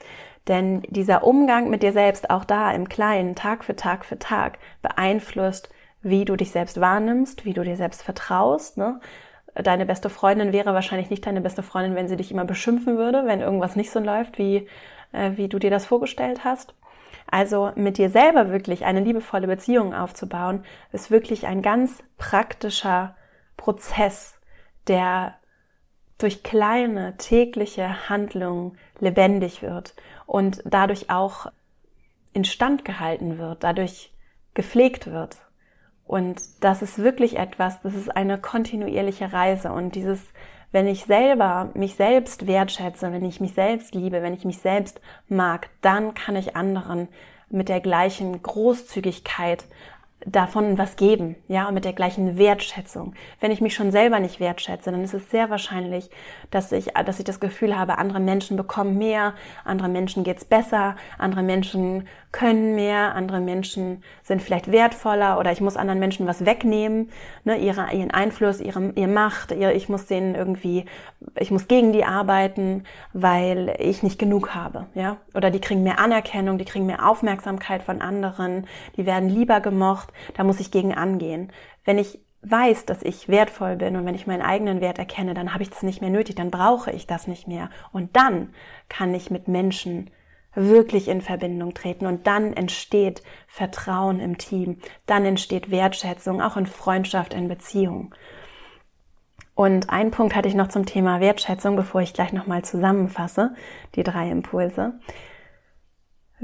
Denn 0.49 0.81
dieser 0.89 1.23
Umgang 1.23 1.69
mit 1.69 1.83
dir 1.83 1.93
selbst, 1.93 2.29
auch 2.29 2.43
da 2.43 2.73
im 2.73 2.89
Kleinen, 2.89 3.35
Tag 3.35 3.63
für 3.63 3.77
Tag 3.77 4.03
für 4.03 4.19
Tag, 4.19 4.59
beeinflusst 4.81 5.69
wie 6.03 6.25
du 6.25 6.35
dich 6.35 6.51
selbst 6.51 6.79
wahrnimmst, 6.79 7.45
wie 7.45 7.53
du 7.53 7.63
dir 7.63 7.77
selbst 7.77 8.03
vertraust. 8.03 8.77
Ne? 8.77 8.99
Deine 9.55 9.85
beste 9.85 10.09
Freundin 10.09 10.51
wäre 10.51 10.73
wahrscheinlich 10.73 11.09
nicht 11.09 11.25
deine 11.25 11.41
beste 11.41 11.63
Freundin, 11.63 11.95
wenn 11.95 12.07
sie 12.07 12.17
dich 12.17 12.31
immer 12.31 12.45
beschimpfen 12.45 12.97
würde, 12.97 13.25
wenn 13.25 13.39
irgendwas 13.41 13.75
nicht 13.75 13.91
so 13.91 13.99
läuft, 13.99 14.37
wie, 14.37 14.67
äh, 15.13 15.31
wie 15.35 15.47
du 15.47 15.59
dir 15.59 15.71
das 15.71 15.85
vorgestellt 15.85 16.43
hast. 16.43 16.75
Also 17.31 17.71
mit 17.75 17.97
dir 17.97 18.09
selber 18.09 18.51
wirklich 18.51 18.85
eine 18.85 18.99
liebevolle 18.99 19.47
Beziehung 19.47 19.93
aufzubauen, 19.93 20.65
ist 20.91 21.09
wirklich 21.09 21.47
ein 21.47 21.61
ganz 21.61 22.03
praktischer 22.17 23.15
Prozess, 23.57 24.39
der 24.87 25.35
durch 26.17 26.43
kleine 26.43 27.17
tägliche 27.17 28.09
Handlungen 28.09 28.77
lebendig 28.99 29.61
wird 29.61 29.95
und 30.25 30.61
dadurch 30.65 31.09
auch 31.09 31.47
instand 32.33 32.85
gehalten 32.85 33.37
wird, 33.37 33.63
dadurch 33.63 34.13
gepflegt 34.53 35.07
wird. 35.07 35.37
Und 36.13 36.43
das 36.59 36.83
ist 36.83 36.99
wirklich 36.99 37.39
etwas, 37.39 37.81
das 37.81 37.95
ist 37.95 38.15
eine 38.15 38.37
kontinuierliche 38.37 39.33
Reise. 39.33 39.71
Und 39.71 39.95
dieses, 39.95 40.19
wenn 40.71 40.85
ich 40.85 41.05
selber 41.05 41.71
mich 41.73 41.95
selbst 41.95 42.45
wertschätze, 42.45 43.11
wenn 43.11 43.25
ich 43.25 43.41
mich 43.41 43.55
selbst 43.55 43.95
liebe, 43.95 44.21
wenn 44.21 44.35
ich 44.35 44.45
mich 44.45 44.59
selbst 44.59 45.01
mag, 45.27 45.69
dann 45.81 46.13
kann 46.13 46.35
ich 46.35 46.55
anderen 46.55 47.07
mit 47.49 47.67
der 47.67 47.79
gleichen 47.79 48.43
Großzügigkeit 48.43 49.65
davon 50.25 50.77
was 50.77 50.95
geben, 50.95 51.35
ja, 51.47 51.69
mit 51.71 51.85
der 51.85 51.93
gleichen 51.93 52.37
Wertschätzung. 52.37 53.13
Wenn 53.39 53.51
ich 53.51 53.61
mich 53.61 53.73
schon 53.73 53.91
selber 53.91 54.19
nicht 54.19 54.39
wertschätze, 54.39 54.91
dann 54.91 55.03
ist 55.03 55.13
es 55.13 55.29
sehr 55.29 55.49
wahrscheinlich, 55.49 56.09
dass 56.51 56.71
ich, 56.71 56.87
dass 57.05 57.19
ich 57.19 57.25
das 57.25 57.39
Gefühl 57.39 57.77
habe, 57.77 57.97
andere 57.97 58.19
Menschen 58.19 58.57
bekommen 58.57 58.97
mehr, 58.97 59.33
andere 59.65 59.89
Menschen 59.89 60.23
geht's 60.23 60.45
besser, 60.45 60.95
andere 61.17 61.43
Menschen 61.43 62.07
können 62.31 62.73
mehr, 62.73 63.13
andere 63.15 63.39
Menschen 63.39 64.03
sind 64.23 64.41
vielleicht 64.41 64.71
wertvoller 64.71 65.39
oder 65.39 65.51
ich 65.51 65.61
muss 65.61 65.77
anderen 65.77 65.99
Menschen 65.99 66.25
was 66.25 66.45
wegnehmen, 66.45 67.11
ne, 67.43 67.57
ihre, 67.57 67.93
ihren 67.93 68.11
Einfluss, 68.11 68.59
ihre, 68.59 68.91
ihre 68.95 69.07
Macht, 69.07 69.51
ihre, 69.51 69.73
ich 69.73 69.87
muss 69.87 70.07
denen 70.07 70.33
irgendwie, 70.33 70.85
ich 71.39 71.51
muss 71.51 71.67
gegen 71.67 71.93
die 71.93 72.05
arbeiten, 72.05 72.85
weil 73.13 73.75
ich 73.77 74.01
nicht 74.01 74.17
genug 74.17 74.55
habe, 74.55 74.87
ja, 74.95 75.17
oder 75.35 75.51
die 75.51 75.61
kriegen 75.61 75.83
mehr 75.83 75.99
Anerkennung, 75.99 76.57
die 76.57 76.65
kriegen 76.65 76.87
mehr 76.87 77.07
Aufmerksamkeit 77.07 77.83
von 77.83 78.01
anderen, 78.01 78.65
die 78.97 79.05
werden 79.05 79.29
lieber 79.29 79.61
gemocht, 79.61 80.12
da 80.35 80.43
muss 80.43 80.59
ich 80.59 80.71
gegen 80.71 80.93
angehen. 80.93 81.51
Wenn 81.85 81.97
ich 81.97 82.19
weiß, 82.41 82.85
dass 82.85 83.03
ich 83.03 83.29
wertvoll 83.29 83.77
bin 83.77 83.95
und 83.95 84.05
wenn 84.05 84.15
ich 84.15 84.27
meinen 84.27 84.41
eigenen 84.41 84.81
Wert 84.81 84.99
erkenne, 84.99 85.33
dann 85.33 85.53
habe 85.53 85.63
ich 85.63 85.69
das 85.69 85.83
nicht 85.83 86.01
mehr 86.01 86.09
nötig, 86.09 86.35
dann 86.35 86.51
brauche 86.51 86.91
ich 86.91 87.07
das 87.07 87.27
nicht 87.27 87.47
mehr. 87.47 87.69
Und 87.91 88.15
dann 88.15 88.53
kann 88.89 89.13
ich 89.13 89.31
mit 89.31 89.47
Menschen 89.47 90.09
wirklich 90.55 91.07
in 91.07 91.21
Verbindung 91.21 91.73
treten 91.73 92.05
und 92.05 92.27
dann 92.27 92.53
entsteht 92.53 93.23
Vertrauen 93.47 94.19
im 94.19 94.37
Team, 94.37 94.77
dann 95.05 95.25
entsteht 95.25 95.71
Wertschätzung, 95.71 96.41
auch 96.41 96.57
in 96.57 96.67
Freundschaft, 96.67 97.33
in 97.33 97.47
Beziehung. 97.47 98.13
Und 99.55 99.89
ein 99.89 100.11
Punkt 100.11 100.35
hatte 100.35 100.47
ich 100.47 100.55
noch 100.55 100.67
zum 100.67 100.85
Thema 100.85 101.19
Wertschätzung, 101.19 101.75
bevor 101.75 102.01
ich 102.01 102.13
gleich 102.13 102.33
nochmal 102.33 102.63
zusammenfasse, 102.63 103.55
die 103.95 104.03
drei 104.03 104.29
Impulse. 104.29 104.99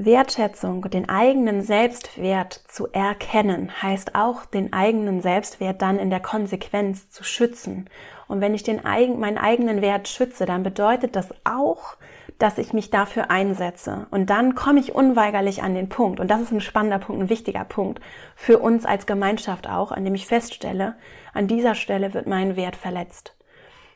Wertschätzung, 0.06 0.90
den 0.90 1.10
eigenen 1.10 1.62
Selbstwert 1.62 2.64
zu 2.68 2.88
erkennen, 2.92 3.72
heißt 3.82 4.16
auch, 4.16 4.46
den 4.46 4.72
eigenen 4.72 5.22
Selbstwert 5.22 5.82
dann 5.82 6.00
in 6.00 6.10
der 6.10 6.22
Konsequenz 6.22 7.10
zu 7.10 7.24
schützen. 7.24 7.90
Und 8.28 8.42
wenn 8.42 8.54
ich 8.54 8.64
den, 8.64 8.82
meinen 8.84 9.38
eigenen 9.38 9.82
Wert 9.82 10.08
schütze, 10.08 10.46
dann 10.46 10.64
bedeutet 10.64 11.16
das 11.16 11.30
auch, 11.44 11.98
dass 12.38 12.58
ich 12.58 12.72
mich 12.72 12.90
dafür 12.90 13.30
einsetze. 13.30 14.08
Und 14.12 14.30
dann 14.30 14.56
komme 14.56 14.80
ich 14.80 14.96
unweigerlich 14.96 15.62
an 15.62 15.76
den 15.76 15.90
Punkt, 15.90 16.20
und 16.20 16.30
das 16.30 16.42
ist 16.42 16.52
ein 16.52 16.62
spannender 16.62 17.00
Punkt, 17.00 17.22
ein 17.22 17.30
wichtiger 17.30 17.66
Punkt, 17.66 18.00
für 18.36 18.60
uns 18.60 18.86
als 18.86 19.06
Gemeinschaft 19.06 19.68
auch, 19.68 19.92
an 19.92 20.06
dem 20.06 20.16
ich 20.16 20.28
feststelle, 20.28 20.96
an 21.34 21.48
dieser 21.48 21.76
Stelle 21.76 22.14
wird 22.14 22.28
mein 22.28 22.56
Wert 22.56 22.78
verletzt. 22.78 23.36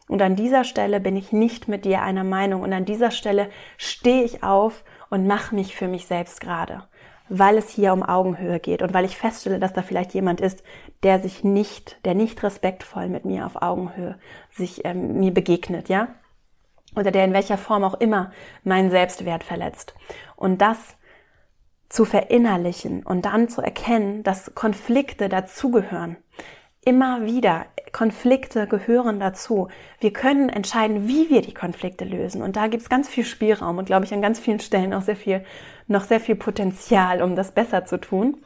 Und 0.09 0.21
an 0.21 0.36
dieser 0.36 0.65
Stelle 0.65 0.99
bin 0.99 1.15
ich 1.15 1.32
nicht 1.32 1.67
mit 1.67 1.86
dir 1.86 2.01
einer 2.01 2.25
Meinung. 2.25 2.61
Und 2.61 2.73
an 2.73 2.86
dieser 2.86 3.11
Stelle 3.11 3.49
stehe 3.78 4.23
ich 4.23 4.43
auf 4.43 4.84
und 5.14 5.28
mache 5.28 5.53
mich 5.53 5.76
für 5.76 5.88
mich 5.88 6.07
selbst 6.07 6.41
gerade, 6.41 6.82
weil 7.30 7.55
es 7.55 7.70
hier 7.70 7.93
um 7.93 8.01
Augenhöhe 8.01 8.59
geht 8.59 8.82
und 8.82 8.95
weil 8.95 9.05
ich 9.05 9.16
feststelle, 9.16 9.59
dass 9.59 9.72
da 9.72 9.84
vielleicht 9.84 10.16
jemand 10.16 10.41
ist, 10.41 10.64
der 11.03 11.20
sich 11.20 11.43
nicht, 11.43 12.03
der 12.03 12.16
nicht 12.16 12.41
respektvoll 12.41 13.09
mit 13.09 13.24
mir 13.24 13.45
auf 13.45 13.61
Augenhöhe 13.61 14.18
sich 14.49 14.84
ähm, 14.86 15.20
mir 15.20 15.32
begegnet, 15.32 15.88
ja, 15.88 16.07
oder 16.95 17.11
der 17.11 17.26
in 17.26 17.34
welcher 17.34 17.59
Form 17.59 17.84
auch 17.84 17.93
immer 17.93 18.32
meinen 18.64 18.89
Selbstwert 18.89 19.43
verletzt. 19.43 19.93
Und 20.36 20.64
das 20.64 20.95
zu 21.89 22.05
verinnerlichen 22.05 23.03
und 23.03 23.26
dann 23.26 23.49
zu 23.49 23.61
erkennen, 23.61 24.24
dass 24.24 24.55
Konflikte 24.55 25.30
dazugehören. 25.30 26.18
Immer 26.86 27.25
wieder. 27.25 27.65
Konflikte 27.91 28.67
gehören 28.67 29.19
dazu. 29.19 29.67
Wir 29.99 30.11
können 30.11 30.49
entscheiden, 30.49 31.07
wie 31.07 31.29
wir 31.29 31.41
die 31.41 31.53
Konflikte 31.53 32.05
lösen. 32.05 32.41
Und 32.41 32.55
da 32.55 32.67
gibt 32.67 32.81
es 32.84 32.89
ganz 32.89 33.07
viel 33.07 33.23
Spielraum 33.23 33.77
und, 33.77 33.86
glaube 33.86 34.05
ich, 34.05 34.13
an 34.13 34.21
ganz 34.21 34.39
vielen 34.39 34.59
Stellen 34.59 34.93
auch 34.93 35.03
sehr 35.03 35.15
viel, 35.15 35.45
noch 35.88 36.03
sehr 36.03 36.19
viel 36.19 36.36
Potenzial, 36.36 37.21
um 37.21 37.36
das 37.36 37.51
besser 37.51 37.86
zu 37.86 37.97
tun. 37.99 38.38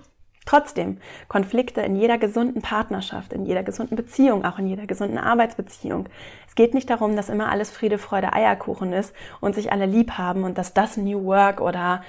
Trotzdem, 0.46 1.00
Konflikte 1.28 1.82
in 1.82 1.98
jeder 1.98 2.18
gesunden 2.18 2.62
Partnerschaft, 2.62 3.34
in 3.34 3.46
jeder 3.46 3.64
gesunden 3.64 3.98
Beziehung, 3.98 4.46
auch 4.46 4.60
in 4.60 4.68
jeder 4.68 4.88
gesunden 4.88 5.18
Arbeitsbeziehung. 5.18 6.08
Es 6.48 6.56
geht 6.56 6.74
nicht 6.74 6.90
darum, 6.90 7.18
dass 7.18 7.28
immer 7.28 7.50
alles 7.52 7.70
Friede, 7.70 7.98
Freude, 7.98 8.32
Eierkuchen 8.32 8.94
ist 8.94 9.14
und 9.42 9.56
sich 9.56 9.74
alle 9.74 9.86
lieb 9.86 10.12
haben 10.12 10.46
und 10.46 10.58
dass 10.58 10.74
das 10.74 10.96
New 10.96 11.26
Work 11.26 11.60
oder 11.60 12.02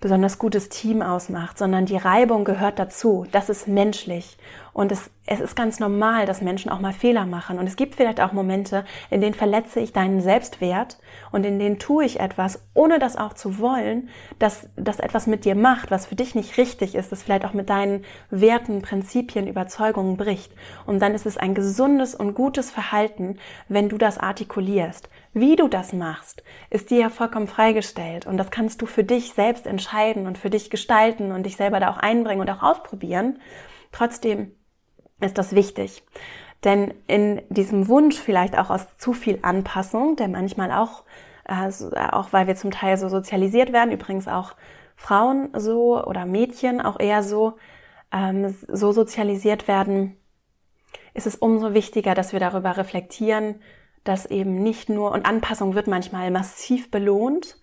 besonders 0.00 0.38
gutes 0.38 0.68
Team 0.68 1.02
ausmacht, 1.02 1.58
sondern 1.58 1.86
die 1.86 1.96
Reibung 1.96 2.44
gehört 2.44 2.78
dazu. 2.78 3.26
Das 3.32 3.48
ist 3.48 3.68
menschlich. 3.68 4.36
Und 4.76 4.92
es, 4.92 5.08
es 5.24 5.40
ist 5.40 5.56
ganz 5.56 5.80
normal, 5.80 6.26
dass 6.26 6.42
Menschen 6.42 6.70
auch 6.70 6.80
mal 6.80 6.92
Fehler 6.92 7.24
machen. 7.24 7.58
Und 7.58 7.66
es 7.66 7.76
gibt 7.76 7.94
vielleicht 7.94 8.20
auch 8.20 8.32
Momente, 8.32 8.84
in 9.08 9.22
denen 9.22 9.32
verletze 9.32 9.80
ich 9.80 9.94
deinen 9.94 10.20
Selbstwert 10.20 10.98
und 11.32 11.46
in 11.46 11.58
denen 11.58 11.78
tue 11.78 12.04
ich 12.04 12.20
etwas, 12.20 12.60
ohne 12.74 12.98
das 12.98 13.16
auch 13.16 13.32
zu 13.32 13.58
wollen, 13.58 14.10
dass 14.38 14.68
das 14.76 15.00
etwas 15.00 15.26
mit 15.26 15.46
dir 15.46 15.54
macht, 15.54 15.90
was 15.90 16.04
für 16.04 16.14
dich 16.14 16.34
nicht 16.34 16.58
richtig 16.58 16.94
ist, 16.94 17.10
das 17.10 17.22
vielleicht 17.22 17.46
auch 17.46 17.54
mit 17.54 17.70
deinen 17.70 18.04
Werten, 18.28 18.82
Prinzipien, 18.82 19.46
Überzeugungen 19.46 20.18
bricht. 20.18 20.52
Und 20.84 21.00
dann 21.00 21.14
ist 21.14 21.24
es 21.24 21.38
ein 21.38 21.54
gesundes 21.54 22.14
und 22.14 22.34
gutes 22.34 22.70
Verhalten, 22.70 23.38
wenn 23.70 23.88
du 23.88 23.96
das 23.96 24.18
artikulierst. 24.18 25.08
Wie 25.32 25.56
du 25.56 25.68
das 25.68 25.94
machst, 25.94 26.42
ist 26.68 26.90
dir 26.90 26.98
ja 26.98 27.08
vollkommen 27.08 27.48
freigestellt. 27.48 28.26
Und 28.26 28.36
das 28.36 28.50
kannst 28.50 28.82
du 28.82 28.86
für 28.86 29.04
dich 29.04 29.32
selbst 29.32 29.66
entscheiden 29.66 30.26
und 30.26 30.36
für 30.36 30.50
dich 30.50 30.68
gestalten 30.68 31.32
und 31.32 31.46
dich 31.46 31.56
selber 31.56 31.80
da 31.80 31.90
auch 31.90 31.96
einbringen 31.96 32.42
und 32.42 32.50
auch 32.50 32.62
ausprobieren. 32.62 33.38
Trotzdem 33.90 34.52
ist 35.20 35.38
das 35.38 35.54
wichtig. 35.54 36.02
Denn 36.64 36.94
in 37.06 37.42
diesem 37.48 37.88
Wunsch 37.88 38.16
vielleicht 38.18 38.58
auch 38.58 38.70
aus 38.70 38.96
zu 38.98 39.12
viel 39.12 39.38
Anpassung, 39.42 40.16
der 40.16 40.28
manchmal 40.28 40.72
auch, 40.72 41.04
äh, 41.44 41.70
auch 42.10 42.32
weil 42.32 42.46
wir 42.46 42.56
zum 42.56 42.70
Teil 42.70 42.96
so 42.98 43.08
sozialisiert 43.08 43.72
werden, 43.72 43.92
übrigens 43.92 44.26
auch 44.26 44.54
Frauen 44.96 45.50
so 45.54 46.02
oder 46.04 46.26
Mädchen 46.26 46.80
auch 46.80 46.98
eher 46.98 47.22
so, 47.22 47.54
ähm, 48.12 48.54
so 48.68 48.92
sozialisiert 48.92 49.68
werden, 49.68 50.16
ist 51.14 51.26
es 51.26 51.36
umso 51.36 51.74
wichtiger, 51.74 52.14
dass 52.14 52.32
wir 52.32 52.40
darüber 52.40 52.76
reflektieren, 52.76 53.60
dass 54.04 54.26
eben 54.26 54.62
nicht 54.62 54.88
nur, 54.88 55.12
und 55.12 55.26
Anpassung 55.26 55.74
wird 55.74 55.86
manchmal 55.88 56.30
massiv 56.30 56.90
belohnt, 56.90 57.58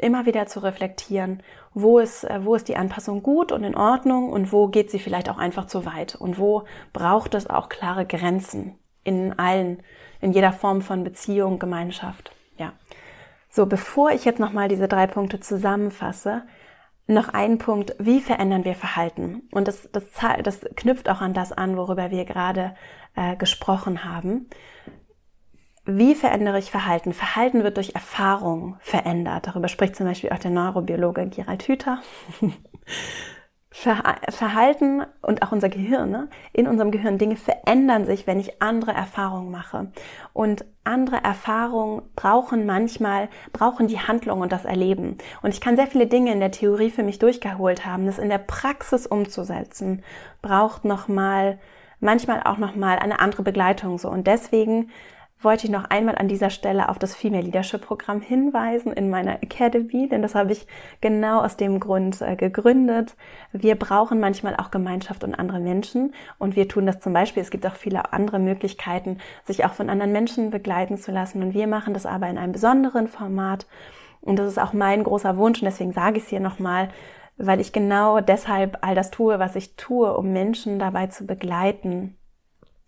immer 0.00 0.26
wieder 0.26 0.46
zu 0.46 0.60
reflektieren, 0.60 1.42
wo 1.74 1.98
ist, 1.98 2.24
äh, 2.24 2.44
wo 2.44 2.54
ist 2.54 2.68
die 2.68 2.76
Anpassung 2.76 3.22
gut 3.22 3.52
und 3.52 3.64
in 3.64 3.76
Ordnung 3.76 4.30
und 4.30 4.52
wo 4.52 4.68
geht 4.68 4.90
sie 4.90 4.98
vielleicht 4.98 5.28
auch 5.28 5.38
einfach 5.38 5.66
zu 5.66 5.86
weit 5.86 6.14
und 6.14 6.38
wo 6.38 6.64
braucht 6.92 7.34
es 7.34 7.48
auch 7.48 7.68
klare 7.68 8.06
Grenzen 8.06 8.78
in 9.04 9.38
allen, 9.38 9.82
in 10.20 10.32
jeder 10.32 10.52
Form 10.52 10.82
von 10.82 11.04
Beziehung, 11.04 11.58
Gemeinschaft. 11.58 12.32
Ja. 12.56 12.72
So, 13.48 13.66
bevor 13.66 14.10
ich 14.10 14.24
jetzt 14.24 14.40
nochmal 14.40 14.68
diese 14.68 14.88
drei 14.88 15.06
Punkte 15.06 15.40
zusammenfasse, 15.40 16.42
noch 17.06 17.28
ein 17.28 17.58
Punkt, 17.58 17.96
wie 17.98 18.20
verändern 18.20 18.64
wir 18.64 18.74
Verhalten? 18.74 19.42
Und 19.50 19.66
das, 19.66 19.90
das, 19.90 20.04
das 20.44 20.60
knüpft 20.76 21.08
auch 21.08 21.20
an 21.20 21.34
das 21.34 21.50
an, 21.50 21.76
worüber 21.76 22.10
wir 22.10 22.24
gerade 22.24 22.74
äh, 23.16 23.36
gesprochen 23.36 24.04
haben. 24.04 24.48
Wie 25.96 26.14
verändere 26.14 26.58
ich 26.58 26.70
Verhalten? 26.70 27.12
Verhalten 27.12 27.64
wird 27.64 27.76
durch 27.76 27.94
Erfahrung 27.94 28.76
verändert. 28.80 29.48
Darüber 29.48 29.66
spricht 29.66 29.96
zum 29.96 30.06
Beispiel 30.06 30.30
auch 30.30 30.38
der 30.38 30.52
Neurobiologe 30.52 31.26
Gerald 31.26 31.64
Hüther. 31.64 31.98
Verhalten 33.72 35.02
und 35.22 35.42
auch 35.42 35.52
unser 35.52 35.68
Gehirn, 35.68 36.10
ne? 36.10 36.28
in 36.52 36.66
unserem 36.66 36.90
Gehirn, 36.90 37.18
Dinge 37.18 37.36
verändern 37.36 38.04
sich, 38.04 38.26
wenn 38.26 38.40
ich 38.40 38.60
andere 38.60 38.90
Erfahrungen 38.90 39.50
mache. 39.50 39.92
Und 40.32 40.64
andere 40.84 41.22
Erfahrungen 41.22 42.02
brauchen 42.14 42.66
manchmal, 42.66 43.28
brauchen 43.52 43.86
die 43.86 44.00
Handlung 44.00 44.40
und 44.40 44.52
das 44.52 44.64
Erleben. 44.64 45.18
Und 45.42 45.54
ich 45.54 45.60
kann 45.60 45.76
sehr 45.76 45.86
viele 45.86 46.08
Dinge 46.08 46.32
in 46.32 46.40
der 46.40 46.50
Theorie 46.50 46.90
für 46.90 47.04
mich 47.04 47.20
durchgeholt 47.20 47.86
haben. 47.86 48.06
Das 48.06 48.18
in 48.18 48.28
der 48.28 48.38
Praxis 48.38 49.06
umzusetzen, 49.06 50.02
braucht 50.42 50.84
nochmal, 50.84 51.58
manchmal 52.00 52.42
auch 52.44 52.58
nochmal 52.58 52.98
eine 52.98 53.20
andere 53.20 53.44
Begleitung 53.44 53.98
so. 53.98 54.10
Und 54.10 54.26
deswegen 54.26 54.90
wollte 55.42 55.66
ich 55.66 55.70
noch 55.70 55.84
einmal 55.84 56.16
an 56.16 56.28
dieser 56.28 56.50
Stelle 56.50 56.88
auf 56.88 56.98
das 56.98 57.14
Female 57.14 57.42
Leadership 57.42 57.80
Programm 57.80 58.20
hinweisen 58.20 58.92
in 58.92 59.08
meiner 59.08 59.42
Academy, 59.42 60.08
denn 60.08 60.22
das 60.22 60.34
habe 60.34 60.52
ich 60.52 60.66
genau 61.00 61.40
aus 61.40 61.56
dem 61.56 61.80
Grund 61.80 62.20
äh, 62.20 62.36
gegründet. 62.36 63.16
Wir 63.52 63.74
brauchen 63.76 64.20
manchmal 64.20 64.56
auch 64.56 64.70
Gemeinschaft 64.70 65.24
und 65.24 65.34
andere 65.34 65.60
Menschen 65.60 66.14
und 66.38 66.56
wir 66.56 66.68
tun 66.68 66.86
das 66.86 67.00
zum 67.00 67.12
Beispiel. 67.12 67.42
Es 67.42 67.50
gibt 67.50 67.66
auch 67.66 67.76
viele 67.76 68.12
andere 68.12 68.38
Möglichkeiten, 68.38 69.18
sich 69.44 69.64
auch 69.64 69.72
von 69.72 69.88
anderen 69.88 70.12
Menschen 70.12 70.50
begleiten 70.50 70.98
zu 70.98 71.10
lassen 71.10 71.42
und 71.42 71.54
wir 71.54 71.66
machen 71.66 71.94
das 71.94 72.06
aber 72.06 72.28
in 72.28 72.36
einem 72.36 72.52
besonderen 72.52 73.08
Format 73.08 73.66
und 74.20 74.38
das 74.38 74.46
ist 74.48 74.58
auch 74.58 74.72
mein 74.74 75.04
großer 75.04 75.36
Wunsch 75.38 75.60
und 75.60 75.66
deswegen 75.66 75.92
sage 75.92 76.18
ich 76.18 76.24
es 76.24 76.28
hier 76.28 76.40
nochmal, 76.40 76.90
weil 77.38 77.60
ich 77.60 77.72
genau 77.72 78.20
deshalb 78.20 78.78
all 78.82 78.94
das 78.94 79.10
tue, 79.10 79.38
was 79.38 79.56
ich 79.56 79.76
tue, 79.76 80.14
um 80.14 80.32
Menschen 80.32 80.78
dabei 80.78 81.06
zu 81.06 81.24
begleiten, 81.24 82.18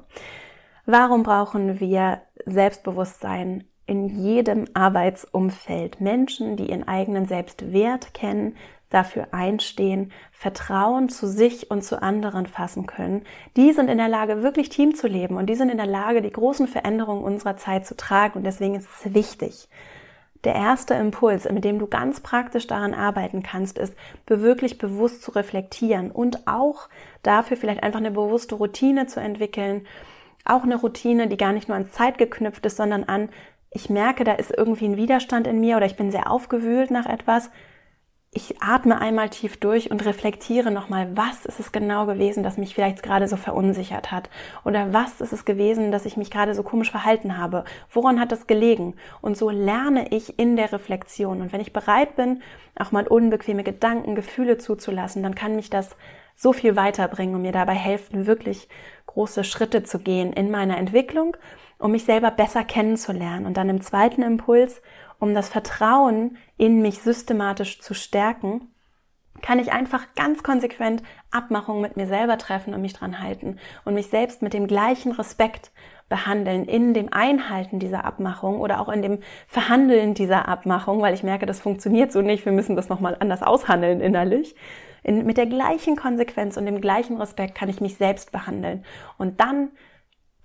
warum 0.85 1.23
brauchen 1.23 1.79
wir 1.79 2.23
Selbstbewusstsein 2.45 3.63
in 3.87 4.09
jedem 4.09 4.65
Arbeitsumfeld 4.73 6.01
Menschen, 6.01 6.57
die 6.57 6.69
ihren 6.69 6.87
eigenen 6.87 7.25
Selbstwert 7.25 8.13
kennen, 8.13 8.55
dafür 8.89 9.27
einstehen, 9.31 10.11
Vertrauen 10.31 11.09
zu 11.09 11.27
sich 11.27 11.71
und 11.71 11.83
zu 11.83 12.01
anderen 12.01 12.45
fassen 12.45 12.85
können. 12.85 13.23
Die 13.57 13.73
sind 13.73 13.89
in 13.89 13.97
der 13.97 14.07
Lage, 14.07 14.43
wirklich 14.43 14.69
Team 14.69 14.95
zu 14.95 15.07
leben 15.07 15.35
und 15.35 15.47
die 15.47 15.55
sind 15.55 15.69
in 15.69 15.77
der 15.77 15.87
Lage, 15.87 16.21
die 16.21 16.31
großen 16.31 16.67
Veränderungen 16.67 17.23
unserer 17.23 17.57
Zeit 17.57 17.85
zu 17.85 17.97
tragen 17.97 18.37
und 18.37 18.43
deswegen 18.43 18.75
ist 18.75 18.87
es 19.03 19.13
wichtig. 19.13 19.67
Der 20.43 20.55
erste 20.55 20.93
Impuls, 20.93 21.49
mit 21.49 21.63
dem 21.63 21.79
du 21.79 21.87
ganz 21.87 22.19
praktisch 22.21 22.67
daran 22.67 22.93
arbeiten 22.93 23.43
kannst, 23.43 23.77
ist, 23.77 23.95
wirklich 24.27 24.77
bewusst 24.77 25.23
zu 25.23 25.31
reflektieren 25.31 26.11
und 26.11 26.47
auch 26.47 26.89
dafür 27.23 27.57
vielleicht 27.57 27.83
einfach 27.83 27.99
eine 27.99 28.11
bewusste 28.11 28.55
Routine 28.55 29.07
zu 29.07 29.19
entwickeln. 29.19 29.87
Auch 30.45 30.63
eine 30.63 30.77
Routine, 30.77 31.27
die 31.27 31.35
gar 31.35 31.51
nicht 31.51 31.67
nur 31.67 31.75
an 31.75 31.91
Zeit 31.91 32.17
geknüpft 32.17 32.65
ist, 32.65 32.77
sondern 32.77 33.03
an, 33.03 33.29
ich 33.69 33.89
merke, 33.89 34.23
da 34.23 34.33
ist 34.33 34.51
irgendwie 34.55 34.85
ein 34.85 34.97
Widerstand 34.97 35.47
in 35.47 35.59
mir 35.59 35.77
oder 35.77 35.85
ich 35.85 35.97
bin 35.97 36.11
sehr 36.11 36.31
aufgewühlt 36.31 36.91
nach 36.91 37.05
etwas, 37.05 37.49
ich 38.31 38.61
atme 38.61 38.99
einmal 38.99 39.29
tief 39.29 39.57
durch 39.57 39.89
und 39.89 40.05
reflektiere 40.05 40.69
nochmal, 40.69 41.15
was 41.15 41.45
ist 41.45 41.59
es 41.59 41.71
genau 41.71 42.05
gewesen, 42.05 42.43
das 42.43 42.57
mich 42.57 42.75
vielleicht 42.75 43.01
gerade 43.01 43.27
so 43.27 43.37
verunsichert 43.37 44.11
hat? 44.11 44.29
Oder 44.65 44.93
was 44.93 45.21
ist 45.21 45.33
es 45.33 45.45
gewesen, 45.45 45.91
dass 45.91 46.05
ich 46.05 46.17
mich 46.17 46.29
gerade 46.29 46.53
so 46.53 46.61
komisch 46.61 46.91
verhalten 46.91 47.37
habe? 47.37 47.63
Woran 47.89 48.19
hat 48.19 48.31
das 48.31 48.45
gelegen? 48.45 48.95
Und 49.21 49.37
so 49.37 49.49
lerne 49.49 50.09
ich 50.09 50.37
in 50.37 50.55
der 50.55 50.71
Reflexion. 50.71 51.41
Und 51.41 51.53
wenn 51.53 51.61
ich 51.61 51.73
bereit 51.73 52.15
bin, 52.15 52.43
auch 52.77 52.91
mal 52.91 53.07
unbequeme 53.07 53.63
Gedanken, 53.63 54.13
Gefühle 54.13 54.57
zuzulassen, 54.57 55.23
dann 55.23 55.33
kann 55.33 55.55
mich 55.55 55.69
das 55.69 55.95
so 56.35 56.53
viel 56.53 56.75
weiterbringen 56.75 57.33
und 57.33 57.41
mir 57.41 57.53
dabei 57.53 57.73
helfen, 57.73 58.27
wirklich 58.27 58.67
große 59.07 59.45
Schritte 59.45 59.83
zu 59.83 59.99
gehen 59.99 60.33
in 60.33 60.51
meiner 60.51 60.77
Entwicklung 60.77 61.35
um 61.79 61.91
mich 61.91 62.05
selber 62.05 62.31
besser 62.31 62.63
kennenzulernen. 62.63 63.45
Und 63.45 63.57
dann 63.57 63.69
im 63.69 63.81
zweiten 63.81 64.23
Impuls, 64.23 64.81
um 65.19 65.33
das 65.33 65.49
Vertrauen 65.49 66.37
in 66.57 66.81
mich 66.81 67.01
systematisch 67.01 67.79
zu 67.79 67.93
stärken, 67.93 68.73
kann 69.41 69.59
ich 69.59 69.71
einfach 69.71 70.15
ganz 70.15 70.43
konsequent 70.43 71.03
Abmachungen 71.31 71.81
mit 71.81 71.97
mir 71.97 72.07
selber 72.07 72.37
treffen 72.37 72.73
und 72.73 72.81
mich 72.81 72.93
dran 72.93 73.21
halten 73.21 73.59
und 73.85 73.93
mich 73.93 74.07
selbst 74.07 74.41
mit 74.41 74.53
dem 74.53 74.67
gleichen 74.67 75.11
Respekt 75.11 75.71
behandeln 76.09 76.65
in 76.65 76.93
dem 76.93 77.11
Einhalten 77.11 77.79
dieser 77.79 78.05
Abmachung 78.05 78.61
oder 78.61 78.79
auch 78.79 78.89
in 78.89 79.01
dem 79.01 79.19
Verhandeln 79.45 80.13
dieser 80.13 80.47
Abmachung, 80.47 81.01
weil 81.01 81.13
ich 81.13 81.23
merke, 81.23 81.45
das 81.45 81.59
funktioniert 81.59 82.11
so 82.11 82.21
nicht, 82.21 82.45
wir 82.45 82.53
müssen 82.53 82.75
das 82.75 82.89
nochmal 82.89 83.17
anders 83.19 83.43
aushandeln 83.43 83.99
innerlich 83.99 84.55
In, 85.03 85.25
mit 85.25 85.37
der 85.37 85.47
gleichen 85.47 85.95
Konsequenz 85.95 86.57
und 86.57 86.65
dem 86.65 86.81
gleichen 86.81 87.17
Respekt 87.17 87.55
kann 87.55 87.69
ich 87.69 87.81
mich 87.81 87.97
selbst 87.97 88.31
behandeln. 88.31 88.85
Und 89.17 89.39
dann 89.39 89.69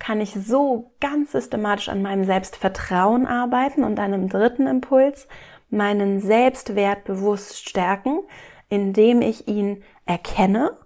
kann 0.02 0.20
ich 0.20 0.34
so 0.34 0.90
ganz 1.00 1.30
systematisch 1.30 1.88
an 1.88 2.02
meinem 2.02 2.24
Selbstvertrauen 2.24 3.24
arbeiten 3.24 3.84
und 3.84 4.00
im 4.00 4.28
dritten 4.28 4.66
Impuls 4.66 5.28
meinen 5.70 6.18
Selbstwert 6.18 7.04
bewusst 7.04 7.68
stärken, 7.68 8.18
indem 8.68 9.22
ich 9.22 9.46
ihn 9.46 9.84
erkenne 10.04 10.76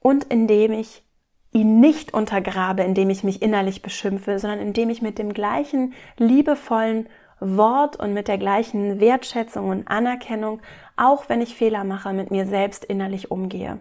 und 0.00 0.24
indem 0.24 0.72
ich 0.72 1.04
ihn 1.52 1.80
nicht 1.80 2.14
untergrabe, 2.14 2.82
indem 2.82 3.10
ich 3.10 3.24
mich 3.24 3.42
innerlich 3.42 3.82
beschimpfe, 3.82 4.38
sondern 4.38 4.60
indem 4.60 4.88
ich 4.88 5.02
mit 5.02 5.18
dem 5.18 5.34
gleichen 5.34 5.92
liebevollen 6.16 7.10
Wort 7.40 7.96
und 7.96 8.14
mit 8.14 8.26
der 8.28 8.38
gleichen 8.38 9.00
Wertschätzung 9.00 9.68
und 9.68 9.86
Anerkennung, 9.86 10.62
auch 10.96 11.28
wenn 11.28 11.42
ich 11.42 11.56
Fehler 11.56 11.84
mache, 11.84 12.14
mit 12.14 12.30
mir 12.30 12.46
selbst 12.46 12.86
innerlich 12.86 13.30
umgehe. 13.30 13.80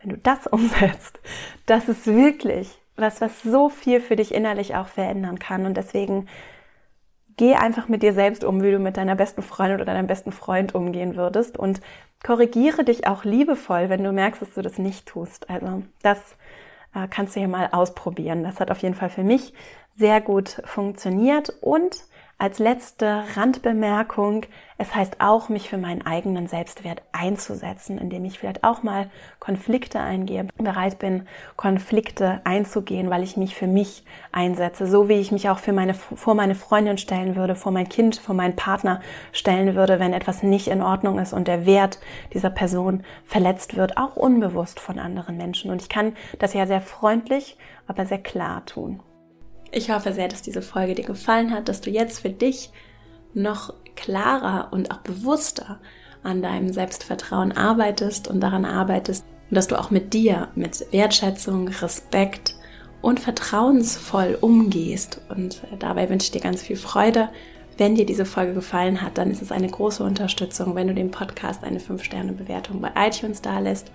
Wenn 0.00 0.08
du 0.08 0.16
das 0.16 0.46
umsetzt, 0.50 1.20
das 1.66 1.90
ist 1.90 2.06
wirklich 2.06 2.80
was, 2.96 3.20
was 3.20 3.42
so 3.42 3.68
viel 3.68 4.00
für 4.00 4.16
dich 4.16 4.34
innerlich 4.34 4.74
auch 4.74 4.88
verändern 4.88 5.38
kann. 5.38 5.66
Und 5.66 5.76
deswegen 5.76 6.26
geh 7.36 7.54
einfach 7.54 7.88
mit 7.88 8.02
dir 8.02 8.12
selbst 8.12 8.44
um, 8.44 8.62
wie 8.62 8.70
du 8.70 8.78
mit 8.78 8.96
deiner 8.96 9.14
besten 9.14 9.42
Freundin 9.42 9.80
oder 9.80 9.92
deinem 9.92 10.06
besten 10.06 10.32
Freund 10.32 10.74
umgehen 10.74 11.16
würdest 11.16 11.58
und 11.58 11.80
korrigiere 12.24 12.84
dich 12.84 13.06
auch 13.06 13.24
liebevoll, 13.24 13.88
wenn 13.88 14.02
du 14.02 14.12
merkst, 14.12 14.40
dass 14.40 14.54
du 14.54 14.62
das 14.62 14.78
nicht 14.78 15.06
tust. 15.06 15.50
Also 15.50 15.82
das 16.02 16.18
äh, 16.94 17.06
kannst 17.08 17.36
du 17.36 17.40
hier 17.40 17.48
mal 17.48 17.68
ausprobieren. 17.72 18.42
Das 18.42 18.60
hat 18.60 18.70
auf 18.70 18.78
jeden 18.78 18.94
Fall 18.94 19.10
für 19.10 19.24
mich 19.24 19.52
sehr 19.96 20.20
gut 20.20 20.62
funktioniert 20.64 21.50
und 21.60 22.04
als 22.38 22.58
letzte 22.58 23.24
Randbemerkung, 23.34 24.44
es 24.76 24.94
heißt 24.94 25.22
auch, 25.22 25.48
mich 25.48 25.70
für 25.70 25.78
meinen 25.78 26.04
eigenen 26.04 26.48
Selbstwert 26.48 27.00
einzusetzen, 27.12 27.96
indem 27.96 28.26
ich 28.26 28.38
vielleicht 28.38 28.62
auch 28.62 28.82
mal 28.82 29.08
Konflikte 29.40 30.00
eingehe, 30.00 30.46
bereit 30.58 30.98
bin, 30.98 31.26
Konflikte 31.56 32.42
einzugehen, 32.44 33.08
weil 33.08 33.22
ich 33.22 33.38
mich 33.38 33.54
für 33.54 33.66
mich 33.66 34.04
einsetze, 34.32 34.86
so 34.86 35.08
wie 35.08 35.14
ich 35.14 35.32
mich 35.32 35.48
auch 35.48 35.58
für 35.58 35.72
meine, 35.72 35.94
vor 35.94 36.34
meine 36.34 36.54
Freundin 36.54 36.98
stellen 36.98 37.36
würde, 37.36 37.54
vor 37.54 37.72
mein 37.72 37.88
Kind, 37.88 38.16
vor 38.16 38.34
meinen 38.34 38.54
Partner 38.54 39.00
stellen 39.32 39.74
würde, 39.74 39.98
wenn 39.98 40.12
etwas 40.12 40.42
nicht 40.42 40.68
in 40.68 40.82
Ordnung 40.82 41.18
ist 41.18 41.32
und 41.32 41.48
der 41.48 41.64
Wert 41.64 41.98
dieser 42.34 42.50
Person 42.50 43.02
verletzt 43.24 43.78
wird, 43.78 43.96
auch 43.96 44.14
unbewusst 44.14 44.78
von 44.78 44.98
anderen 44.98 45.38
Menschen. 45.38 45.70
Und 45.70 45.80
ich 45.80 45.88
kann 45.88 46.14
das 46.38 46.52
ja 46.52 46.66
sehr 46.66 46.82
freundlich, 46.82 47.56
aber 47.86 48.04
sehr 48.04 48.22
klar 48.22 48.66
tun. 48.66 49.00
Ich 49.72 49.90
hoffe 49.90 50.12
sehr, 50.12 50.28
dass 50.28 50.42
diese 50.42 50.62
Folge 50.62 50.94
dir 50.94 51.04
gefallen 51.04 51.52
hat, 51.52 51.68
dass 51.68 51.80
du 51.80 51.90
jetzt 51.90 52.20
für 52.20 52.30
dich 52.30 52.70
noch 53.34 53.74
klarer 53.94 54.68
und 54.72 54.90
auch 54.90 54.98
bewusster 54.98 55.80
an 56.22 56.42
deinem 56.42 56.72
Selbstvertrauen 56.72 57.52
arbeitest 57.52 58.28
und 58.28 58.40
daran 58.40 58.64
arbeitest 58.64 59.24
und 59.50 59.56
dass 59.56 59.68
du 59.68 59.78
auch 59.78 59.90
mit 59.90 60.12
dir 60.12 60.48
mit 60.54 60.92
Wertschätzung, 60.92 61.68
Respekt 61.68 62.54
und 63.02 63.20
vertrauensvoll 63.20 64.38
umgehst. 64.40 65.20
Und 65.28 65.62
dabei 65.78 66.08
wünsche 66.08 66.26
ich 66.26 66.30
dir 66.32 66.40
ganz 66.40 66.62
viel 66.62 66.76
Freude. 66.76 67.28
Wenn 67.78 67.94
dir 67.94 68.06
diese 68.06 68.24
Folge 68.24 68.54
gefallen 68.54 69.02
hat, 69.02 69.18
dann 69.18 69.30
ist 69.30 69.42
es 69.42 69.52
eine 69.52 69.68
große 69.68 70.02
Unterstützung, 70.02 70.74
wenn 70.74 70.88
du 70.88 70.94
dem 70.94 71.10
Podcast 71.10 71.62
eine 71.62 71.78
5-Sterne-Bewertung 71.78 72.80
bei 72.80 72.90
iTunes 72.96 73.42
da 73.42 73.58
lässt 73.58 73.92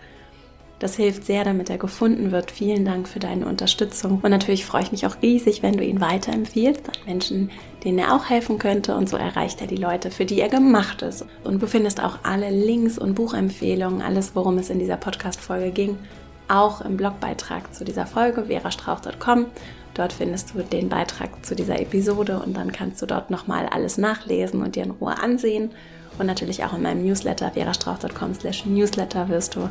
das 0.81 0.95
hilft 0.95 1.25
sehr, 1.25 1.43
damit 1.43 1.69
er 1.69 1.77
gefunden 1.77 2.31
wird. 2.31 2.49
Vielen 2.49 2.85
Dank 2.85 3.07
für 3.07 3.19
deine 3.19 3.45
Unterstützung. 3.45 4.19
Und 4.23 4.31
natürlich 4.31 4.65
freue 4.65 4.81
ich 4.81 4.91
mich 4.91 5.05
auch 5.05 5.21
riesig, 5.21 5.61
wenn 5.61 5.77
du 5.77 5.83
ihn 5.83 6.01
weiterempfiehlst 6.01 6.87
an 6.87 6.95
Menschen, 7.05 7.51
denen 7.83 7.99
er 7.99 8.15
auch 8.15 8.31
helfen 8.31 8.57
könnte. 8.57 8.95
Und 8.95 9.07
so 9.07 9.15
erreicht 9.15 9.61
er 9.61 9.67
die 9.67 9.75
Leute, 9.75 10.09
für 10.09 10.25
die 10.25 10.41
er 10.41 10.49
gemacht 10.49 11.03
ist. 11.03 11.23
Und 11.43 11.61
du 11.61 11.67
findest 11.67 12.01
auch 12.01 12.17
alle 12.23 12.49
Links 12.49 12.97
und 12.97 13.13
Buchempfehlungen, 13.13 14.01
alles, 14.01 14.35
worum 14.35 14.57
es 14.57 14.71
in 14.71 14.79
dieser 14.79 14.97
Podcast-Folge 14.97 15.69
ging, 15.69 15.99
auch 16.47 16.81
im 16.81 16.97
Blogbeitrag 16.97 17.75
zu 17.75 17.85
dieser 17.85 18.07
Folge, 18.07 18.45
verastrauch.com. 18.45 19.45
Dort 19.93 20.13
findest 20.13 20.55
du 20.55 20.63
den 20.63 20.89
Beitrag 20.89 21.45
zu 21.45 21.53
dieser 21.53 21.79
Episode 21.79 22.41
und 22.43 22.57
dann 22.57 22.71
kannst 22.71 23.03
du 23.03 23.05
dort 23.05 23.29
nochmal 23.29 23.67
alles 23.67 23.99
nachlesen 23.99 24.63
und 24.63 24.75
dir 24.75 24.83
in 24.83 24.91
Ruhe 24.91 25.15
ansehen. 25.21 25.69
Und 26.17 26.25
natürlich 26.25 26.63
auch 26.63 26.73
in 26.73 26.81
meinem 26.81 27.05
Newsletter 27.05 27.51
verastrauch.com 27.51 28.33
slash 28.33 28.65
newsletter 28.65 29.29
wirst 29.29 29.55
du 29.55 29.69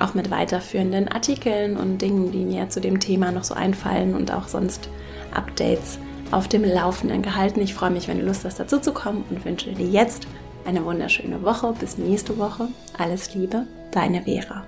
auch 0.00 0.14
mit 0.14 0.30
weiterführenden 0.30 1.08
Artikeln 1.08 1.76
und 1.76 1.98
Dingen, 1.98 2.32
die 2.32 2.44
mir 2.44 2.68
zu 2.68 2.80
dem 2.80 3.00
Thema 3.00 3.32
noch 3.32 3.44
so 3.44 3.54
einfallen 3.54 4.14
und 4.14 4.32
auch 4.32 4.48
sonst 4.48 4.88
Updates 5.34 5.98
auf 6.30 6.48
dem 6.48 6.64
Laufenden 6.64 7.22
gehalten. 7.22 7.60
Ich 7.60 7.74
freue 7.74 7.90
mich, 7.90 8.08
wenn 8.08 8.18
du 8.18 8.26
Lust 8.26 8.44
hast, 8.44 8.60
dazu 8.60 8.78
zu 8.78 8.92
kommen 8.92 9.24
und 9.30 9.44
wünsche 9.44 9.72
dir 9.72 9.86
jetzt 9.86 10.26
eine 10.66 10.84
wunderschöne 10.84 11.42
Woche. 11.42 11.74
Bis 11.78 11.98
nächste 11.98 12.36
Woche. 12.38 12.68
Alles 12.98 13.34
Liebe, 13.34 13.66
deine 13.90 14.22
Vera. 14.22 14.64